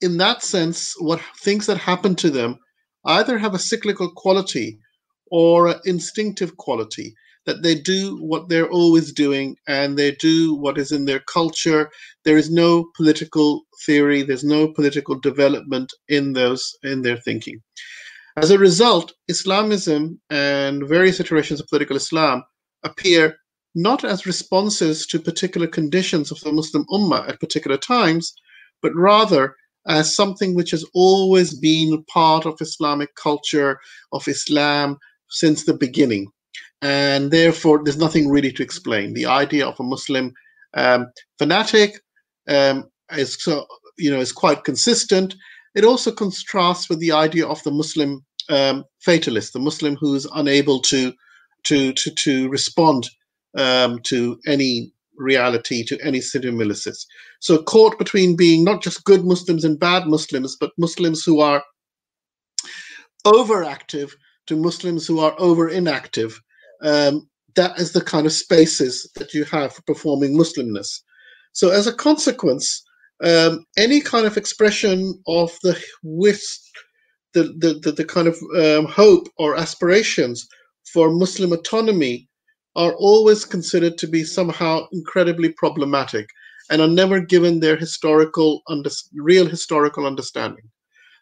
in 0.00 0.18
that 0.18 0.42
sense, 0.42 0.94
what 0.98 1.20
things 1.40 1.66
that 1.66 1.78
happen 1.78 2.14
to 2.16 2.30
them 2.30 2.58
either 3.04 3.38
have 3.38 3.54
a 3.54 3.58
cyclical 3.58 4.10
quality 4.10 4.78
or 5.30 5.68
an 5.68 5.80
instinctive 5.84 6.56
quality 6.56 7.14
that 7.46 7.62
they 7.62 7.74
do 7.74 8.16
what 8.20 8.48
they're 8.48 8.68
always 8.68 9.12
doing 9.12 9.56
and 9.68 9.96
they 9.96 10.10
do 10.16 10.54
what 10.54 10.76
is 10.78 10.92
in 10.92 11.04
their 11.04 11.20
culture. 11.20 11.90
There 12.24 12.36
is 12.36 12.50
no 12.50 12.86
political 12.96 13.62
theory 13.84 14.22
there's 14.22 14.44
no 14.44 14.72
political 14.72 15.18
development 15.18 15.92
in 16.08 16.32
those 16.32 16.76
in 16.82 17.02
their 17.02 17.16
thinking. 17.16 17.62
As 18.36 18.50
a 18.50 18.58
result 18.58 19.14
islamism 19.28 20.20
and 20.28 20.86
various 20.86 21.20
iterations 21.20 21.60
of 21.60 21.68
political 21.68 21.96
islam 21.96 22.42
appear 22.82 23.36
not 23.74 24.04
as 24.04 24.26
responses 24.26 25.06
to 25.06 25.18
particular 25.18 25.66
conditions 25.66 26.30
of 26.30 26.40
the 26.40 26.52
muslim 26.52 26.84
ummah 26.90 27.28
at 27.28 27.40
particular 27.40 27.78
times 27.78 28.34
but 28.82 28.92
rather 28.94 29.54
as 29.86 30.14
something 30.14 30.54
which 30.54 30.70
has 30.70 30.84
always 30.94 31.58
been 31.58 32.04
part 32.04 32.46
of 32.46 32.60
Islamic 32.60 33.14
culture, 33.14 33.78
of 34.12 34.26
Islam 34.28 34.98
since 35.28 35.64
the 35.64 35.74
beginning. 35.74 36.26
And 36.82 37.30
therefore, 37.30 37.82
there's 37.82 37.96
nothing 37.96 38.28
really 38.28 38.52
to 38.52 38.62
explain. 38.62 39.14
The 39.14 39.26
idea 39.26 39.66
of 39.66 39.78
a 39.80 39.84
Muslim 39.84 40.32
um, 40.74 41.06
fanatic 41.38 42.00
um, 42.48 42.84
is, 43.12 43.42
so, 43.42 43.66
you 43.96 44.10
know, 44.10 44.20
is 44.20 44.32
quite 44.32 44.64
consistent. 44.64 45.34
It 45.74 45.84
also 45.84 46.12
contrasts 46.12 46.88
with 46.88 47.00
the 47.00 47.12
idea 47.12 47.46
of 47.46 47.62
the 47.62 47.70
Muslim 47.70 48.24
um, 48.48 48.84
fatalist, 49.00 49.52
the 49.52 49.58
Muslim 49.58 49.96
who 49.96 50.14
is 50.14 50.26
unable 50.34 50.80
to 50.82 51.12
to 51.64 51.92
to, 51.92 52.10
to 52.10 52.48
respond 52.48 53.10
um, 53.56 54.00
to 54.04 54.38
any 54.46 54.92
reality 55.18 55.84
to 55.84 55.98
any 56.00 56.18
stimuluses. 56.20 57.06
So 57.40 57.62
caught 57.62 57.98
between 57.98 58.36
being 58.36 58.64
not 58.64 58.82
just 58.82 59.04
good 59.04 59.24
Muslims 59.24 59.64
and 59.64 59.78
bad 59.78 60.06
Muslims, 60.06 60.56
but 60.58 60.72
Muslims 60.78 61.24
who 61.24 61.40
are 61.40 61.62
overactive 63.26 64.12
to 64.46 64.56
Muslims 64.56 65.06
who 65.06 65.20
are 65.20 65.34
over 65.38 65.68
inactive. 65.68 66.40
Um, 66.82 67.28
that 67.54 67.78
is 67.78 67.92
the 67.92 68.00
kind 68.00 68.26
of 68.26 68.32
spaces 68.32 69.10
that 69.16 69.34
you 69.34 69.44
have 69.44 69.72
for 69.72 69.82
performing 69.82 70.36
Muslimness. 70.36 71.00
So 71.52 71.70
as 71.70 71.86
a 71.86 71.92
consequence, 71.92 72.82
um, 73.24 73.64
any 73.78 74.00
kind 74.00 74.26
of 74.26 74.36
expression 74.36 75.20
of 75.26 75.56
the 75.62 75.82
wish, 76.02 76.44
the, 77.32 77.44
the, 77.58 77.80
the, 77.82 77.92
the 77.92 78.04
kind 78.04 78.28
of 78.28 78.36
um, 78.56 78.86
hope 78.86 79.28
or 79.38 79.56
aspirations 79.56 80.46
for 80.92 81.10
Muslim 81.10 81.52
autonomy 81.52 82.25
are 82.76 82.92
always 82.94 83.44
considered 83.44 83.98
to 83.98 84.06
be 84.06 84.22
somehow 84.22 84.86
incredibly 84.92 85.50
problematic 85.52 86.28
and 86.70 86.82
are 86.82 86.88
never 86.88 87.20
given 87.20 87.60
their 87.60 87.76
historical 87.76 88.62
under, 88.68 88.90
real 89.14 89.46
historical 89.46 90.06
understanding. 90.06 90.64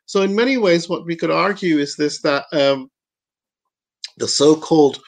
So 0.06 0.22
in 0.22 0.34
many 0.34 0.56
ways 0.58 0.88
what 0.88 1.06
we 1.06 1.16
could 1.16 1.30
argue 1.30 1.78
is 1.78 1.96
this 1.96 2.20
that 2.22 2.44
um, 2.52 2.90
the 4.18 4.28
so-called 4.28 5.00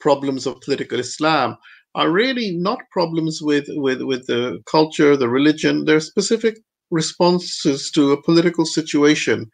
problems 0.00 0.46
of 0.46 0.60
political 0.60 1.00
islam 1.00 1.56
are 1.94 2.10
really 2.10 2.52
not 2.52 2.78
problems 2.90 3.40
with 3.40 3.64
with 3.68 4.02
with 4.02 4.26
the 4.26 4.60
culture 4.70 5.16
the 5.16 5.28
religion. 5.28 5.84
They're 5.84 6.00
specific 6.00 6.58
responses 6.90 7.90
to 7.92 8.12
a 8.12 8.22
political 8.22 8.64
situation 8.64 9.50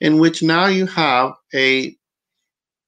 in 0.00 0.18
which 0.18 0.42
now 0.42 0.66
you 0.66 0.86
have 0.86 1.32
a 1.54 1.95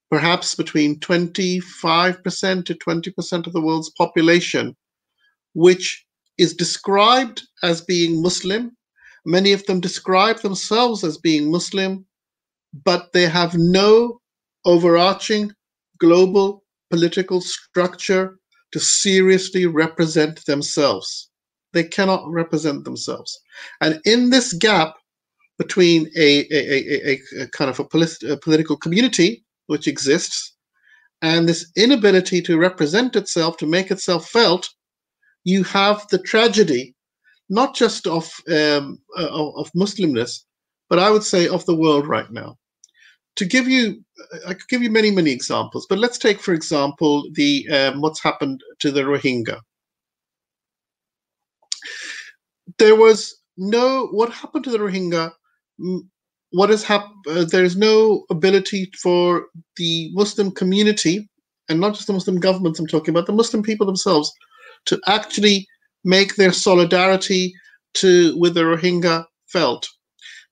perhaps 0.09 0.55
between 0.55 0.99
25% 0.99 2.65
to 2.65 2.73
20% 2.75 3.47
of 3.47 3.53
the 3.53 3.61
world's 3.61 3.91
population, 3.91 4.75
which 5.53 6.05
is 6.37 6.53
described 6.53 7.43
as 7.63 7.81
being 7.81 8.21
Muslim. 8.21 8.75
Many 9.25 9.51
of 9.51 9.65
them 9.65 9.79
describe 9.79 10.39
themselves 10.39 11.03
as 11.03 11.17
being 11.17 11.51
Muslim, 11.51 12.05
but 12.83 13.13
they 13.13 13.27
have 13.27 13.55
no 13.55 14.19
overarching 14.65 15.51
global 15.99 16.63
political 16.89 17.41
structure 17.41 18.39
to 18.71 18.79
seriously 18.79 19.65
represent 19.65 20.45
themselves. 20.45 21.29
They 21.73 21.83
cannot 21.83 22.27
represent 22.27 22.83
themselves. 22.83 23.39
And 23.81 23.99
in 24.05 24.29
this 24.29 24.53
gap 24.53 24.95
between 25.57 26.09
a, 26.15 26.45
a, 26.51 27.11
a, 27.11 27.19
a 27.41 27.47
kind 27.47 27.69
of 27.69 27.79
a, 27.79 27.83
polit- 27.83 28.23
a 28.23 28.37
political 28.37 28.77
community 28.77 29.43
which 29.69 29.87
exists 29.87 30.55
and 31.21 31.47
this 31.47 31.71
inability 31.75 32.41
to 32.41 32.57
represent 32.57 33.15
itself, 33.15 33.57
to 33.57 33.67
make 33.67 33.91
itself 33.91 34.27
felt, 34.27 34.67
you 35.43 35.63
have 35.63 36.05
the 36.09 36.17
tragedy, 36.19 36.95
not 37.49 37.75
just 37.75 38.07
of, 38.07 38.31
um, 38.49 38.99
uh, 39.17 39.27
of 39.29 39.71
Muslimness, 39.75 40.43
but 40.89 40.97
I 40.99 41.11
would 41.11 41.23
say 41.23 41.47
of 41.47 41.65
the 41.65 41.75
world 41.75 42.07
right 42.07 42.29
now. 42.31 42.57
To 43.35 43.45
give 43.45 43.67
you, 43.67 44.03
I 44.47 44.53
could 44.53 44.67
give 44.69 44.81
you 44.81 44.89
many, 44.89 45.11
many 45.11 45.31
examples, 45.31 45.85
but 45.87 45.99
let's 45.99 46.17
take, 46.17 46.41
for 46.41 46.53
example, 46.53 47.23
the 47.33 47.69
um, 47.69 48.01
what's 48.01 48.21
happened 48.21 48.61
to 48.79 48.91
the 48.91 49.01
Rohingya. 49.01 49.59
There 52.79 52.95
was 52.95 53.39
no 53.55 54.07
what 54.07 54.33
happened 54.33 54.65
to 54.65 54.71
the 54.71 54.79
Rohingya. 54.79 55.31
What 56.51 56.69
has 56.69 56.83
happened? 56.83 57.13
Uh, 57.27 57.45
there 57.45 57.63
is 57.63 57.77
no 57.77 58.25
ability 58.29 58.91
for 59.01 59.45
the 59.77 60.09
Muslim 60.13 60.51
community, 60.51 61.29
and 61.69 61.79
not 61.79 61.93
just 61.93 62.07
the 62.07 62.13
Muslim 62.13 62.39
governments. 62.39 62.79
I'm 62.79 62.87
talking 62.87 63.13
about 63.13 63.27
the 63.27 63.33
Muslim 63.33 63.61
people 63.63 63.85
themselves, 63.85 64.31
to 64.85 64.99
actually 65.07 65.67
make 66.03 66.35
their 66.35 66.51
solidarity 66.51 67.53
to 67.95 68.35
with 68.39 68.53
the 68.55 68.61
Rohingya 68.61 69.25
felt, 69.47 69.87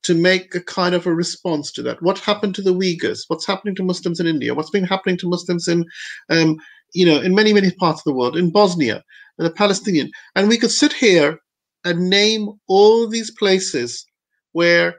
to 0.04 0.14
make 0.14 0.54
a 0.54 0.60
kind 0.60 0.94
of 0.94 1.06
a 1.06 1.14
response 1.14 1.72
to 1.72 1.82
that. 1.82 2.00
What 2.02 2.18
happened 2.18 2.54
to 2.56 2.62
the 2.62 2.74
Uyghurs? 2.74 3.24
What's 3.26 3.46
happening 3.46 3.74
to 3.76 3.82
Muslims 3.82 4.20
in 4.20 4.26
India? 4.26 4.54
What's 4.54 4.70
been 4.70 4.84
happening 4.84 5.16
to 5.18 5.28
Muslims 5.28 5.66
in, 5.66 5.84
um, 6.30 6.58
you 6.94 7.06
know, 7.06 7.20
in 7.20 7.34
many 7.34 7.52
many 7.52 7.72
parts 7.72 8.00
of 8.00 8.04
the 8.04 8.14
world, 8.14 8.36
in 8.36 8.50
Bosnia, 8.50 9.02
the 9.38 9.50
Palestinian, 9.50 10.10
and 10.36 10.48
we 10.48 10.58
could 10.58 10.70
sit 10.70 10.92
here 10.92 11.40
and 11.84 12.08
name 12.08 12.50
all 12.68 13.08
these 13.08 13.30
places 13.32 14.04
where 14.52 14.94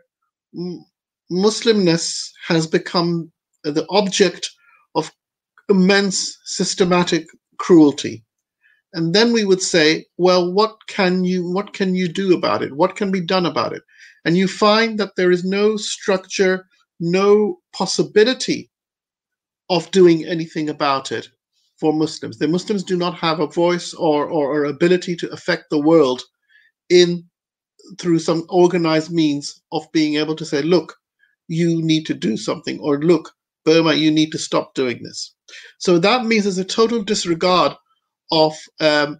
Muslimness 1.32 2.30
has 2.48 2.66
become 2.68 3.32
the 3.64 3.86
object 3.90 4.50
of 4.96 5.12
immense 5.70 6.38
systematic 6.46 7.28
cruelty. 7.58 8.24
And 8.94 9.14
then 9.14 9.32
we 9.32 9.46
would 9.46 9.62
say, 9.62 10.06
well, 10.18 10.52
what 10.52 10.76
can 10.88 11.24
you 11.24 11.48
what 11.52 11.74
can 11.74 11.94
you 11.94 12.08
do 12.08 12.36
about 12.36 12.64
it? 12.64 12.76
What 12.76 12.96
can 12.96 13.12
be 13.12 13.22
done 13.22 13.46
about 13.46 13.74
it? 13.74 13.84
And 14.26 14.36
you 14.36 14.48
find 14.48 15.00
that 15.00 15.16
there 15.16 15.32
is 15.32 15.46
no 15.46 15.78
structure, 15.78 16.66
no 17.00 17.60
possibility 17.74 18.70
of 19.70 19.92
doing 19.92 20.26
anything 20.26 20.70
about 20.70 21.12
it 21.12 21.30
for 21.80 21.94
Muslims. 21.94 22.38
The 22.38 22.48
Muslims 22.48 22.84
do 22.84 22.98
not 22.98 23.14
have 23.16 23.40
a 23.40 23.48
voice 23.48 23.94
or, 23.94 24.26
or, 24.26 24.50
or 24.50 24.66
ability 24.66 25.16
to 25.18 25.30
affect 25.30 25.70
the 25.70 25.80
world 25.80 26.24
in 26.90 27.24
through 28.00 28.20
some 28.20 28.46
organized 28.50 29.12
means 29.12 29.62
of 29.72 29.90
being 29.94 30.16
able 30.16 30.36
to 30.36 30.46
say, 30.46 30.62
look, 30.62 30.96
you 31.50 31.82
need 31.82 32.06
to 32.06 32.14
do 32.14 32.38
something, 32.38 32.80
or 32.80 33.00
look, 33.00 33.34
Burma, 33.66 33.94
you 33.94 34.12
need 34.12 34.32
to 34.32 34.38
stop 34.38 34.74
doing 34.76 35.04
this. 35.04 35.34
So 35.80 36.00
that 36.00 36.26
means 36.26 36.44
there's 36.44 36.58
a 36.58 36.64
total 36.64 37.04
disregard 37.04 37.74
of 38.32 38.56
um, 38.80 39.20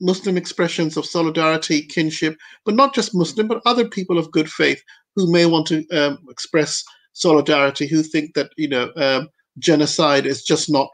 Muslim 0.00 0.36
expressions 0.36 0.96
of 0.96 1.06
solidarity, 1.06 1.82
kinship, 1.82 2.36
but 2.64 2.74
not 2.74 2.94
just 2.94 3.14
Muslim, 3.14 3.48
but 3.48 3.62
other 3.64 3.88
people 3.88 4.18
of 4.18 4.30
good 4.30 4.50
faith 4.50 4.82
who 5.16 5.30
may 5.30 5.46
want 5.46 5.66
to 5.68 5.86
um, 5.88 6.18
express 6.28 6.84
solidarity, 7.14 7.86
who 7.86 8.02
think 8.02 8.34
that 8.34 8.50
you 8.56 8.68
know 8.68 8.90
um, 8.96 9.28
genocide 9.58 10.26
is 10.26 10.42
just 10.42 10.70
not 10.70 10.88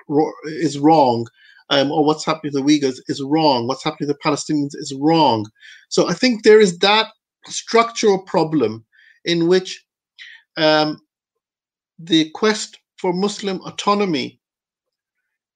is 0.44 0.78
wrong, 0.78 1.26
um, 1.70 1.90
or 1.90 2.04
what's 2.04 2.24
happening 2.24 2.52
to 2.52 2.58
the 2.58 2.64
Uyghurs 2.64 3.00
is 3.08 3.22
wrong, 3.22 3.66
what's 3.66 3.84
happening 3.84 4.08
to 4.08 4.14
the 4.14 4.18
Palestinians 4.24 4.74
is 4.74 4.94
wrong. 4.98 5.46
So 5.88 6.08
I 6.08 6.14
think 6.14 6.42
there 6.42 6.60
is 6.60 6.78
that 6.78 7.08
structural 7.46 8.22
problem 8.22 8.84
in 9.24 9.48
which 9.48 9.84
um, 10.58 11.00
the 11.98 12.30
quest 12.30 12.78
for 12.96 13.12
Muslim 13.12 13.60
autonomy 13.62 14.40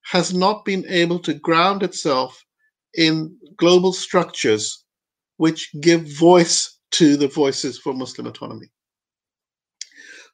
has 0.04 0.32
not 0.32 0.64
been 0.64 0.84
able 0.88 1.18
to 1.20 1.34
ground 1.34 1.82
itself 1.82 2.44
in 2.94 3.36
global 3.56 3.92
structures 3.92 4.84
which 5.36 5.70
give 5.80 6.06
voice 6.18 6.78
to 6.92 7.16
the 7.16 7.28
voices 7.28 7.78
for 7.78 7.92
Muslim 7.92 8.26
autonomy. 8.26 8.70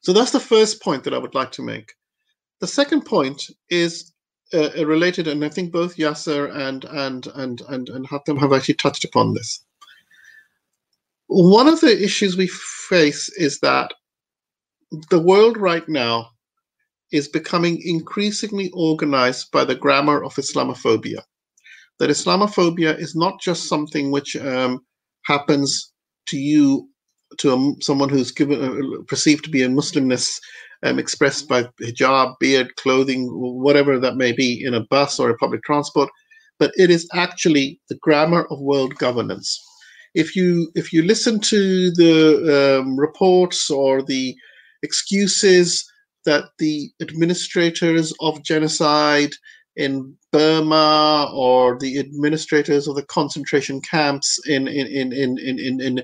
So 0.01 0.13
that's 0.13 0.31
the 0.31 0.39
first 0.39 0.81
point 0.81 1.03
that 1.03 1.13
I 1.13 1.17
would 1.17 1.35
like 1.35 1.51
to 1.53 1.61
make. 1.61 1.93
The 2.59 2.67
second 2.67 3.05
point 3.05 3.41
is 3.69 4.11
uh, 4.53 4.69
uh, 4.77 4.85
related, 4.85 5.27
and 5.27 5.43
I 5.43 5.49
think 5.49 5.71
both 5.71 5.97
Yasser 5.97 6.53
and 6.55 6.83
and 6.85 7.27
and 7.35 7.61
and 7.69 7.89
and 7.89 8.07
Hatem 8.07 8.39
have 8.39 8.53
actually 8.53 8.75
touched 8.75 9.03
upon 9.03 9.33
this. 9.33 9.63
One 11.27 11.67
of 11.67 11.79
the 11.81 12.03
issues 12.03 12.35
we 12.35 12.47
face 12.47 13.29
is 13.29 13.59
that 13.59 13.93
the 15.09 15.19
world 15.19 15.57
right 15.57 15.87
now 15.87 16.29
is 17.11 17.27
becoming 17.27 17.81
increasingly 17.83 18.69
organized 18.73 19.51
by 19.51 19.65
the 19.65 19.75
grammar 19.75 20.23
of 20.23 20.35
Islamophobia. 20.35 21.21
That 21.99 22.09
Islamophobia 22.09 22.97
is 22.97 23.15
not 23.15 23.41
just 23.41 23.67
something 23.67 24.11
which 24.11 24.35
um, 24.35 24.79
happens 25.25 25.91
to 26.27 26.37
you, 26.37 26.87
to 27.39 27.53
a, 27.53 27.73
someone 27.81 28.09
who's 28.09 28.31
given 28.31 28.63
uh, 28.63 29.03
perceived 29.07 29.43
to 29.45 29.49
be 29.49 29.63
a 29.63 29.67
Muslimness 29.67 30.39
um, 30.83 30.97
expressed 30.97 31.49
by 31.49 31.63
hijab, 31.81 32.35
beard, 32.39 32.75
clothing, 32.77 33.27
whatever 33.31 33.99
that 33.99 34.15
may 34.15 34.31
be 34.31 34.63
in 34.63 34.73
a 34.73 34.85
bus 34.85 35.19
or 35.19 35.29
a 35.29 35.37
public 35.37 35.63
transport, 35.63 36.09
but 36.57 36.71
it 36.77 36.89
is 36.89 37.07
actually 37.13 37.79
the 37.89 37.97
grammar 38.01 38.45
of 38.49 38.59
world 38.61 38.95
governance. 38.95 39.61
If 40.15 40.35
you 40.35 40.71
if 40.75 40.91
you 40.91 41.03
listen 41.03 41.39
to 41.41 41.91
the 41.91 42.79
um, 42.81 42.97
reports 42.97 43.69
or 43.69 44.01
the 44.01 44.35
excuses 44.83 45.89
that 46.25 46.45
the 46.59 46.91
administrators 47.01 48.13
of 48.19 48.43
genocide 48.43 49.31
in 49.75 50.15
Burma 50.31 51.31
or 51.33 51.77
the 51.79 51.99
administrators 51.99 52.87
of 52.87 52.95
the 52.95 53.03
concentration 53.03 53.81
camps 53.81 54.39
in 54.47 54.67
in 54.67 54.87
in 54.87 55.13
in 55.13 55.37
in 55.37 55.59
in, 55.59 55.79
in, 55.79 56.03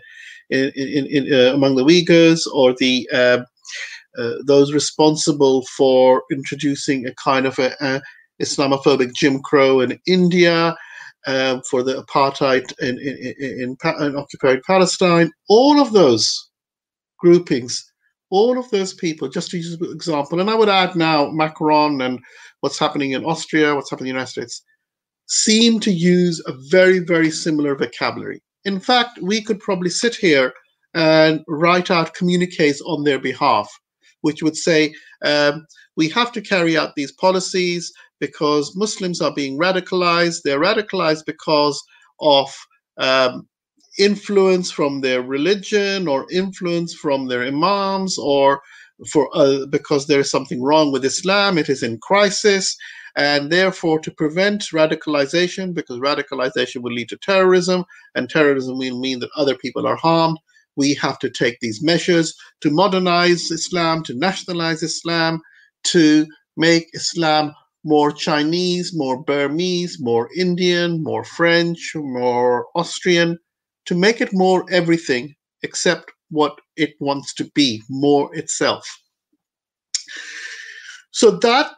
in, 0.50 0.72
in, 0.76 1.06
in 1.08 1.34
uh, 1.34 1.54
among 1.54 1.76
the 1.76 1.84
Uyghurs 1.84 2.48
or 2.54 2.74
the 2.80 3.10
uh, 3.14 3.44
uh, 4.18 4.34
those 4.46 4.74
responsible 4.74 5.66
for 5.78 6.24
introducing 6.32 7.06
a 7.06 7.14
kind 7.16 7.46
of 7.46 7.60
a, 7.60 7.76
a 7.82 8.02
Islamophobic 8.42 9.14
Jim 9.14 9.42
Crow 9.42 9.82
in 9.82 10.00
India, 10.06 10.76
uh, 11.26 11.60
for 11.70 11.84
the 11.84 12.04
apartheid 12.04 12.72
in, 12.80 13.00
in, 13.00 13.34
in, 13.40 13.78
in, 14.00 14.16
occupied 14.16 14.62
Palestine, 14.66 15.32
all 15.50 15.80
of 15.80 15.92
those 15.92 16.50
groupings, 17.20 17.92
all 18.36 18.58
of 18.58 18.70
those 18.72 18.94
people, 18.94 19.28
just 19.30 19.50
to 19.52 19.58
use 19.58 19.74
an 19.74 19.92
example, 19.92 20.40
and 20.40 20.50
I 20.50 20.56
would 20.56 20.70
add 20.70 20.96
now 20.96 21.30
Macron 21.32 22.02
and 22.02 22.20
what's 22.62 22.80
happening 22.80 23.12
in 23.12 23.26
Austria, 23.26 23.76
what's 23.76 23.90
happening 23.90 24.10
in 24.10 24.16
the 24.16 24.20
United 24.20 24.32
States, 24.32 24.62
seem 25.28 25.80
to 25.80 25.92
use 25.92 26.44
a 26.46 26.54
very, 26.70 27.00
very 27.00 27.32
similar 27.32 27.76
vocabulary. 27.76 28.42
In 28.66 28.80
fact, 28.80 29.20
we 29.22 29.42
could 29.42 29.60
probably 29.60 29.90
sit 29.90 30.16
here 30.16 30.54
and 30.94 31.44
write 31.48 31.90
out 31.92 32.14
communiques 32.14 32.82
on 32.82 33.04
their 33.04 33.20
behalf 33.20 33.70
which 34.26 34.42
would 34.42 34.58
say 34.58 34.92
um, 35.24 35.68
we 35.98 36.10
have 36.10 36.32
to 36.32 36.42
carry 36.42 36.76
out 36.76 36.96
these 36.96 37.12
policies 37.12 37.94
because 38.20 38.76
Muslims 38.76 39.22
are 39.22 39.32
being 39.36 39.56
radicalized. 39.56 40.42
They're 40.44 40.60
radicalized 40.60 41.26
because 41.28 41.80
of 42.20 42.52
um, 42.98 43.48
influence 43.98 44.72
from 44.72 45.02
their 45.02 45.22
religion 45.22 46.08
or 46.08 46.26
influence 46.32 46.94
from 46.94 47.28
their 47.28 47.44
imams 47.44 48.18
or 48.18 48.62
for 49.12 49.30
uh, 49.34 49.66
because 49.70 50.08
there 50.08 50.20
is 50.20 50.32
something 50.32 50.62
wrong 50.62 50.92
with 50.92 51.06
Islam. 51.06 51.58
It 51.58 51.70
is 51.70 51.84
in 51.84 51.98
crisis. 52.00 52.76
And 53.18 53.50
therefore, 53.50 54.00
to 54.00 54.12
prevent 54.12 54.64
radicalization, 54.74 55.74
because 55.74 56.00
radicalization 56.00 56.82
will 56.82 56.92
lead 56.92 57.08
to 57.10 57.18
terrorism, 57.18 57.86
and 58.14 58.30
terrorism 58.30 58.78
will 58.78 59.00
mean 59.00 59.20
that 59.20 59.30
other 59.38 59.56
people 59.56 59.88
are 59.88 59.96
harmed, 59.96 60.38
we 60.76 60.94
have 60.96 61.20
to 61.20 61.30
take 61.30 61.60
these 61.62 61.82
measures 61.82 62.36
to 62.62 62.70
modernize 62.70 63.52
Islam, 63.52 64.04
to 64.04 64.14
nationalize 64.14 64.84
Islam, 64.84 65.42
to 65.86 66.26
make 66.58 66.90
Islam 66.94 67.54
more 67.86 68.12
Chinese, 68.12 68.92
more 68.94 69.24
Burmese, 69.24 69.98
more 70.02 70.28
Indian, 70.38 71.02
more 71.04 71.24
French, 71.24 71.94
more 71.96 72.68
Austrian, 72.76 73.38
to 73.86 73.96
make 73.96 74.22
it 74.22 74.34
more 74.34 74.66
everything 74.72 75.34
except 75.64 76.12
what 76.30 76.60
it 76.76 76.96
wants 77.00 77.34
to 77.36 77.46
be 77.56 77.82
more 77.90 78.36
itself. 78.36 78.86
So 81.12 81.32
that 81.32 81.72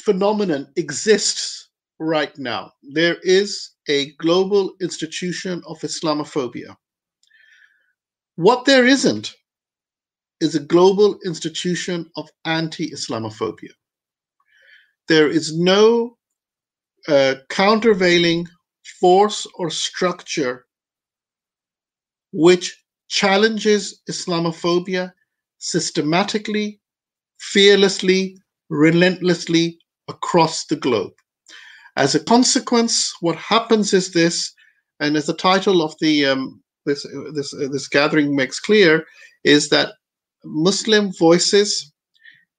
phenomenon 0.00 0.68
exists 0.76 1.70
right 1.98 2.36
now. 2.38 2.72
There 2.82 3.16
is 3.22 3.70
a 3.88 4.12
global 4.16 4.74
institution 4.80 5.62
of 5.66 5.78
Islamophobia. 5.80 6.76
What 8.36 8.66
there 8.66 8.84
isn't 8.84 9.34
is 10.40 10.54
a 10.54 10.60
global 10.60 11.18
institution 11.24 12.10
of 12.16 12.28
anti 12.44 12.90
Islamophobia. 12.90 13.72
There 15.08 15.30
is 15.30 15.56
no 15.58 16.18
uh, 17.08 17.36
countervailing 17.48 18.46
force 19.00 19.46
or 19.54 19.70
structure 19.70 20.65
which 22.32 22.82
challenges 23.08 24.02
Islamophobia 24.08 25.12
systematically, 25.58 26.80
fearlessly, 27.38 28.36
relentlessly 28.68 29.78
across 30.08 30.66
the 30.66 30.76
globe. 30.76 31.12
As 31.96 32.14
a 32.14 32.24
consequence, 32.24 33.14
what 33.20 33.36
happens 33.36 33.94
is 33.94 34.12
this, 34.12 34.52
and 35.00 35.16
as 35.16 35.26
the 35.26 35.34
title 35.34 35.82
of 35.82 35.94
the 36.00 36.26
um, 36.26 36.62
this 36.84 37.06
this 37.32 37.54
uh, 37.54 37.68
this 37.72 37.88
gathering 37.88 38.36
makes 38.36 38.60
clear, 38.60 39.06
is 39.44 39.68
that 39.70 39.94
Muslim 40.44 41.12
voices 41.12 41.92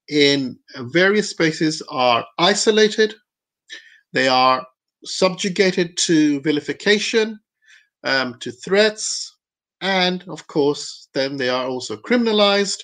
in 0.10 0.58
various 0.78 1.30
spaces 1.30 1.84
are 1.90 2.26
isolated, 2.40 3.14
they 4.14 4.28
are 4.28 4.66
subjugated 5.04 5.98
to 5.98 6.42
vilification, 6.42 7.40
um, 8.04 8.38
to 8.40 8.52
threats, 8.52 9.37
and 9.82 10.24
of 10.28 10.48
course, 10.48 11.08
then 11.14 11.38
they 11.38 11.50
are 11.50 11.68
also 11.68 11.98
criminalized. 11.98 12.84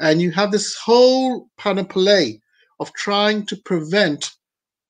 And 0.00 0.20
you 0.20 0.32
have 0.32 0.50
this 0.50 0.74
whole 0.76 1.48
panoply 1.56 2.42
of 2.80 2.92
trying 2.94 3.46
to 3.46 3.56
prevent 3.64 4.30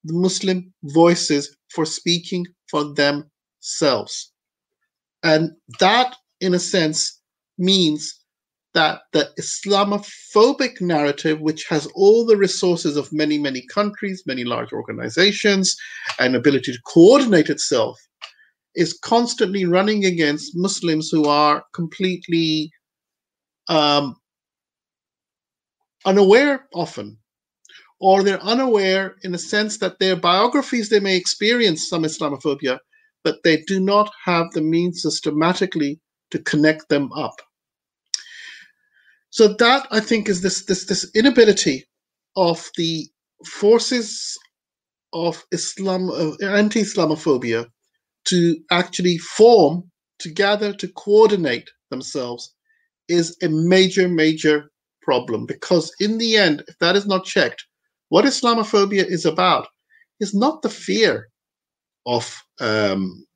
the 0.05 0.15
Muslim 0.15 0.73
voices 0.85 1.57
for 1.69 1.85
speaking 1.85 2.47
for 2.71 2.95
themselves. 2.95 4.33
And 5.23 5.53
that, 5.81 6.17
in 6.41 6.55
a 6.55 6.59
sense, 6.59 7.21
means 7.59 8.21
that 8.75 9.03
the 9.13 9.31
Islamophobic 9.39 10.81
narrative, 10.81 11.41
which 11.41 11.65
has 11.69 11.87
all 11.95 12.27
the 12.27 12.37
resources 12.37 12.97
of 12.97 13.13
many, 13.13 13.39
many 13.39 13.65
countries, 13.73 14.25
many 14.27 14.45
large 14.45 14.73
organizations, 14.73 15.77
and 16.19 16.35
ability 16.35 16.73
to 16.73 16.83
coordinate 16.87 17.49
itself, 17.49 17.99
is 18.75 18.99
constantly 19.03 19.65
running 19.65 20.05
against 20.05 20.57
Muslims 20.57 21.11
who 21.11 21.27
are 21.29 21.65
completely 21.73 22.73
um, 23.69 24.17
unaware 26.05 26.67
often, 26.75 27.17
or 28.01 28.23
they're 28.23 28.43
unaware 28.43 29.17
in 29.23 29.33
the 29.33 29.39
sense 29.39 29.79
that 29.79 29.99
their 29.99 30.17
biographies 30.17 30.89
they 30.89 31.01
may 31.01 31.17
experience 31.17 31.89
some 31.89 32.03
Islamophobia, 32.03 32.79
but 33.23 33.39
they 33.45 33.59
do 33.63 33.81
not 33.81 34.11
have 34.25 34.51
the 34.53 34.61
means 34.61 35.03
systematically 35.03 36.01
to 36.31 36.39
connect 36.41 36.89
them 36.89 37.13
up. 37.13 37.41
So 39.31 39.55
that 39.59 39.87
I 39.91 40.01
think 40.01 40.29
is 40.29 40.43
this 40.43 40.65
this 40.65 40.85
this 40.87 41.11
inability 41.15 41.87
of 42.37 42.71
the 42.77 43.09
forces 43.47 44.37
of 45.13 45.45
Islam 45.53 46.11
of 46.11 46.37
anti-Islamophobia 46.43 47.67
to 48.27 48.57
actually 48.71 49.19
form 49.19 49.91
together 50.19 50.73
to 50.73 50.89
coordinate 50.89 51.69
themselves 51.91 52.55
is 53.09 53.37
a 53.43 53.49
major 53.49 54.09
major 54.09 54.71
problem. 55.03 55.45
Because 55.47 55.93
in 56.01 56.19
the 56.19 56.37
end 56.37 56.65
if 56.69 56.79
that 56.79 56.97
is 56.97 57.07
not 57.07 57.25
checked 57.25 57.65
what 58.09 58.25
Islamophobia 58.25 59.05
is 59.05 59.25
about 59.25 59.67
is 60.21 60.35
not 60.35 60.63
the 60.63 60.71
fear 60.71 61.29
of 62.07 62.43
um, 62.61 63.27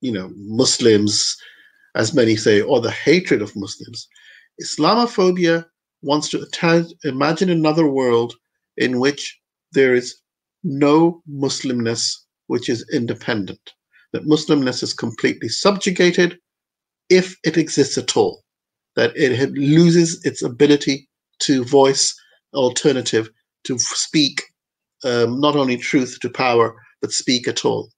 you 0.00 0.12
know 0.12 0.30
Muslims 0.36 1.36
as 1.94 2.14
many 2.14 2.36
say 2.36 2.60
or 2.60 2.80
the 2.80 2.90
hatred 2.90 3.42
of 3.42 3.56
Muslims. 3.56 4.08
Islamophobia 4.62 5.64
wants 6.02 6.28
to 6.28 6.46
imagine 7.04 7.50
another 7.50 7.86
world 7.88 8.34
in 8.76 9.00
which 9.00 9.38
there 9.72 9.94
is 9.94 10.20
no 10.62 11.22
Muslimness 11.28 12.14
which 12.46 12.68
is 12.68 12.88
independent, 12.92 13.72
that 14.12 14.26
Muslimness 14.26 14.82
is 14.82 14.94
completely 14.94 15.48
subjugated 15.48 16.38
if 17.08 17.36
it 17.44 17.56
exists 17.56 17.98
at 17.98 18.16
all, 18.16 18.42
that 18.96 19.16
it 19.16 19.52
loses 19.52 20.24
its 20.24 20.42
ability 20.42 21.08
to 21.40 21.64
voice 21.64 22.14
alternative, 22.54 23.30
to 23.64 23.78
speak 23.78 24.42
um, 25.04 25.40
not 25.40 25.56
only 25.56 25.76
truth 25.76 26.18
to 26.20 26.30
power, 26.30 26.74
but 27.00 27.12
speak 27.12 27.46
at 27.46 27.64
all. 27.64 27.90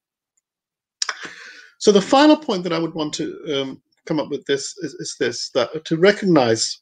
So 1.78 1.92
the 1.92 2.02
final 2.02 2.36
point 2.36 2.62
that 2.64 2.72
I 2.72 2.78
would 2.78 2.94
want 2.94 3.14
to 3.14 3.38
um, 3.54 3.82
come 4.06 4.20
up 4.20 4.28
with 4.28 4.44
this 4.46 4.74
is, 4.78 4.94
is 4.94 5.16
this 5.18 5.50
that 5.50 5.84
to 5.86 5.96
recognize 5.96 6.80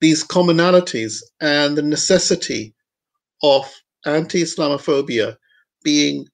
these 0.00 0.24
commonalities 0.24 1.22
and 1.40 1.76
the 1.76 1.82
necessity 1.82 2.74
of 3.42 3.68
anti-Islamophobia 4.06 5.36
being 5.82 6.26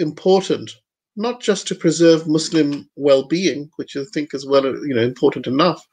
important, 0.00 0.70
not 1.16 1.40
just 1.40 1.66
to 1.68 1.74
preserve 1.74 2.26
Muslim 2.26 2.88
well-being, 2.96 3.70
which 3.76 3.96
I 3.96 4.04
think 4.12 4.34
is 4.34 4.46
well, 4.46 4.64
you 4.64 4.94
know, 4.94 5.02
important 5.02 5.46
enough, 5.46 5.86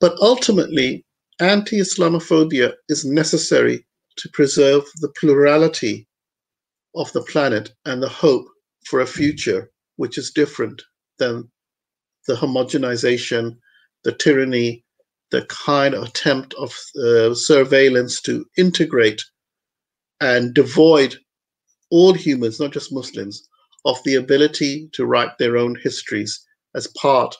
but 0.00 0.16
ultimately, 0.20 1.04
anti-Islamophobia 1.40 2.74
is 2.88 3.04
necessary 3.04 3.86
to 4.16 4.28
preserve 4.30 4.84
the 5.00 5.12
plurality 5.18 6.06
of 6.94 7.12
the 7.12 7.22
planet 7.22 7.72
and 7.84 8.02
the 8.02 8.08
hope 8.08 8.46
for 8.84 9.00
a 9.00 9.06
future 9.06 9.70
which 9.96 10.18
is 10.18 10.30
different 10.30 10.82
than 11.18 11.50
the 12.26 12.34
homogenization, 12.34 13.56
the 14.04 14.12
tyranny, 14.12 14.84
the 15.30 15.44
kind 15.46 15.94
of 15.94 16.04
attempt 16.04 16.54
of 16.54 16.74
uh, 17.02 17.34
surveillance 17.34 18.20
to 18.22 18.46
integrate 18.56 19.22
and 20.20 20.54
devoid 20.54 21.16
all 21.90 22.12
humans, 22.12 22.60
not 22.60 22.72
just 22.72 22.92
Muslims, 22.92 23.48
of 23.84 24.02
the 24.04 24.16
ability 24.16 24.88
to 24.92 25.06
write 25.06 25.38
their 25.38 25.56
own 25.56 25.76
histories 25.82 26.44
as 26.74 26.88
part 26.88 27.36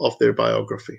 of 0.00 0.18
their 0.18 0.32
biography. 0.32 0.98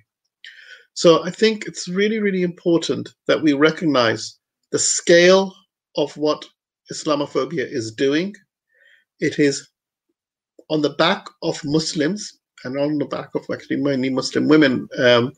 So 0.93 1.23
I 1.23 1.31
think 1.31 1.65
it's 1.65 1.87
really, 1.87 2.19
really 2.19 2.43
important 2.43 3.09
that 3.27 3.41
we 3.41 3.53
recognize 3.53 4.37
the 4.71 4.79
scale 4.79 5.55
of 5.97 6.15
what 6.17 6.45
Islamophobia 6.91 7.65
is 7.65 7.91
doing. 7.91 8.35
It 9.19 9.39
is 9.39 9.67
on 10.69 10.81
the 10.81 10.91
back 10.91 11.25
of 11.41 11.59
Muslims 11.63 12.39
and 12.63 12.77
on 12.77 12.97
the 12.97 13.05
back 13.05 13.33
of 13.35 13.45
actually 13.51 13.77
many 13.77 14.09
Muslim 14.09 14.47
women 14.47 14.87
um, 14.97 15.33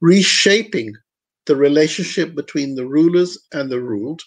reshaping 0.00 0.94
the 1.46 1.56
relationship 1.56 2.34
between 2.34 2.74
the 2.74 2.86
rulers 2.86 3.38
and 3.52 3.70
the 3.70 3.80
ruled, 3.80 4.22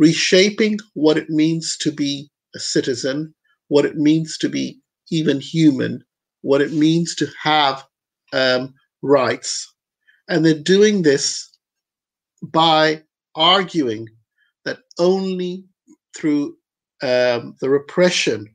reshaping 0.00 0.78
what 0.94 1.18
it 1.18 1.28
means 1.28 1.76
to 1.76 1.92
be 1.92 2.30
a 2.56 2.58
citizen, 2.58 3.34
what 3.68 3.84
it 3.84 3.96
means 3.96 4.38
to 4.38 4.48
be 4.48 4.80
even 5.10 5.38
human, 5.38 6.02
what 6.40 6.62
it 6.62 6.72
means 6.72 7.14
to 7.14 7.28
have 7.40 7.84
um, 8.32 8.72
rights. 9.02 9.70
And 10.26 10.44
they're 10.44 10.54
doing 10.54 11.02
this 11.02 11.50
by 12.42 13.02
arguing 13.34 14.06
that 14.64 14.78
only 14.98 15.64
through 16.16 16.56
um, 17.02 17.54
the 17.60 17.68
repression 17.68 18.46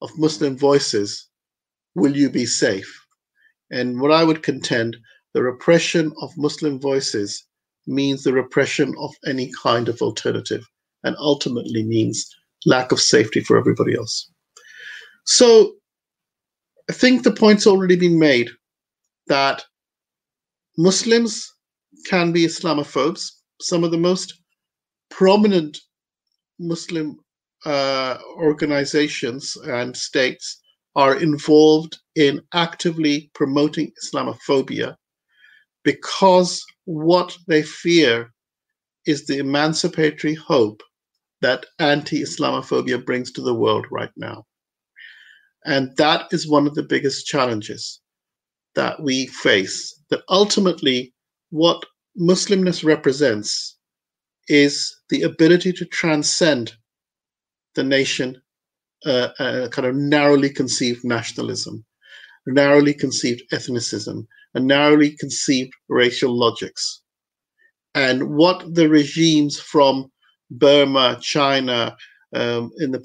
of 0.00 0.16
Muslim 0.16 0.56
voices 0.56 1.28
will 1.96 2.16
you 2.16 2.30
be 2.30 2.46
safe? 2.46 3.04
And 3.72 4.00
what 4.00 4.12
I 4.12 4.22
would 4.22 4.44
contend, 4.44 4.96
the 5.34 5.42
repression 5.42 6.12
of 6.22 6.38
Muslim 6.38 6.80
voices 6.80 7.47
means 7.88 8.22
the 8.22 8.32
repression 8.32 8.94
of 8.98 9.14
any 9.26 9.50
kind 9.62 9.88
of 9.88 10.00
alternative 10.02 10.64
and 11.04 11.16
ultimately 11.18 11.82
means 11.82 12.28
lack 12.66 12.92
of 12.92 13.00
safety 13.00 13.40
for 13.40 13.56
everybody 13.56 13.96
else. 13.96 14.30
So 15.24 15.74
I 16.90 16.92
think 16.92 17.22
the 17.22 17.32
point's 17.32 17.66
already 17.66 17.96
been 17.96 18.18
made 18.18 18.50
that 19.26 19.64
Muslims 20.76 21.52
can 22.06 22.32
be 22.32 22.46
Islamophobes. 22.46 23.30
Some 23.60 23.84
of 23.84 23.90
the 23.90 23.98
most 23.98 24.40
prominent 25.10 25.78
Muslim 26.58 27.18
uh, 27.64 28.18
organizations 28.36 29.56
and 29.64 29.96
states 29.96 30.60
are 30.94 31.16
involved 31.16 31.98
in 32.16 32.40
actively 32.54 33.30
promoting 33.34 33.92
Islamophobia 34.02 34.96
because 35.88 36.66
what 36.84 37.34
they 37.46 37.62
fear 37.62 38.30
is 39.06 39.24
the 39.24 39.38
emancipatory 39.38 40.34
hope 40.34 40.82
that 41.40 41.64
anti 41.78 42.20
Islamophobia 42.20 43.02
brings 43.02 43.32
to 43.32 43.40
the 43.40 43.54
world 43.54 43.86
right 43.90 44.10
now. 44.14 44.44
And 45.64 45.96
that 45.96 46.26
is 46.30 46.46
one 46.46 46.66
of 46.66 46.74
the 46.74 46.82
biggest 46.82 47.26
challenges 47.26 48.02
that 48.74 49.02
we 49.02 49.28
face. 49.28 49.98
That 50.10 50.24
ultimately, 50.28 51.14
what 51.48 51.82
Muslimness 52.20 52.84
represents 52.84 53.78
is 54.46 54.94
the 55.08 55.22
ability 55.22 55.72
to 55.72 55.86
transcend 55.86 56.74
the 57.76 57.82
nation, 57.82 58.42
uh, 59.06 59.28
uh, 59.38 59.68
kind 59.68 59.88
of 59.88 59.94
narrowly 59.94 60.50
conceived 60.50 61.02
nationalism, 61.02 61.82
narrowly 62.46 62.94
conceived 62.94 63.42
ethnicism, 63.52 64.26
and 64.54 64.66
narrowly 64.66 65.16
conceived 65.16 65.72
racial 65.88 66.36
logics. 66.36 67.02
And 67.94 68.36
what 68.36 68.74
the 68.74 68.88
regimes 68.88 69.58
from 69.58 70.10
Burma, 70.50 71.18
China, 71.20 71.96
um, 72.34 72.70
in 72.78 72.90
the 72.92 73.00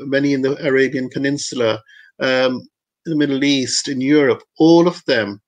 uh, 0.00 0.04
many 0.04 0.32
in 0.32 0.42
the 0.42 0.56
Arabian 0.66 1.08
Peninsula, 1.08 1.82
um, 2.20 2.68
the 3.04 3.16
Middle 3.16 3.44
East, 3.44 3.88
in 3.88 4.00
Europe, 4.00 4.42
all 4.58 4.86
of 4.86 5.02
them 5.06 5.40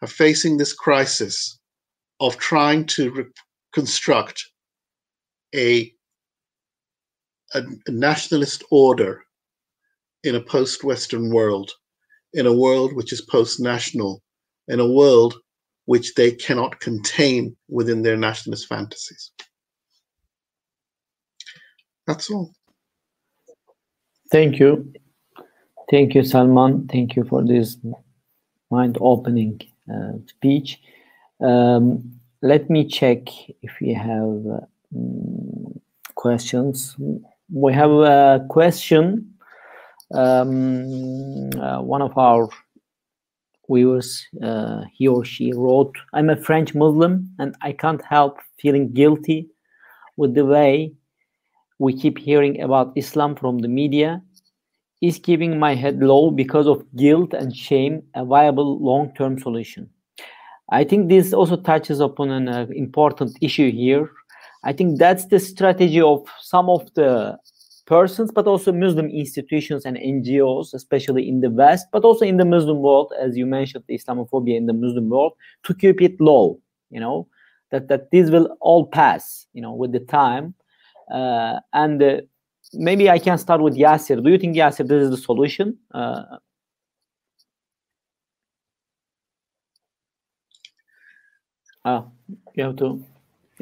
are 0.00 0.08
facing 0.08 0.56
this 0.56 0.72
crisis 0.72 1.58
of 2.20 2.36
trying 2.38 2.86
to 2.86 3.28
reconstruct 3.74 4.44
a, 5.54 5.92
a 7.54 7.62
nationalist 7.88 8.62
order 8.70 9.22
in 10.24 10.36
a 10.36 10.40
post-Western 10.40 11.32
world, 11.34 11.72
in 12.34 12.46
a 12.46 12.52
world 12.52 12.94
which 12.94 13.12
is 13.12 13.20
post-national, 13.20 14.22
in 14.68 14.80
a 14.80 14.90
world 14.90 15.34
which 15.86 16.14
they 16.14 16.30
cannot 16.30 16.80
contain 16.80 17.56
within 17.68 18.02
their 18.02 18.16
nationalist 18.16 18.68
fantasies. 18.68 19.30
That's 22.06 22.30
all. 22.30 22.52
Thank 24.30 24.58
you. 24.58 24.92
Thank 25.90 26.14
you, 26.14 26.22
Salman. 26.24 26.88
Thank 26.88 27.16
you 27.16 27.24
for 27.24 27.44
this 27.44 27.76
mind 28.70 28.96
opening 29.00 29.60
uh, 29.92 30.12
speech. 30.26 30.80
Um, 31.40 32.18
let 32.40 32.70
me 32.70 32.86
check 32.86 33.28
if 33.60 33.72
we 33.80 33.92
have 33.92 34.46
um, 34.96 35.80
questions. 36.14 36.96
We 37.52 37.72
have 37.74 37.90
a 37.90 38.46
question. 38.48 39.31
Um, 40.14 41.50
uh, 41.58 41.80
one 41.80 42.02
of 42.02 42.16
our 42.18 42.48
viewers, 43.70 44.26
uh, 44.42 44.82
he 44.92 45.08
or 45.08 45.24
she 45.24 45.52
wrote, 45.52 45.94
I'm 46.12 46.30
a 46.30 46.36
French 46.36 46.74
Muslim 46.74 47.30
and 47.38 47.54
I 47.62 47.72
can't 47.72 48.04
help 48.04 48.38
feeling 48.60 48.92
guilty 48.92 49.48
with 50.16 50.34
the 50.34 50.44
way 50.44 50.92
we 51.78 51.94
keep 51.98 52.18
hearing 52.18 52.60
about 52.60 52.92
Islam 52.96 53.34
from 53.34 53.58
the 53.58 53.68
media. 53.68 54.22
Is 55.00 55.18
keeping 55.18 55.58
my 55.58 55.74
head 55.74 55.98
low 55.98 56.30
because 56.30 56.68
of 56.68 56.84
guilt 56.94 57.34
and 57.34 57.56
shame 57.56 58.04
a 58.14 58.24
viable 58.24 58.78
long-term 58.78 59.40
solution. 59.40 59.90
I 60.70 60.84
think 60.84 61.08
this 61.08 61.32
also 61.32 61.56
touches 61.56 61.98
upon 61.98 62.30
an 62.30 62.48
uh, 62.48 62.66
important 62.70 63.36
issue 63.40 63.72
here. 63.72 64.08
I 64.62 64.72
think 64.72 65.00
that's 65.00 65.26
the 65.26 65.40
strategy 65.40 66.00
of 66.00 66.24
some 66.40 66.70
of 66.70 66.88
the 66.94 67.36
persons 67.86 68.30
but 68.30 68.46
also 68.46 68.72
muslim 68.72 69.08
institutions 69.08 69.84
and 69.84 69.96
ngos 69.96 70.72
especially 70.72 71.28
in 71.28 71.40
the 71.40 71.50
west 71.50 71.86
but 71.92 72.04
also 72.04 72.24
in 72.24 72.36
the 72.36 72.44
muslim 72.44 72.78
world 72.78 73.12
as 73.20 73.36
you 73.36 73.44
mentioned 73.44 73.84
islamophobia 73.90 74.56
in 74.56 74.66
the 74.66 74.72
muslim 74.72 75.08
world 75.08 75.32
to 75.62 75.74
keep 75.74 76.00
it 76.00 76.20
low 76.20 76.60
you 76.90 77.00
know 77.00 77.26
that 77.70 77.88
that 77.88 78.10
this 78.10 78.30
will 78.30 78.56
all 78.60 78.86
pass 78.86 79.46
you 79.52 79.60
know 79.60 79.72
with 79.72 79.92
the 79.92 80.00
time 80.00 80.54
uh, 81.12 81.58
and 81.72 82.02
uh, 82.02 82.20
maybe 82.72 83.10
I 83.10 83.18
can 83.18 83.38
start 83.38 83.60
with 83.60 83.74
Yasser. 83.76 84.22
Do 84.22 84.30
you 84.30 84.38
think 84.38 84.56
Yasser 84.56 84.86
this 84.86 85.04
is 85.04 85.10
the 85.10 85.16
solution? 85.16 85.78
Uh, 85.92 86.22
uh, 91.84 92.02
you 92.54 92.64
have 92.64 92.76
to, 92.76 93.04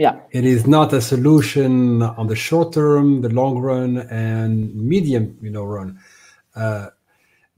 yeah. 0.00 0.18
It 0.30 0.46
is 0.46 0.66
not 0.66 0.94
a 0.94 1.02
solution 1.02 2.00
on 2.00 2.26
the 2.26 2.34
short 2.34 2.72
term, 2.72 3.20
the 3.20 3.28
long 3.28 3.58
run, 3.58 3.98
and 4.08 4.74
medium, 4.74 5.36
you 5.42 5.50
know, 5.50 5.64
run. 5.64 6.00
Uh, 6.56 6.88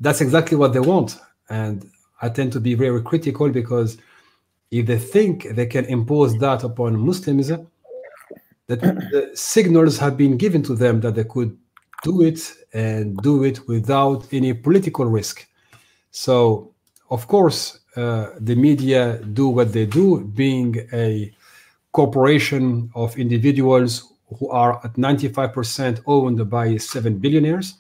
that's 0.01 0.21
exactly 0.21 0.57
what 0.57 0.73
they 0.73 0.81
want, 0.81 1.21
and 1.49 1.89
I 2.21 2.29
tend 2.31 2.53
to 2.55 2.61
be 2.61 2.75
very 2.75 3.01
critical 3.01 3.49
because 3.49 3.97
if 4.73 4.87
they 4.87 4.99
think 4.99 5.55
they 5.55 5.67
can 5.67 5.85
impose 5.85 6.37
that 6.39 6.65
upon 6.65 6.99
Muslims, 6.99 7.47
that 7.47 8.81
the 8.81 9.31
signals 9.35 9.97
have 9.99 10.17
been 10.17 10.37
given 10.37 10.65
to 10.65 10.75
them 10.75 11.01
that 11.03 11.15
they 11.15 11.25
could 11.25 11.57
do 12.03 12.23
it 12.23 12.41
and 12.73 13.17
do 13.19 13.45
it 13.45 13.69
without 13.69 14.27
any 14.33 14.53
political 14.53 15.05
risk. 15.05 15.47
So, 16.11 16.73
of 17.09 17.29
course, 17.29 17.79
uh, 17.95 18.31
the 18.41 18.57
media 18.57 19.19
do 19.33 19.47
what 19.47 19.73
they 19.73 19.87
do, 19.87 20.25
being 20.25 20.89
a 20.93 21.33
corporation 21.93 22.91
of 22.95 23.17
individuals 23.19 24.13
who 24.39 24.49
are 24.49 24.81
at 24.85 24.95
95% 24.95 26.03
owned 26.07 26.49
by 26.49 26.77
seven 26.77 27.19
billionaires, 27.19 27.75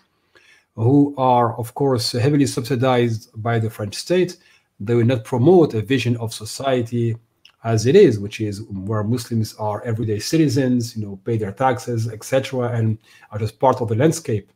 who 0.76 1.14
are, 1.16 1.56
of 1.58 1.74
course, 1.74 2.12
heavily 2.12 2.46
subsidized 2.46 3.30
by 3.42 3.58
the 3.58 3.70
French 3.70 3.94
state. 3.94 4.36
They 4.80 4.94
will 4.94 5.04
not 5.04 5.24
promote 5.24 5.74
a 5.74 5.82
vision 5.82 6.16
of 6.16 6.34
society 6.34 7.16
as 7.64 7.86
it 7.86 7.94
is, 7.94 8.18
which 8.18 8.40
is 8.40 8.62
where 8.62 9.04
Muslims 9.04 9.54
are 9.54 9.82
everyday 9.84 10.18
citizens, 10.18 10.96
you 10.96 11.06
know, 11.06 11.20
pay 11.24 11.36
their 11.36 11.52
taxes, 11.52 12.08
etc., 12.08 12.68
and 12.72 12.98
are 13.30 13.38
just 13.38 13.58
part 13.60 13.80
of 13.80 13.88
the 13.88 13.94
landscape. 13.94 14.52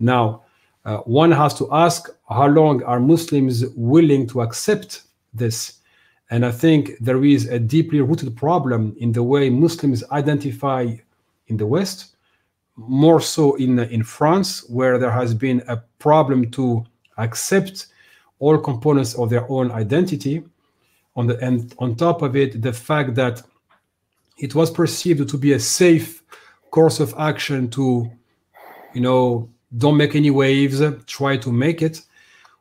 Now, 0.00 0.44
uh, 0.84 0.98
one 0.98 1.30
has 1.30 1.54
to 1.58 1.68
ask 1.72 2.08
how 2.28 2.46
long 2.46 2.82
are 2.84 3.00
Muslims 3.00 3.66
willing 3.76 4.26
to 4.28 4.40
accept 4.40 5.02
this? 5.34 5.77
And 6.30 6.44
I 6.44 6.52
think 6.52 6.92
there 7.00 7.24
is 7.24 7.46
a 7.46 7.58
deeply 7.58 8.00
rooted 8.00 8.36
problem 8.36 8.94
in 8.98 9.12
the 9.12 9.22
way 9.22 9.48
Muslims 9.48 10.04
identify 10.10 10.94
in 11.46 11.56
the 11.56 11.66
West, 11.66 12.16
more 12.76 13.20
so 13.20 13.54
in, 13.56 13.78
in 13.78 14.04
France, 14.04 14.68
where 14.68 14.98
there 14.98 15.10
has 15.10 15.34
been 15.34 15.62
a 15.68 15.78
problem 15.98 16.50
to 16.50 16.84
accept 17.16 17.86
all 18.38 18.58
components 18.58 19.14
of 19.14 19.30
their 19.30 19.50
own 19.50 19.70
identity. 19.72 20.44
On 21.16 21.26
the 21.26 21.36
and 21.44 21.74
on 21.78 21.96
top 21.96 22.22
of 22.22 22.36
it 22.36 22.62
the 22.62 22.72
fact 22.72 23.16
that 23.16 23.42
it 24.38 24.54
was 24.54 24.70
perceived 24.70 25.28
to 25.28 25.36
be 25.36 25.52
a 25.52 25.58
safe 25.58 26.22
course 26.70 27.00
of 27.00 27.12
action 27.18 27.68
to 27.70 28.08
you 28.94 29.00
know 29.00 29.48
don't 29.76 29.96
make 29.96 30.14
any 30.14 30.30
waves 30.30 30.80
try 31.06 31.36
to 31.36 31.50
make 31.50 31.82
it 31.82 32.02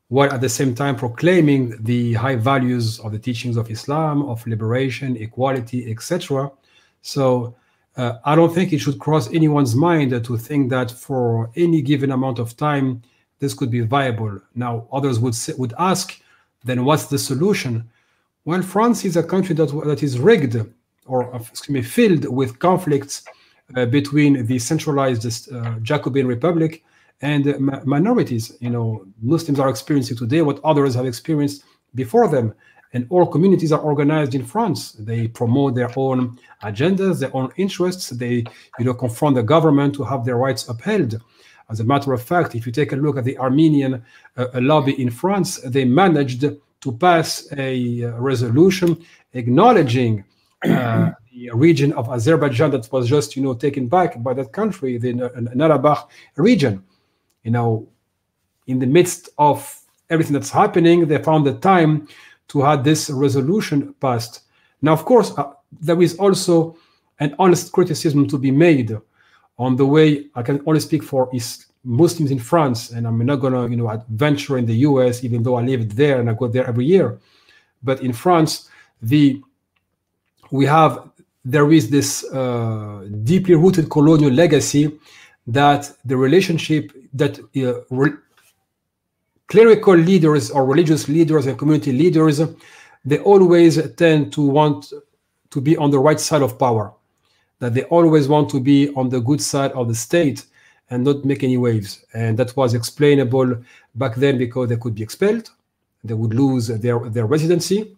while 0.09 0.31
at 0.31 0.41
the 0.41 0.49
same 0.49 0.73
time 0.73 0.95
proclaiming 0.95 1.75
the 1.83 2.13
high 2.13 2.35
values 2.35 2.99
of 2.99 3.11
the 3.11 3.19
teachings 3.19 3.57
of 3.57 3.69
islam 3.69 4.23
of 4.23 4.45
liberation 4.47 5.17
equality 5.17 5.91
etc 5.91 6.49
so 7.01 7.55
uh, 7.97 8.13
i 8.25 8.35
don't 8.35 8.53
think 8.53 8.71
it 8.71 8.79
should 8.79 8.99
cross 8.99 9.31
anyone's 9.33 9.75
mind 9.75 10.11
to 10.23 10.37
think 10.37 10.69
that 10.69 10.89
for 10.91 11.49
any 11.55 11.81
given 11.81 12.11
amount 12.11 12.39
of 12.39 12.55
time 12.57 13.01
this 13.39 13.53
could 13.53 13.71
be 13.71 13.81
viable. 13.81 14.39
Now 14.55 14.87
others 14.91 15.19
would 15.19 15.35
say, 15.35 15.53
would 15.57 15.73
ask 15.77 16.19
then 16.63 16.85
what's 16.85 17.05
the 17.05 17.19
solution? 17.19 17.89
Well, 18.45 18.61
France 18.61 19.05
is 19.05 19.15
a 19.15 19.23
country 19.23 19.55
that, 19.55 19.67
that 19.85 20.03
is 20.03 20.19
rigged 20.19 20.57
or 21.05 21.33
excuse 21.35 21.69
me, 21.69 21.81
filled 21.81 22.27
with 22.27 22.59
conflicts 22.59 23.23
uh, 23.75 23.85
between 23.85 24.45
the 24.45 24.59
centralized 24.59 25.51
uh, 25.53 25.79
Jacobin 25.81 26.27
Republic 26.27 26.83
and 27.21 27.59
minorities. 27.85 28.55
You 28.59 28.69
know, 28.69 29.05
Muslims 29.21 29.59
are 29.59 29.69
experiencing 29.69 30.17
today 30.17 30.41
what 30.41 30.59
others 30.63 30.95
have 30.95 31.05
experienced 31.05 31.63
before 31.95 32.27
them. 32.27 32.53
And 32.93 33.05
all 33.09 33.25
communities 33.25 33.71
are 33.71 33.81
organized 33.81 34.33
in 34.33 34.45
France. 34.45 34.93
They 34.93 35.27
promote 35.27 35.75
their 35.75 35.91
own 35.97 36.39
agendas, 36.63 37.19
their 37.19 37.35
own 37.35 37.51
interests. 37.57 38.09
They, 38.09 38.45
you 38.79 38.85
know, 38.85 38.93
confront 38.93 39.35
the 39.35 39.43
government 39.43 39.93
to 39.95 40.03
have 40.03 40.23
their 40.23 40.37
rights 40.37 40.67
upheld. 40.69 41.21
As 41.69 41.81
a 41.81 41.83
matter 41.83 42.13
of 42.13 42.21
fact, 42.21 42.55
if 42.55 42.65
you 42.65 42.71
take 42.71 42.93
a 42.93 42.95
look 42.95 43.17
at 43.17 43.25
the 43.25 43.37
Armenian 43.39 44.05
uh, 44.37 44.47
lobby 44.55 44.99
in 45.01 45.09
France, 45.09 45.57
they 45.65 45.83
managed 45.83 46.45
to 46.79 46.91
pass 46.93 47.47
a 47.57 48.05
uh, 48.05 48.11
resolution 48.19 48.97
acknowledging 49.33 50.23
uh, 50.63 51.11
the 51.31 51.51
region 51.53 51.91
of 51.93 52.09
Azerbaijan 52.09 52.71
that 52.71 52.91
was 52.91 53.09
just, 53.09 53.35
you 53.35 53.43
know, 53.43 53.53
taken 53.53 53.87
back 53.87 54.23
by 54.23 54.33
that 54.33 54.53
country, 54.53 54.97
the 54.97 55.13
Karabakh 55.13 56.07
region. 56.37 56.83
You 57.47 57.51
know, 57.51 57.87
in 58.65 58.77
the 58.77 58.85
midst 58.85 59.29
of 59.37 59.57
everything 60.09 60.33
that's 60.33 60.51
happening, 60.51 61.07
they 61.07 61.17
found 61.23 61.45
the 61.45 61.53
time 61.53 62.09
to 62.49 62.59
have 62.59 62.83
this 62.83 63.09
resolution 63.09 63.95
passed. 64.01 64.41
Now, 64.81 64.91
of 64.91 65.05
course, 65.05 65.31
uh, 65.37 65.53
there 65.71 66.01
is 66.01 66.17
also 66.17 66.75
an 67.21 67.33
honest 67.39 67.71
criticism 67.71 68.27
to 68.27 68.37
be 68.37 68.51
made 68.51 68.97
on 69.57 69.77
the 69.77 69.85
way 69.85 70.25
I 70.35 70.41
can 70.41 70.61
only 70.67 70.81
speak 70.81 71.03
for 71.03 71.29
is 71.31 71.67
Muslims 71.85 72.31
in 72.31 72.39
France, 72.39 72.91
and 72.91 73.07
I'm 73.07 73.25
not 73.25 73.37
gonna, 73.37 73.65
you 73.69 73.77
know, 73.77 73.87
venture 74.09 74.57
in 74.57 74.65
the 74.65 74.75
U.S. 74.89 75.23
even 75.23 75.41
though 75.41 75.55
I 75.55 75.63
lived 75.63 75.91
there 75.91 76.19
and 76.19 76.29
I 76.29 76.33
go 76.33 76.49
there 76.49 76.67
every 76.67 76.83
year. 76.83 77.17
But 77.81 78.01
in 78.01 78.11
France, 78.11 78.69
the 79.01 79.41
we 80.51 80.65
have 80.65 81.11
there 81.45 81.71
is 81.71 81.89
this 81.89 82.25
uh, 82.25 83.07
deeply 83.23 83.55
rooted 83.55 83.89
colonial 83.89 84.33
legacy 84.33 84.99
that 85.47 85.91
the 86.05 86.17
relationship 86.17 86.91
that 87.13 87.39
uh, 87.39 87.81
re 87.89 88.11
clerical 89.47 89.95
leaders 89.95 90.51
or 90.51 90.65
religious 90.65 91.07
leaders 91.07 91.47
and 91.47 91.57
community 91.57 91.93
leaders, 91.93 92.41
they 93.05 93.19
always 93.19 93.79
tend 93.93 94.33
to 94.33 94.41
want 94.41 94.91
to 95.49 95.61
be 95.61 95.77
on 95.77 95.89
the 95.89 95.99
right 95.99 96.19
side 96.19 96.41
of 96.41 96.59
power. 96.59 96.93
That 97.59 97.73
they 97.73 97.83
always 97.83 98.27
want 98.27 98.49
to 98.51 98.59
be 98.59 98.93
on 98.95 99.09
the 99.09 99.21
good 99.21 99.41
side 99.41 99.71
of 99.71 99.87
the 99.87 99.95
state 99.95 100.45
and 100.89 101.03
not 101.03 101.25
make 101.25 101.43
any 101.43 101.57
waves. 101.57 102.05
And 102.13 102.37
that 102.37 102.55
was 102.55 102.73
explainable 102.73 103.63
back 103.95 104.15
then 104.15 104.37
because 104.37 104.69
they 104.69 104.77
could 104.77 104.95
be 104.95 105.03
expelled, 105.03 105.49
they 106.03 106.13
would 106.13 106.33
lose 106.33 106.67
their, 106.67 106.99
their 106.99 107.25
residency. 107.25 107.95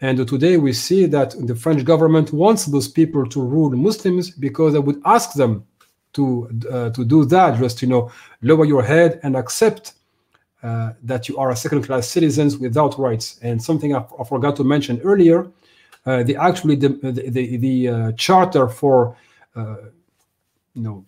And 0.00 0.28
today 0.28 0.56
we 0.56 0.72
see 0.72 1.06
that 1.06 1.34
the 1.46 1.54
French 1.54 1.84
government 1.84 2.32
wants 2.32 2.66
those 2.66 2.86
people 2.86 3.26
to 3.26 3.40
rule 3.40 3.70
Muslims 3.70 4.30
because 4.30 4.72
they 4.72 4.78
would 4.78 5.00
ask 5.04 5.32
them 5.32 5.64
to 6.18 6.24
uh, 6.70 6.90
to 6.96 7.02
do 7.04 7.24
that, 7.34 7.58
just 7.58 7.82
you 7.82 7.88
know, 7.88 8.10
lower 8.42 8.64
your 8.64 8.82
head 8.82 9.10
and 9.22 9.36
accept 9.36 9.84
uh, 10.62 10.90
that 11.10 11.28
you 11.28 11.34
are 11.38 11.50
a 11.50 11.56
second-class 11.56 12.04
citizens 12.16 12.52
without 12.58 12.98
rights. 12.98 13.38
And 13.42 13.62
something 13.62 13.90
I, 13.94 14.00
I 14.20 14.24
forgot 14.24 14.54
to 14.56 14.64
mention 14.64 15.00
earlier, 15.10 15.38
uh, 16.06 16.22
the 16.28 16.36
actually 16.36 16.76
the 16.76 16.90
the 17.16 17.22
the, 17.36 17.44
the 17.66 17.88
uh, 17.88 18.12
charter 18.24 18.68
for 18.80 19.16
uh, 19.56 19.76
you 20.74 20.82
know 20.86 21.04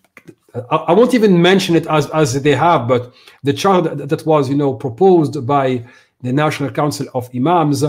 I, 0.54 0.76
I, 0.90 0.92
won't 0.92 1.14
even 1.14 1.32
mention 1.50 1.76
it 1.76 1.86
as 1.86 2.04
as 2.10 2.28
they 2.46 2.56
have, 2.66 2.88
but 2.88 3.02
the 3.42 3.52
charter 3.52 3.94
that, 3.94 4.26
was 4.26 4.48
you 4.48 4.56
know 4.56 4.72
proposed 4.74 5.34
by 5.46 5.66
the 6.22 6.32
National 6.32 6.70
Council 6.70 7.06
of 7.14 7.30
Imams 7.34 7.84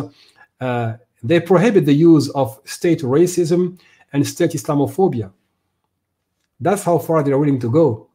uh, 0.62 0.94
they 1.24 1.40
prohibit 1.40 1.86
the 1.86 1.94
use 1.94 2.30
of 2.30 2.60
state 2.66 3.02
racism 3.02 3.80
and 4.14 4.26
state 4.26 4.52
Islamophobia. 4.52 5.32
That's 6.62 6.84
how 6.84 7.00
far 7.00 7.24
they're 7.24 7.40
willing 7.40 7.60
to 7.60 7.70
go. 7.70 8.08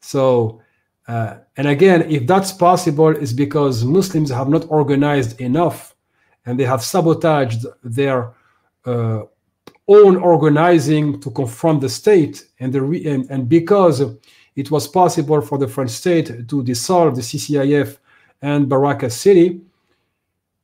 So, 0.00 0.60
uh, 1.08 1.38
and 1.56 1.66
again, 1.66 2.02
if 2.10 2.26
that's 2.26 2.52
possible, 2.52 3.08
it's 3.08 3.32
because 3.32 3.82
Muslims 3.82 4.30
have 4.30 4.48
not 4.48 4.66
organized 4.68 5.40
enough 5.40 5.96
and 6.44 6.60
they 6.60 6.64
have 6.64 6.84
sabotaged 6.84 7.66
their 7.82 8.34
uh, 8.84 9.22
own 9.88 10.16
organizing 10.16 11.18
to 11.20 11.30
confront 11.30 11.80
the 11.80 11.88
state. 11.88 12.44
And, 12.60 12.72
the 12.72 12.80
and, 13.08 13.28
and 13.30 13.48
because 13.48 14.02
it 14.54 14.70
was 14.70 14.86
possible 14.86 15.40
for 15.40 15.56
the 15.56 15.68
French 15.68 15.90
state 15.90 16.48
to 16.48 16.62
dissolve 16.62 17.16
the 17.16 17.22
CCIF 17.22 17.98
and 18.42 18.68
Baraka 18.68 19.08
City, 19.08 19.62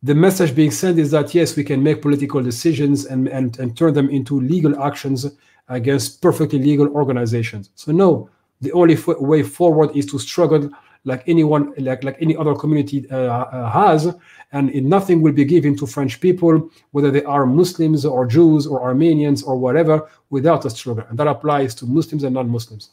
the 0.03 0.15
message 0.15 0.55
being 0.55 0.71
sent 0.71 0.99
is 0.99 1.11
that 1.13 1.35
yes, 1.35 1.57
we 1.57 1.65
can 1.65 1.83
make 1.83 2.03
political 2.03 2.43
decisions 2.43 3.07
and, 3.07 3.27
and, 3.29 3.59
and 3.59 3.75
turn 3.75 3.95
them 3.95 4.11
into 4.11 4.39
legal 4.39 4.79
actions 4.83 5.27
against 5.69 6.21
perfectly 6.21 6.59
legal 6.59 6.89
organizations. 6.89 7.71
So 7.75 7.93
no, 7.93 8.29
the 8.61 8.73
only 8.73 8.97
way 9.07 9.43
forward 9.43 9.97
is 9.97 10.07
to 10.07 10.19
struggle 10.19 10.71
like 11.05 11.23
anyone, 11.27 11.73
like 11.77 12.03
like 12.03 12.17
any 12.21 12.35
other 12.37 12.55
community 12.55 13.07
uh, 13.11 13.17
uh, 13.17 13.71
has, 13.71 14.15
and 14.53 14.75
nothing 14.85 15.21
will 15.21 15.33
be 15.33 15.45
given 15.45 15.77
to 15.77 15.87
French 15.87 16.21
people, 16.21 16.71
whether 16.93 17.11
they 17.11 17.23
are 17.25 17.45
Muslims 17.45 18.07
or 18.07 18.27
Jews 18.27 18.67
or 18.67 18.83
Armenians 18.83 19.43
or 19.43 19.57
whatever, 19.57 20.09
without 20.31 20.65
a 20.65 20.71
struggle, 20.71 21.05
and 21.09 21.19
that 21.19 21.27
applies 21.27 21.75
to 21.77 21.87
Muslims 21.87 22.25
and 22.25 22.35
non-Muslims. 22.35 22.91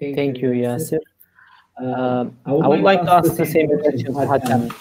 Thank 0.00 0.38
you, 0.38 0.50
Yasser. 0.50 0.98
Uh, 1.80 2.26
I, 2.46 2.52
would 2.52 2.64
I 2.64 2.68
would 2.68 2.80
like 2.80 3.02
to 3.02 3.12
ask 3.12 3.36
the 3.36 3.46
same 3.46 3.68
question 3.80 4.06
to 4.06 4.20
Hatem 4.20 4.74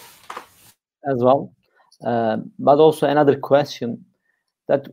as 1.06 1.18
well, 1.22 1.52
uh, 2.06 2.38
but 2.60 2.80
also 2.80 3.08
another 3.08 3.38
question 3.38 4.06
that 4.68 4.88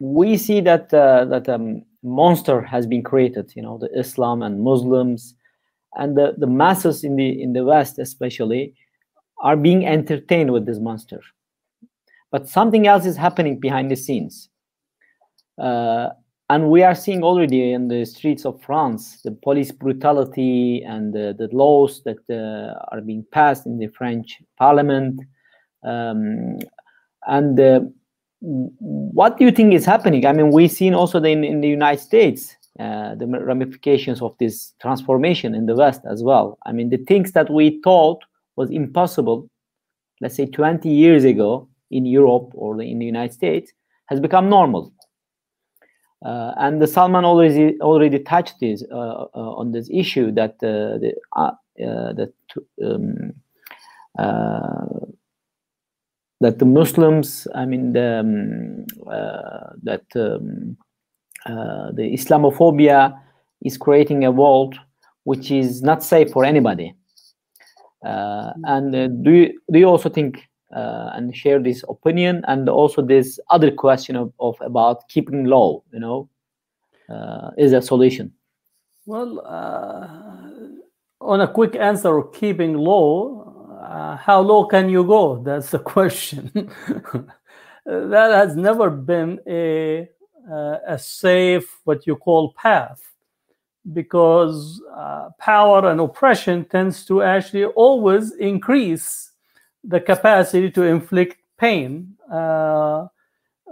we 0.00 0.36
see 0.36 0.60
that 0.60 0.92
uh, 0.92 1.24
that 1.26 1.48
um, 1.48 1.82
monster 2.02 2.60
has 2.62 2.86
been 2.86 3.02
created. 3.02 3.52
You 3.54 3.62
know, 3.62 3.78
the 3.78 3.90
Islam 3.98 4.42
and 4.42 4.62
Muslims, 4.62 5.34
and 5.94 6.16
the, 6.16 6.34
the 6.36 6.46
masses 6.46 7.04
in 7.04 7.16
the 7.16 7.42
in 7.42 7.52
the 7.52 7.64
West, 7.64 7.98
especially, 7.98 8.74
are 9.40 9.56
being 9.56 9.86
entertained 9.86 10.52
with 10.52 10.66
this 10.66 10.78
monster. 10.78 11.20
But 12.30 12.48
something 12.48 12.86
else 12.86 13.06
is 13.06 13.16
happening 13.16 13.60
behind 13.60 13.90
the 13.90 13.96
scenes. 13.96 14.48
Uh, 15.56 16.08
and 16.50 16.68
we 16.68 16.82
are 16.82 16.94
seeing 16.94 17.22
already 17.22 17.72
in 17.72 17.88
the 17.88 18.04
streets 18.04 18.44
of 18.44 18.60
France 18.60 19.22
the 19.22 19.30
police 19.30 19.72
brutality 19.72 20.82
and 20.82 21.14
the, 21.14 21.34
the 21.38 21.48
laws 21.52 22.02
that 22.04 22.18
uh, 22.28 22.78
are 22.94 23.00
being 23.00 23.24
passed 23.32 23.66
in 23.66 23.78
the 23.78 23.86
French 23.86 24.42
parliament. 24.58 25.20
Um, 25.84 26.58
and 27.26 27.58
uh, 27.58 27.80
what 28.40 29.38
do 29.38 29.44
you 29.44 29.50
think 29.50 29.72
is 29.72 29.84
happening? 29.84 30.26
I 30.26 30.32
mean, 30.32 30.50
we've 30.50 30.70
seen 30.70 30.94
also 30.94 31.22
in, 31.22 31.44
in 31.44 31.60
the 31.60 31.68
United 31.68 32.00
States 32.00 32.56
uh, 32.78 33.14
the 33.14 33.26
ramifications 33.26 34.20
of 34.20 34.36
this 34.38 34.74
transformation 34.80 35.54
in 35.54 35.66
the 35.66 35.74
West 35.74 36.02
as 36.10 36.22
well. 36.22 36.58
I 36.66 36.72
mean, 36.72 36.90
the 36.90 36.98
things 36.98 37.32
that 37.32 37.50
we 37.50 37.80
thought 37.82 38.22
was 38.56 38.70
impossible, 38.70 39.48
let's 40.20 40.36
say 40.36 40.46
20 40.46 40.88
years 40.88 41.24
ago 41.24 41.68
in 41.90 42.06
Europe 42.06 42.50
or 42.54 42.80
in 42.80 42.98
the 42.98 43.06
United 43.06 43.32
States, 43.32 43.72
has 44.06 44.20
become 44.20 44.50
normal 44.50 44.92
uh, 46.24 46.54
and 46.56 46.80
the 46.80 46.86
Salman 46.86 47.24
already 47.24 47.78
already 47.80 48.18
touched 48.18 48.58
this 48.60 48.82
uh, 48.90 48.94
uh, 48.94 49.28
on 49.34 49.72
this 49.72 49.88
issue 49.92 50.32
that 50.32 50.54
uh, 50.62 50.96
the 50.98 51.12
that 51.76 52.32
um, 52.82 53.34
that 56.44 56.58
the 56.58 56.64
Muslims, 56.64 57.48
I 57.54 57.64
mean, 57.64 57.92
the, 57.92 58.20
um, 58.20 58.86
that 59.82 60.04
um, 60.14 60.76
the 61.46 62.06
Islamophobia 62.16 63.18
is 63.62 63.78
creating 63.78 64.24
a 64.24 64.30
world 64.30 64.74
which 65.24 65.50
is 65.50 65.82
not 65.82 66.04
safe 66.04 66.30
for 66.30 66.44
anybody. 66.44 66.94
and 68.02 68.92
do 69.24 69.30
you, 69.30 69.60
do 69.72 69.78
you 69.78 69.86
also 69.86 70.08
think 70.08 70.48
uh, 70.74 71.10
and 71.14 71.34
share 71.34 71.60
this 71.60 71.84
opinion 71.88 72.44
and 72.48 72.68
also 72.68 73.00
this 73.00 73.38
other 73.50 73.70
question 73.70 74.16
of, 74.16 74.32
of 74.40 74.56
about 74.60 75.08
keeping 75.08 75.44
low 75.44 75.84
you 75.92 76.00
know 76.00 76.28
uh, 77.08 77.50
is 77.56 77.72
a 77.72 77.80
solution 77.80 78.32
well 79.06 79.40
uh, 79.46 80.08
on 81.20 81.40
a 81.40 81.48
quick 81.48 81.76
answer 81.76 82.22
keeping 82.34 82.74
low 82.74 83.53
uh, 83.84 84.16
how 84.16 84.40
low 84.40 84.64
can 84.66 84.88
you 84.88 85.04
go 85.04 85.42
that's 85.44 85.70
the 85.70 85.78
question 85.78 86.50
that 87.86 88.30
has 88.32 88.56
never 88.56 88.90
been 88.90 89.38
a 89.46 90.08
uh, 90.50 90.78
a 90.86 90.98
safe 90.98 91.80
what 91.84 92.06
you 92.06 92.16
call 92.16 92.52
path 92.52 93.14
because 93.92 94.82
uh, 94.96 95.28
power 95.38 95.88
and 95.90 96.00
oppression 96.00 96.64
tends 96.64 97.04
to 97.04 97.22
actually 97.22 97.64
always 97.64 98.32
increase 98.36 99.32
the 99.82 100.00
capacity 100.00 100.70
to 100.70 100.82
inflict 100.82 101.36
pain 101.58 102.14
uh, 102.32 103.06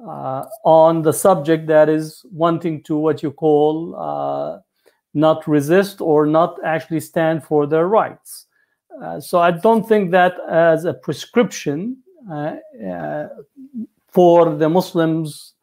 uh, 0.06 0.44
on 0.64 1.02
the 1.02 1.12
subject 1.12 1.66
that 1.66 1.88
is 1.88 2.24
wanting 2.30 2.82
to 2.82 2.96
what 2.96 3.22
you 3.22 3.30
call 3.30 3.94
uh, 3.96 4.58
not 5.14 5.46
resist 5.46 6.00
or 6.00 6.26
not 6.26 6.58
actually 6.64 7.00
stand 7.00 7.42
for 7.44 7.66
their 7.66 7.86
rights. 7.86 8.46
Uh, 9.00 9.20
so 9.20 9.38
I 9.40 9.50
don't 9.50 9.86
think 9.88 10.10
that 10.10 10.34
as 10.48 10.84
a 10.84 10.94
prescription 10.94 11.98
uh, 12.30 12.56
uh, 12.86 13.28
for 14.08 14.54
the 14.54 14.68
Muslims, 14.68 15.54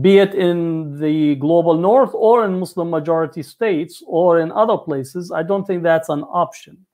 be 0.00 0.18
it 0.18 0.34
in 0.34 0.98
the 0.98 1.36
global 1.36 1.74
north 1.74 2.10
or 2.14 2.44
in 2.44 2.58
Muslim 2.58 2.90
majority 2.90 3.42
states 3.42 4.02
or 4.06 4.40
in 4.40 4.52
other 4.52 4.76
places, 4.76 5.32
I 5.32 5.42
don't 5.42 5.66
think 5.66 5.82
that's 5.82 6.08
an 6.08 6.22
option. 6.22 6.84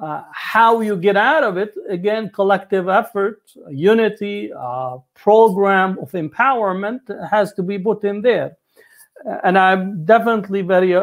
Uh, 0.00 0.22
how 0.32 0.80
you 0.80 0.96
get 0.96 1.16
out 1.16 1.42
of 1.42 1.58
it 1.58 1.74
again 1.90 2.30
collective 2.30 2.88
effort 2.88 3.42
unity 3.68 4.50
uh, 4.58 4.96
program 5.14 5.98
of 5.98 6.10
empowerment 6.12 7.00
has 7.28 7.52
to 7.52 7.62
be 7.62 7.78
put 7.78 8.02
in 8.04 8.22
there 8.22 8.56
and 9.44 9.58
i'm 9.58 10.02
definitely 10.06 10.62
very 10.62 10.94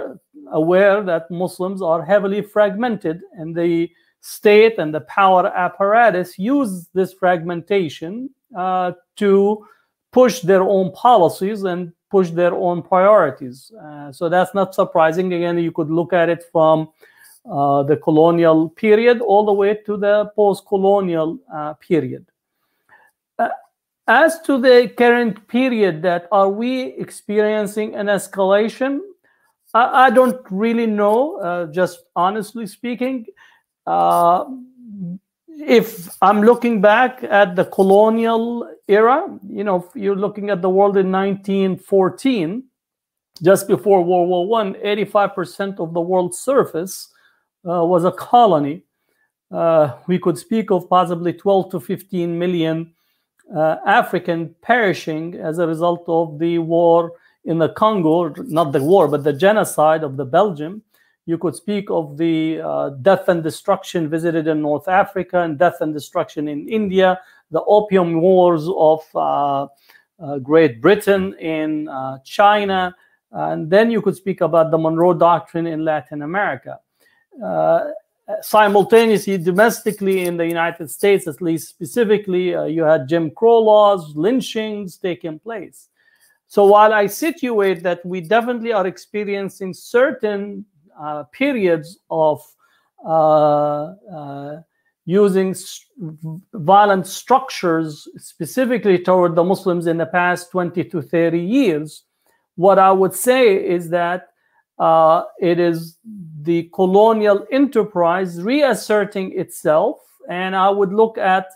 aware 0.51 1.03
that 1.03 1.29
muslims 1.31 1.81
are 1.81 2.03
heavily 2.03 2.41
fragmented 2.41 3.21
and 3.33 3.55
the 3.55 3.89
state 4.21 4.77
and 4.77 4.93
the 4.93 5.01
power 5.01 5.47
apparatus 5.55 6.37
use 6.39 6.87
this 6.93 7.13
fragmentation 7.13 8.29
uh, 8.55 8.91
to 9.15 9.65
push 10.11 10.41
their 10.41 10.63
own 10.63 10.91
policies 10.93 11.63
and 11.63 11.91
push 12.09 12.29
their 12.31 12.53
own 12.53 12.81
priorities 12.81 13.71
uh, 13.83 14.11
so 14.11 14.29
that's 14.29 14.53
not 14.53 14.73
surprising 14.73 15.33
again 15.33 15.57
you 15.57 15.71
could 15.71 15.89
look 15.89 16.13
at 16.13 16.29
it 16.29 16.43
from 16.51 16.89
uh, 17.49 17.81
the 17.83 17.95
colonial 17.95 18.69
period 18.69 19.21
all 19.21 19.45
the 19.45 19.53
way 19.53 19.73
to 19.73 19.95
the 19.95 20.25
post-colonial 20.35 21.39
uh, 21.53 21.73
period. 21.75 22.25
Uh, 23.39 23.47
as 24.05 24.41
to 24.41 24.59
the 24.59 24.91
current 24.97 25.47
period 25.47 26.01
that 26.01 26.27
are 26.29 26.49
we 26.49 26.87
experiencing 26.97 27.95
an 27.95 28.07
escalation? 28.07 28.99
I, 29.77 30.07
I 30.07 30.09
don't 30.09 30.41
really 30.49 30.87
know, 30.87 31.37
uh, 31.37 31.65
just 31.67 31.99
honestly 32.15 32.65
speaking. 32.67 33.25
Uh, 33.85 34.45
if 35.59 36.09
I'm 36.21 36.41
looking 36.41 36.81
back 36.81 37.23
at 37.23 37.55
the 37.55 37.65
colonial 37.65 38.69
era, 38.87 39.25
you 39.47 39.63
know, 39.63 39.89
you're 39.95 40.15
looking 40.15 40.49
at 40.49 40.61
the 40.61 40.69
world 40.69 40.97
in 40.97 41.11
1914, 41.11 42.63
just 43.43 43.67
before 43.67 44.03
World 44.03 44.29
War 44.29 44.47
One, 44.47 44.73
85% 44.75 45.79
of 45.79 45.93
the 45.93 46.01
world's 46.01 46.39
surface 46.39 47.09
uh, 47.67 47.85
was 47.85 48.03
a 48.05 48.11
colony. 48.11 48.83
Uh, 49.51 49.93
we 50.07 50.19
could 50.19 50.37
speak 50.37 50.71
of 50.71 50.89
possibly 50.89 51.33
12 51.33 51.71
to 51.71 51.79
15 51.79 52.37
million 52.37 52.93
uh, 53.55 53.77
African 53.85 54.55
perishing 54.61 55.35
as 55.35 55.59
a 55.59 55.67
result 55.67 56.03
of 56.07 56.39
the 56.39 56.57
war 56.57 57.13
in 57.47 57.57
the 57.57 57.69
Congo, 57.69 58.33
not 58.43 58.73
the 58.73 58.83
war, 58.83 59.07
but 59.07 59.23
the 59.23 59.33
genocide 59.33 60.03
of 60.03 60.17
the 60.17 60.25
Belgium. 60.25 60.83
You 61.25 61.37
could 61.37 61.55
speak 61.55 61.89
of 61.89 62.17
the 62.17 62.61
uh, 62.61 62.89
death 63.01 63.29
and 63.29 63.41
destruction 63.41 64.09
visited 64.09 64.47
in 64.47 64.61
North 64.61 64.87
Africa 64.87 65.41
and 65.41 65.57
death 65.57 65.77
and 65.79 65.93
destruction 65.93 66.47
in 66.49 66.67
India, 66.67 67.19
the 67.51 67.63
opium 67.63 68.21
wars 68.21 68.67
of 68.75 69.01
uh, 69.15 69.67
uh, 70.19 70.39
Great 70.39 70.81
Britain 70.81 71.33
in 71.39 71.87
uh, 71.87 72.19
China, 72.25 72.93
and 73.31 73.69
then 73.69 73.91
you 73.91 74.01
could 74.01 74.15
speak 74.15 74.41
about 74.41 74.69
the 74.69 74.77
Monroe 74.77 75.13
Doctrine 75.13 75.67
in 75.67 75.85
Latin 75.85 76.23
America. 76.23 76.79
Uh, 77.43 77.91
simultaneously, 78.41 79.37
domestically 79.37 80.25
in 80.25 80.35
the 80.35 80.45
United 80.45 80.91
States, 80.91 81.27
at 81.27 81.41
least 81.41 81.69
specifically, 81.69 82.55
uh, 82.55 82.65
you 82.65 82.83
had 82.83 83.07
Jim 83.07 83.31
Crow 83.31 83.59
laws, 83.59 84.15
lynchings 84.15 84.97
taking 84.97 85.39
place. 85.39 85.87
So 86.47 86.65
while 86.65 86.93
I 86.93 87.07
situate 87.07 87.83
that 87.83 88.05
we 88.05 88.21
definitely 88.21 88.71
are 88.71 88.87
experiencing 88.87 89.73
certain 89.73 90.65
uh, 90.99 91.23
periods 91.25 91.99
of 92.09 92.41
uh, 93.05 93.93
uh, 94.13 94.61
using 95.05 95.55
violent 96.53 97.05
structures 97.05 98.07
specifically 98.17 98.97
toward 98.99 99.35
the 99.35 99.43
Muslims 99.43 99.87
in 99.87 99.97
the 99.97 100.05
past 100.05 100.51
20 100.51 100.83
to 100.85 101.01
30 101.01 101.39
years, 101.39 102.03
what 102.55 102.79
I 102.79 102.91
would 102.91 103.13
say 103.13 103.55
is 103.55 103.89
that 103.89 104.29
uh, 104.79 105.23
it 105.39 105.59
is 105.59 105.97
the 106.41 106.69
colonial 106.73 107.45
enterprise 107.51 108.41
reasserting 108.41 109.37
itself. 109.37 109.97
And 110.29 110.55
I 110.55 110.69
would 110.69 110.93
look 110.93 111.17
at 111.17 111.47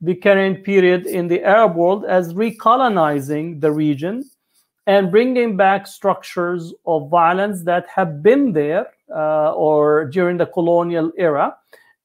the 0.00 0.14
current 0.14 0.64
period 0.64 1.06
in 1.06 1.26
the 1.26 1.42
Arab 1.42 1.76
world 1.76 2.04
as 2.04 2.34
recolonizing 2.34 3.60
the 3.60 3.72
region 3.72 4.24
and 4.86 5.10
bringing 5.10 5.56
back 5.56 5.86
structures 5.86 6.72
of 6.86 7.10
violence 7.10 7.62
that 7.62 7.86
have 7.88 8.22
been 8.22 8.52
there 8.52 8.86
uh, 9.14 9.52
or 9.52 10.06
during 10.06 10.36
the 10.36 10.46
colonial 10.46 11.12
era. 11.18 11.56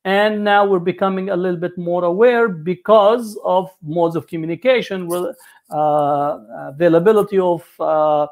And 0.03 0.43
now 0.43 0.65
we're 0.65 0.79
becoming 0.79 1.29
a 1.29 1.35
little 1.35 1.59
bit 1.59 1.77
more 1.77 2.03
aware 2.03 2.47
because 2.47 3.39
of 3.43 3.69
modes 3.83 4.15
of 4.15 4.25
communication, 4.25 5.07
uh, 5.69 6.37
availability 6.73 7.37
of 7.37 7.63
uh, 7.79 8.25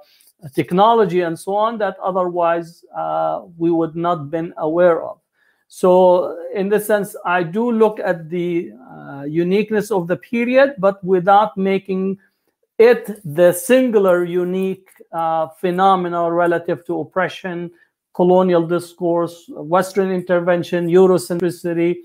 technology 0.56 1.22
and 1.22 1.38
so 1.38 1.56
on 1.56 1.78
that 1.78 1.98
otherwise 2.02 2.84
uh, 2.98 3.42
we 3.58 3.70
would 3.70 3.96
not 3.96 4.32
been 4.32 4.54
aware 4.58 5.04
of. 5.04 5.20
So 5.68 6.36
in 6.56 6.70
this 6.70 6.88
sense, 6.88 7.16
I 7.26 7.44
do 7.44 7.72
look 7.72 8.00
at 8.00 8.30
the 8.30 8.72
uh, 8.92 9.24
uniqueness 9.26 9.92
of 9.92 10.08
the 10.08 10.18
period, 10.18 10.74
but 10.80 11.04
without 11.04 11.56
making 11.56 12.18
it 12.80 13.20
the 13.26 13.52
singular 13.52 14.24
unique 14.24 14.90
uh, 15.12 15.50
phenomena 15.60 16.32
relative 16.32 16.86
to 16.86 17.02
oppression, 17.02 17.70
colonial 18.16 18.66
discourse, 18.66 19.46
Western 19.50 20.12
intervention, 20.12 20.88
Eurocentricity, 20.88 21.98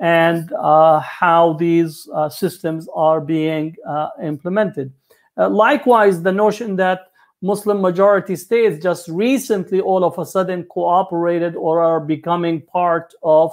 and 0.00 0.52
uh, 0.52 1.00
how 1.00 1.54
these 1.54 2.08
uh, 2.14 2.28
systems 2.28 2.88
are 2.94 3.20
being 3.20 3.76
uh, 3.86 4.08
implemented. 4.22 4.92
Uh, 5.36 5.48
likewise, 5.50 6.22
the 6.22 6.32
notion 6.32 6.76
that 6.76 7.00
Muslim 7.42 7.80
majority 7.80 8.36
states 8.36 8.82
just 8.82 9.08
recently 9.08 9.80
all 9.80 10.04
of 10.04 10.18
a 10.18 10.24
sudden 10.24 10.62
cooperated 10.64 11.56
or 11.56 11.82
are 11.82 12.00
becoming 12.00 12.60
part 12.62 13.12
of 13.22 13.52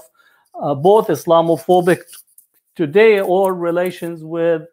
uh, 0.61 0.75
both 0.75 1.07
Islamophobic 1.07 2.01
today 2.75 3.19
or 3.19 3.53
relations 3.53 4.23
with 4.23 4.63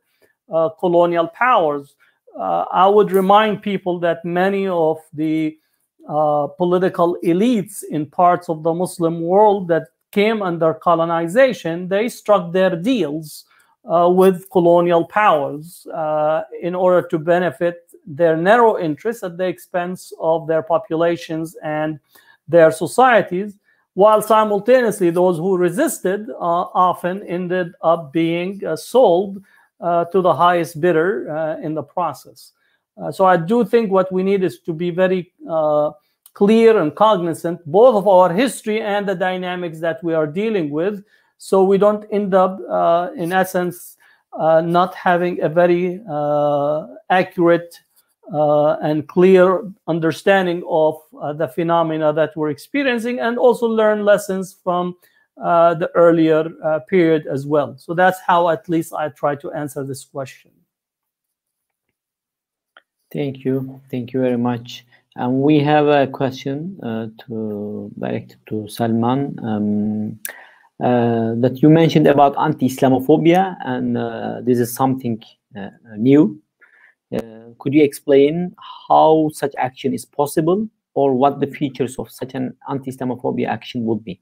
uh, 0.53 0.69
colonial 0.81 1.29
powers. 1.29 1.95
Uh, 2.39 2.65
I 2.73 2.89
would 2.89 3.13
remind 3.13 3.63
people 3.63 3.99
that 4.01 4.25
many 4.25 4.67
of 4.67 4.99
the 5.13 5.57
uh, 6.09 6.49
political 6.59 7.17
elites 7.25 7.83
in 7.83 8.07
parts 8.07 8.49
of 8.49 8.63
the 8.63 8.75
Muslim 8.75 9.21
world 9.21 9.69
that 9.69 9.89
came 10.13 10.43
under 10.43 10.75
colonization, 10.75 11.89
they 11.89 12.09
struck 12.09 12.53
their 12.53 12.77
deals 12.77 13.47
uh, 13.85 14.09
with 14.09 14.49
colonial 14.51 15.05
powers 15.05 15.87
uh, 15.93 16.43
in 16.61 16.75
order 16.75 17.07
to 17.09 17.19
benefit 17.19 17.91
their 18.07 18.37
narrow 18.37 18.79
interests 18.79 19.23
at 19.23 19.37
the 19.37 19.47
expense 19.47 20.13
of 20.21 20.47
their 20.47 20.63
populations 20.63 21.57
and 21.63 21.99
their 22.47 22.71
societies, 22.71 23.59
while 23.95 24.21
simultaneously 24.21 25.11
those 25.11 25.39
who 25.39 25.57
resisted 25.57 26.29
uh, 26.31 26.67
often 26.75 27.23
ended 27.25 27.73
up 27.83 28.13
being 28.13 28.65
uh, 28.65 28.77
sold 28.77 29.43
to 29.81 30.21
the 30.23 30.35
highest 30.35 30.81
bidder 30.81 31.31
uh, 31.31 31.61
in 31.61 31.75
the 31.75 31.83
process. 31.83 32.53
Uh, 32.97 33.11
so 33.11 33.25
I 33.25 33.37
do 33.37 33.65
think 33.65 33.91
what 33.91 34.11
we 34.13 34.23
need 34.23 34.45
is 34.45 34.61
to 34.61 34.73
be 34.73 34.91
very 34.91 35.33
uh, 35.51 35.91
clear 36.33 36.79
and 36.79 36.95
cognizant 36.95 37.61
both 37.67 37.97
of 37.97 38.07
our 38.09 38.33
history 38.33 38.81
and 38.81 39.09
the 39.09 39.15
dynamics 39.15 39.81
that 39.81 40.03
we 40.03 40.15
are 40.15 40.27
dealing 40.27 40.71
with, 40.71 41.05
so 41.39 41.65
we 41.65 41.79
don't 41.79 42.07
end 42.11 42.35
up, 42.35 42.59
in 43.17 43.33
essence, 43.33 43.97
not 44.39 44.95
having 44.95 45.41
a 45.43 45.49
very 45.49 46.01
accurate 47.11 47.79
uh, 48.33 48.77
and 48.83 49.07
clear 49.07 49.71
understanding 49.87 50.63
of 50.69 50.99
uh, 51.21 51.33
the 51.33 51.47
phenomena 51.49 52.13
that 52.13 52.35
we're 52.37 52.51
experiencing 52.51 53.21
and 53.21 53.39
also 53.39 53.67
learn 53.67 54.05
lessons 54.05 54.57
from 54.65 54.97
uh, 55.43 55.75
the 55.75 55.91
earlier 55.95 56.49
uh, 56.65 56.81
period 56.81 57.27
as 57.27 57.47
well. 57.47 57.77
So 57.79 57.95
that's 57.95 58.21
how 58.21 58.49
at 58.51 58.69
least 58.69 58.93
I 58.93 59.09
try 59.09 59.35
to 59.37 59.51
answer 59.53 59.85
this 59.85 60.05
question. 60.05 60.51
Thank 63.13 63.45
you. 63.45 63.81
Thank 63.91 64.13
you 64.13 64.21
very 64.21 64.39
much. 64.39 64.85
And 65.17 65.41
we 65.41 65.61
have 65.61 65.87
a 65.87 66.07
question 66.09 66.79
uh, 66.83 67.07
to 67.27 67.91
direct 67.99 68.37
to 68.47 68.67
Salman 68.69 69.39
um, 69.45 70.19
uh, 70.85 71.35
that 71.41 71.63
you 71.63 71.71
mentioned 71.71 72.09
about 72.09 72.37
anti-Islamophobia, 72.37 73.57
and 73.65 73.97
this 74.45 74.59
is 74.59 74.75
something 74.75 75.23
new 75.97 76.43
could 77.59 77.75
you 77.75 77.83
explain 77.83 78.55
how 78.89 79.31
such 79.33 79.55
action 79.59 79.95
is 79.95 80.05
possible 80.05 80.69
or 80.95 81.15
what 81.15 81.41
the 81.41 81.47
features 81.47 81.99
of 81.99 82.11
such 82.11 82.35
an 82.35 82.57
anti-Islamophobia 82.69 83.49
action 83.49 83.85
would 83.85 84.05
be? 84.05 84.21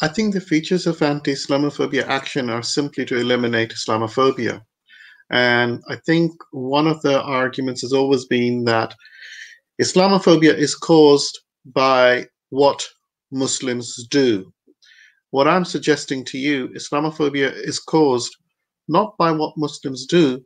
I 0.00 0.06
think 0.08 0.32
the 0.32 0.40
features 0.40 0.86
of 0.86 1.02
anti-Islamophobia 1.02 2.06
action 2.06 2.50
are 2.50 2.62
simply 2.62 3.04
to 3.06 3.18
eliminate 3.18 3.72
Islamophobia. 3.72 4.62
And 5.30 5.82
I 5.88 5.96
think 6.06 6.32
one 6.52 6.86
of 6.86 7.02
the 7.02 7.20
arguments 7.20 7.82
has 7.82 7.92
always 7.92 8.24
been 8.24 8.64
that 8.64 8.94
Islamophobia 9.82 10.54
is 10.54 10.76
caused 10.76 11.40
by 11.66 12.26
what 12.50 12.86
Muslims 13.32 14.06
do. 14.08 14.52
What 15.30 15.48
I'm 15.48 15.64
suggesting 15.64 16.24
to 16.26 16.38
you, 16.38 16.68
Islamophobia 16.68 17.52
is 17.52 17.80
caused 17.80 18.34
not 18.86 19.18
by 19.18 19.32
what 19.32 19.58
Muslims 19.58 20.06
do, 20.06 20.42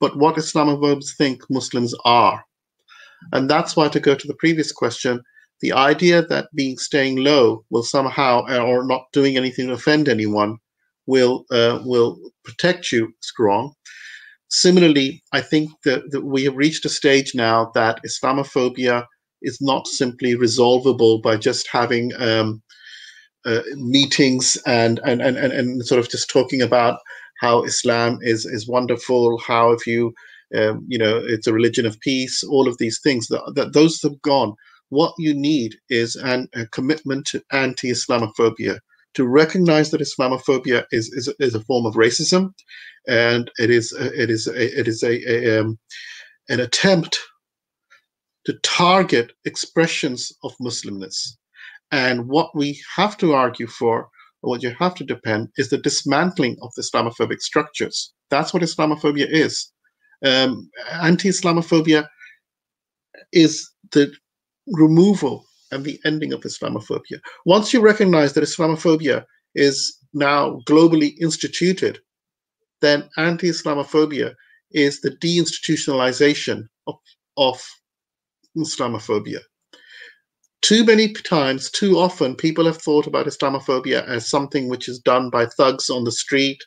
but 0.00 0.16
what 0.18 0.36
Islamophobes 0.36 1.16
think 1.16 1.42
Muslims 1.48 1.94
are. 2.04 2.44
And 3.32 3.48
that's 3.48 3.76
why, 3.76 3.88
to 3.88 4.00
go 4.00 4.14
to 4.14 4.26
the 4.26 4.34
previous 4.34 4.72
question, 4.72 5.22
the 5.60 5.72
idea 5.72 6.22
that 6.22 6.48
being 6.54 6.78
staying 6.78 7.16
low 7.16 7.64
will 7.70 7.82
somehow, 7.82 8.44
uh, 8.48 8.58
or 8.58 8.86
not 8.86 9.06
doing 9.12 9.36
anything 9.36 9.68
to 9.68 9.72
offend 9.74 10.08
anyone, 10.08 10.58
will 11.06 11.44
uh, 11.50 11.80
will 11.84 12.18
protect 12.44 12.92
you 12.92 13.06
is 13.06 13.32
wrong. 13.38 13.72
Similarly, 14.50 15.22
I 15.32 15.40
think 15.40 15.70
that, 15.84 16.10
that 16.10 16.24
we 16.24 16.44
have 16.44 16.56
reached 16.56 16.84
a 16.84 16.88
stage 16.88 17.34
now 17.34 17.70
that 17.74 18.00
Islamophobia 18.06 19.04
is 19.42 19.58
not 19.60 19.86
simply 19.86 20.34
resolvable 20.34 21.20
by 21.20 21.36
just 21.36 21.68
having 21.70 22.12
um, 22.18 22.62
uh, 23.44 23.60
meetings 23.76 24.56
and, 24.66 25.00
and, 25.04 25.20
and, 25.20 25.36
and 25.36 25.86
sort 25.86 26.00
of 26.00 26.08
just 26.08 26.30
talking 26.30 26.62
about 26.62 26.98
how 27.40 27.62
Islam 27.62 28.18
is 28.22 28.44
is 28.44 28.68
wonderful, 28.68 29.38
how 29.38 29.70
if 29.70 29.86
you 29.86 30.12
um, 30.56 30.84
you 30.88 30.98
know 30.98 31.20
it's 31.24 31.46
a 31.46 31.52
religion 31.52 31.86
of 31.86 32.00
peace, 32.00 32.42
all 32.42 32.68
of 32.68 32.78
these 32.78 33.00
things 33.02 33.28
that, 33.28 33.52
that 33.54 33.72
those 33.72 34.02
have 34.02 34.20
gone. 34.22 34.54
What 34.90 35.12
you 35.18 35.34
need 35.34 35.76
is 35.90 36.16
an, 36.16 36.48
a 36.54 36.66
commitment 36.66 37.26
to 37.26 37.42
anti-Islamophobia, 37.52 38.78
to 39.14 39.26
recognize 39.26 39.90
that 39.90 40.00
Islamophobia 40.00 40.84
is, 40.92 41.08
is, 41.12 41.32
is 41.38 41.54
a 41.54 41.60
form 41.60 41.86
of 41.86 41.94
racism, 41.94 42.52
and 43.06 43.50
it 43.58 43.70
is 43.70 43.92
it 43.92 44.30
is 44.30 44.46
a, 44.46 44.80
it 44.80 44.88
is 44.88 45.02
a, 45.02 45.14
a 45.30 45.60
um, 45.60 45.78
an 46.48 46.60
attempt 46.60 47.18
to 48.44 48.54
target 48.62 49.32
expressions 49.44 50.32
of 50.42 50.54
Muslimness. 50.60 51.36
And 51.90 52.28
what 52.28 52.54
we 52.54 52.80
have 52.96 53.16
to 53.18 53.34
argue 53.34 53.66
for 53.66 54.08
what 54.40 54.62
you 54.62 54.74
have 54.78 54.94
to 54.94 55.04
depend 55.04 55.48
is 55.56 55.68
the 55.68 55.78
dismantling 55.78 56.56
of 56.62 56.70
the 56.76 56.82
Islamophobic 56.82 57.40
structures. 57.40 58.12
That's 58.30 58.54
what 58.54 58.62
Islamophobia 58.62 59.26
is. 59.28 59.70
Um, 60.24 60.70
anti-Islamophobia 60.92 62.06
is 63.32 63.70
the 63.92 64.12
removal 64.72 65.44
and 65.70 65.84
the 65.84 65.98
ending 66.04 66.32
of 66.32 66.40
Islamophobia. 66.42 67.20
Once 67.44 67.72
you 67.72 67.80
recognize 67.80 68.32
that 68.32 68.44
Islamophobia 68.44 69.24
is 69.54 69.96
now 70.14 70.60
globally 70.66 71.14
instituted, 71.20 71.98
then 72.80 73.08
anti-Islamophobia 73.16 74.34
is 74.72 75.00
the 75.00 75.10
deinstitutionalization 75.10 76.64
of, 76.86 76.96
of 77.36 77.62
Islamophobia. 78.56 79.40
Too 80.62 80.84
many 80.84 81.12
times, 81.12 81.70
too 81.70 81.98
often, 81.98 82.34
people 82.34 82.66
have 82.66 82.78
thought 82.78 83.06
about 83.06 83.26
Islamophobia 83.26 84.06
as 84.06 84.28
something 84.28 84.68
which 84.68 84.88
is 84.88 84.98
done 84.98 85.30
by 85.30 85.46
thugs 85.46 85.88
on 85.88 86.04
the 86.04 86.12
street. 86.12 86.58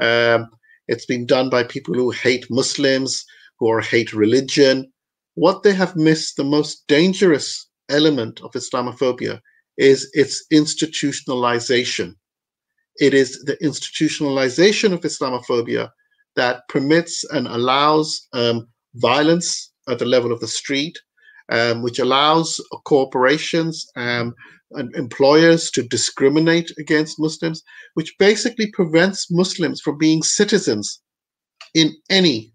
Um, 0.00 0.48
it's 0.88 1.06
been 1.06 1.26
done 1.26 1.50
by 1.50 1.64
people 1.64 1.94
who 1.94 2.10
hate 2.10 2.46
Muslims, 2.50 3.24
who 3.58 3.68
are 3.70 3.80
hate 3.80 4.12
religion. 4.12 4.92
What 5.34 5.62
they 5.62 5.72
have 5.72 5.96
missed, 5.96 6.36
the 6.36 6.44
most 6.44 6.84
dangerous 6.88 7.68
element 7.88 8.40
of 8.42 8.52
Islamophobia, 8.52 9.40
is 9.78 10.10
its 10.12 10.44
institutionalization. 10.52 12.14
It 13.00 13.14
is 13.14 13.42
the 13.44 13.56
institutionalization 13.62 14.92
of 14.92 15.00
Islamophobia 15.00 15.90
that 16.36 16.68
permits 16.68 17.24
and 17.24 17.46
allows 17.46 18.28
um, 18.32 18.68
violence 18.96 19.72
at 19.88 19.98
the 19.98 20.04
level 20.04 20.32
of 20.32 20.40
the 20.40 20.48
street, 20.48 20.98
um, 21.48 21.82
which 21.82 21.98
allows 21.98 22.60
corporations 22.84 23.86
um, 23.96 24.34
and 24.72 24.94
employers 24.94 25.70
to 25.70 25.82
discriminate 25.82 26.70
against 26.78 27.18
Muslims, 27.18 27.62
which 27.94 28.14
basically 28.18 28.70
prevents 28.72 29.30
Muslims 29.30 29.80
from 29.80 29.98
being 29.98 30.22
citizens 30.22 31.00
in 31.74 31.94
any 32.10 32.51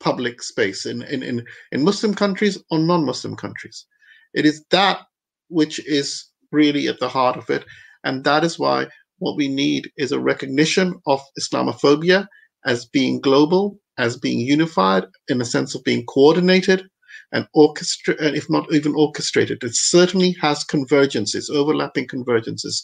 public 0.00 0.42
space 0.42 0.86
in, 0.86 1.02
in, 1.02 1.22
in, 1.22 1.44
in 1.72 1.84
Muslim 1.84 2.14
countries 2.14 2.58
or 2.70 2.78
non-Muslim 2.78 3.36
countries. 3.36 3.86
It 4.34 4.44
is 4.46 4.64
that 4.70 5.00
which 5.48 5.78
is 5.86 6.26
really 6.52 6.88
at 6.88 7.00
the 7.00 7.08
heart 7.08 7.36
of 7.36 7.48
it. 7.50 7.64
And 8.04 8.24
that 8.24 8.44
is 8.44 8.58
why 8.58 8.86
what 9.18 9.36
we 9.36 9.48
need 9.48 9.90
is 9.96 10.12
a 10.12 10.20
recognition 10.20 10.94
of 11.06 11.20
Islamophobia 11.40 12.26
as 12.64 12.86
being 12.86 13.20
global, 13.20 13.78
as 13.98 14.18
being 14.18 14.40
unified 14.40 15.04
in 15.28 15.38
the 15.38 15.44
sense 15.44 15.74
of 15.74 15.84
being 15.84 16.04
coordinated 16.06 16.86
and 17.32 17.46
orchestrated, 17.54 18.24
and 18.24 18.36
if 18.36 18.48
not 18.50 18.72
even 18.72 18.94
orchestrated. 18.94 19.62
It 19.62 19.74
certainly 19.74 20.36
has 20.40 20.64
convergences, 20.64 21.50
overlapping 21.50 22.06
convergences. 22.06 22.82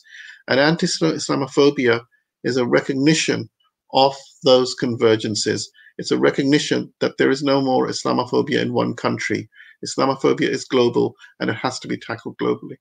And 0.49 0.59
anti 0.59 0.87
Islamophobia 0.87 2.01
is 2.45 2.57
a 2.57 2.67
recognition 2.67 3.49
of 3.93 4.15
those 4.45 4.75
convergences. 4.81 5.65
It's 5.99 6.11
a 6.11 6.19
recognition 6.19 6.93
that 7.01 7.19
there 7.19 7.31
is 7.31 7.43
no 7.43 7.61
more 7.61 7.89
Islamophobia 7.89 8.61
in 8.61 8.73
one 8.73 8.95
country. 8.95 9.49
Islamophobia 9.85 10.49
is 10.49 10.65
global 10.65 11.15
and 11.41 11.51
it 11.51 11.57
has 11.57 11.79
to 11.81 11.89
be 11.89 11.97
tackled 11.97 12.37
globally. 12.39 12.77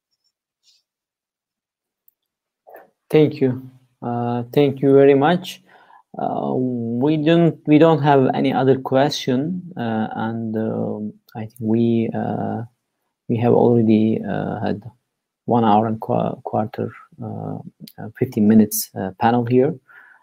Thank 3.09 3.41
you. 3.41 3.69
Uh, 4.01 4.43
thank 4.53 4.81
you 4.81 4.93
very 4.93 5.15
much. 5.15 5.61
Uh, 6.17 6.53
we 6.55 7.17
don't 7.17 7.59
we 7.67 7.77
don't 7.77 8.01
have 8.01 8.29
any 8.33 8.51
other 8.51 8.77
question, 8.77 9.61
uh, 9.77 10.07
and 10.15 10.57
um, 10.57 11.13
I 11.35 11.41
think 11.41 11.55
we 11.59 12.09
uh, 12.13 12.63
we 13.29 13.37
have 13.37 13.53
already 13.53 14.21
uh, 14.21 14.59
had 14.59 14.83
one 15.45 15.63
hour 15.63 15.87
and 15.87 16.01
qu 16.01 16.41
quarter, 16.43 16.91
uh, 17.23 17.57
15 18.19 18.47
minutes 18.47 18.91
panel 19.19 19.45
here, 19.45 19.73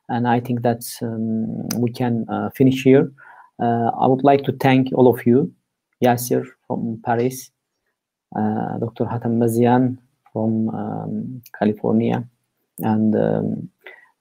and 0.08 0.26
I 0.26 0.40
think 0.40 0.62
that's 0.62 1.02
um, 1.02 1.68
we 1.76 1.90
can 1.92 2.26
finish 2.54 2.84
here. 2.84 3.12
I 3.60 4.06
would 4.06 4.24
like 4.24 4.44
to 4.44 4.52
thank 4.52 4.92
all 4.94 5.08
of 5.08 5.26
you, 5.26 5.52
Yasser 6.04 6.46
from 6.66 7.00
Paris, 7.04 7.50
Dr. 8.34 9.04
Hatem 9.04 9.38
Bazian 9.38 9.98
from 10.32 10.68
um, 10.70 11.42
California 11.58 12.24
and 12.80 13.14
um, 13.14 13.68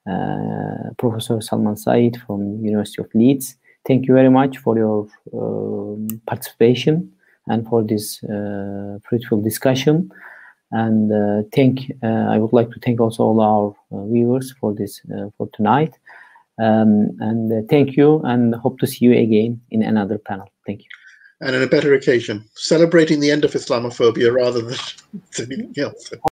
uh, 0.09 0.93
Professor 0.97 1.41
Salman 1.41 1.76
Sayyid 1.76 2.18
from 2.26 2.64
University 2.64 3.01
of 3.01 3.09
Leeds. 3.14 3.55
Thank 3.85 4.07
you 4.07 4.14
very 4.14 4.30
much 4.30 4.57
for 4.57 4.77
your 4.77 5.07
uh, 5.34 6.18
participation 6.26 7.11
and 7.47 7.68
for 7.68 7.84
this 7.84 8.23
uh, 8.23 8.99
fruitful 9.07 9.41
discussion. 9.41 10.11
And 10.72 11.11
uh, 11.11 11.48
thank 11.53 11.91
uh, 12.03 12.27
I 12.30 12.38
would 12.38 12.53
like 12.53 12.72
to 12.72 12.80
thank 12.80 12.99
also 12.99 13.23
all 13.23 13.41
our 13.41 13.76
uh, 13.91 14.06
viewers 14.07 14.53
for 14.60 14.73
this 14.73 15.02
for 15.38 15.49
tonight. 15.53 15.98
Um, 16.60 17.15
and 17.19 17.69
thank 17.69 17.95
you, 17.95 18.19
and 18.23 18.56
hope 18.56 18.80
to 18.80 18.88
see 18.88 19.06
you 19.06 19.14
again 19.14 19.61
in 19.69 19.84
another 19.84 20.18
panel. 20.18 20.49
Thank 20.65 20.81
you 20.81 20.89
and 21.39 21.56
in 21.56 21.61
a 21.61 21.68
better 21.68 21.94
occasion, 21.94 22.44
celebrating 22.56 23.19
the 23.19 23.30
end 23.30 23.45
of 23.45 23.52
Islamophobia 23.52 24.34
rather 24.34 24.61
than 24.61 24.77
anything 25.38 25.73
else. 25.77 26.11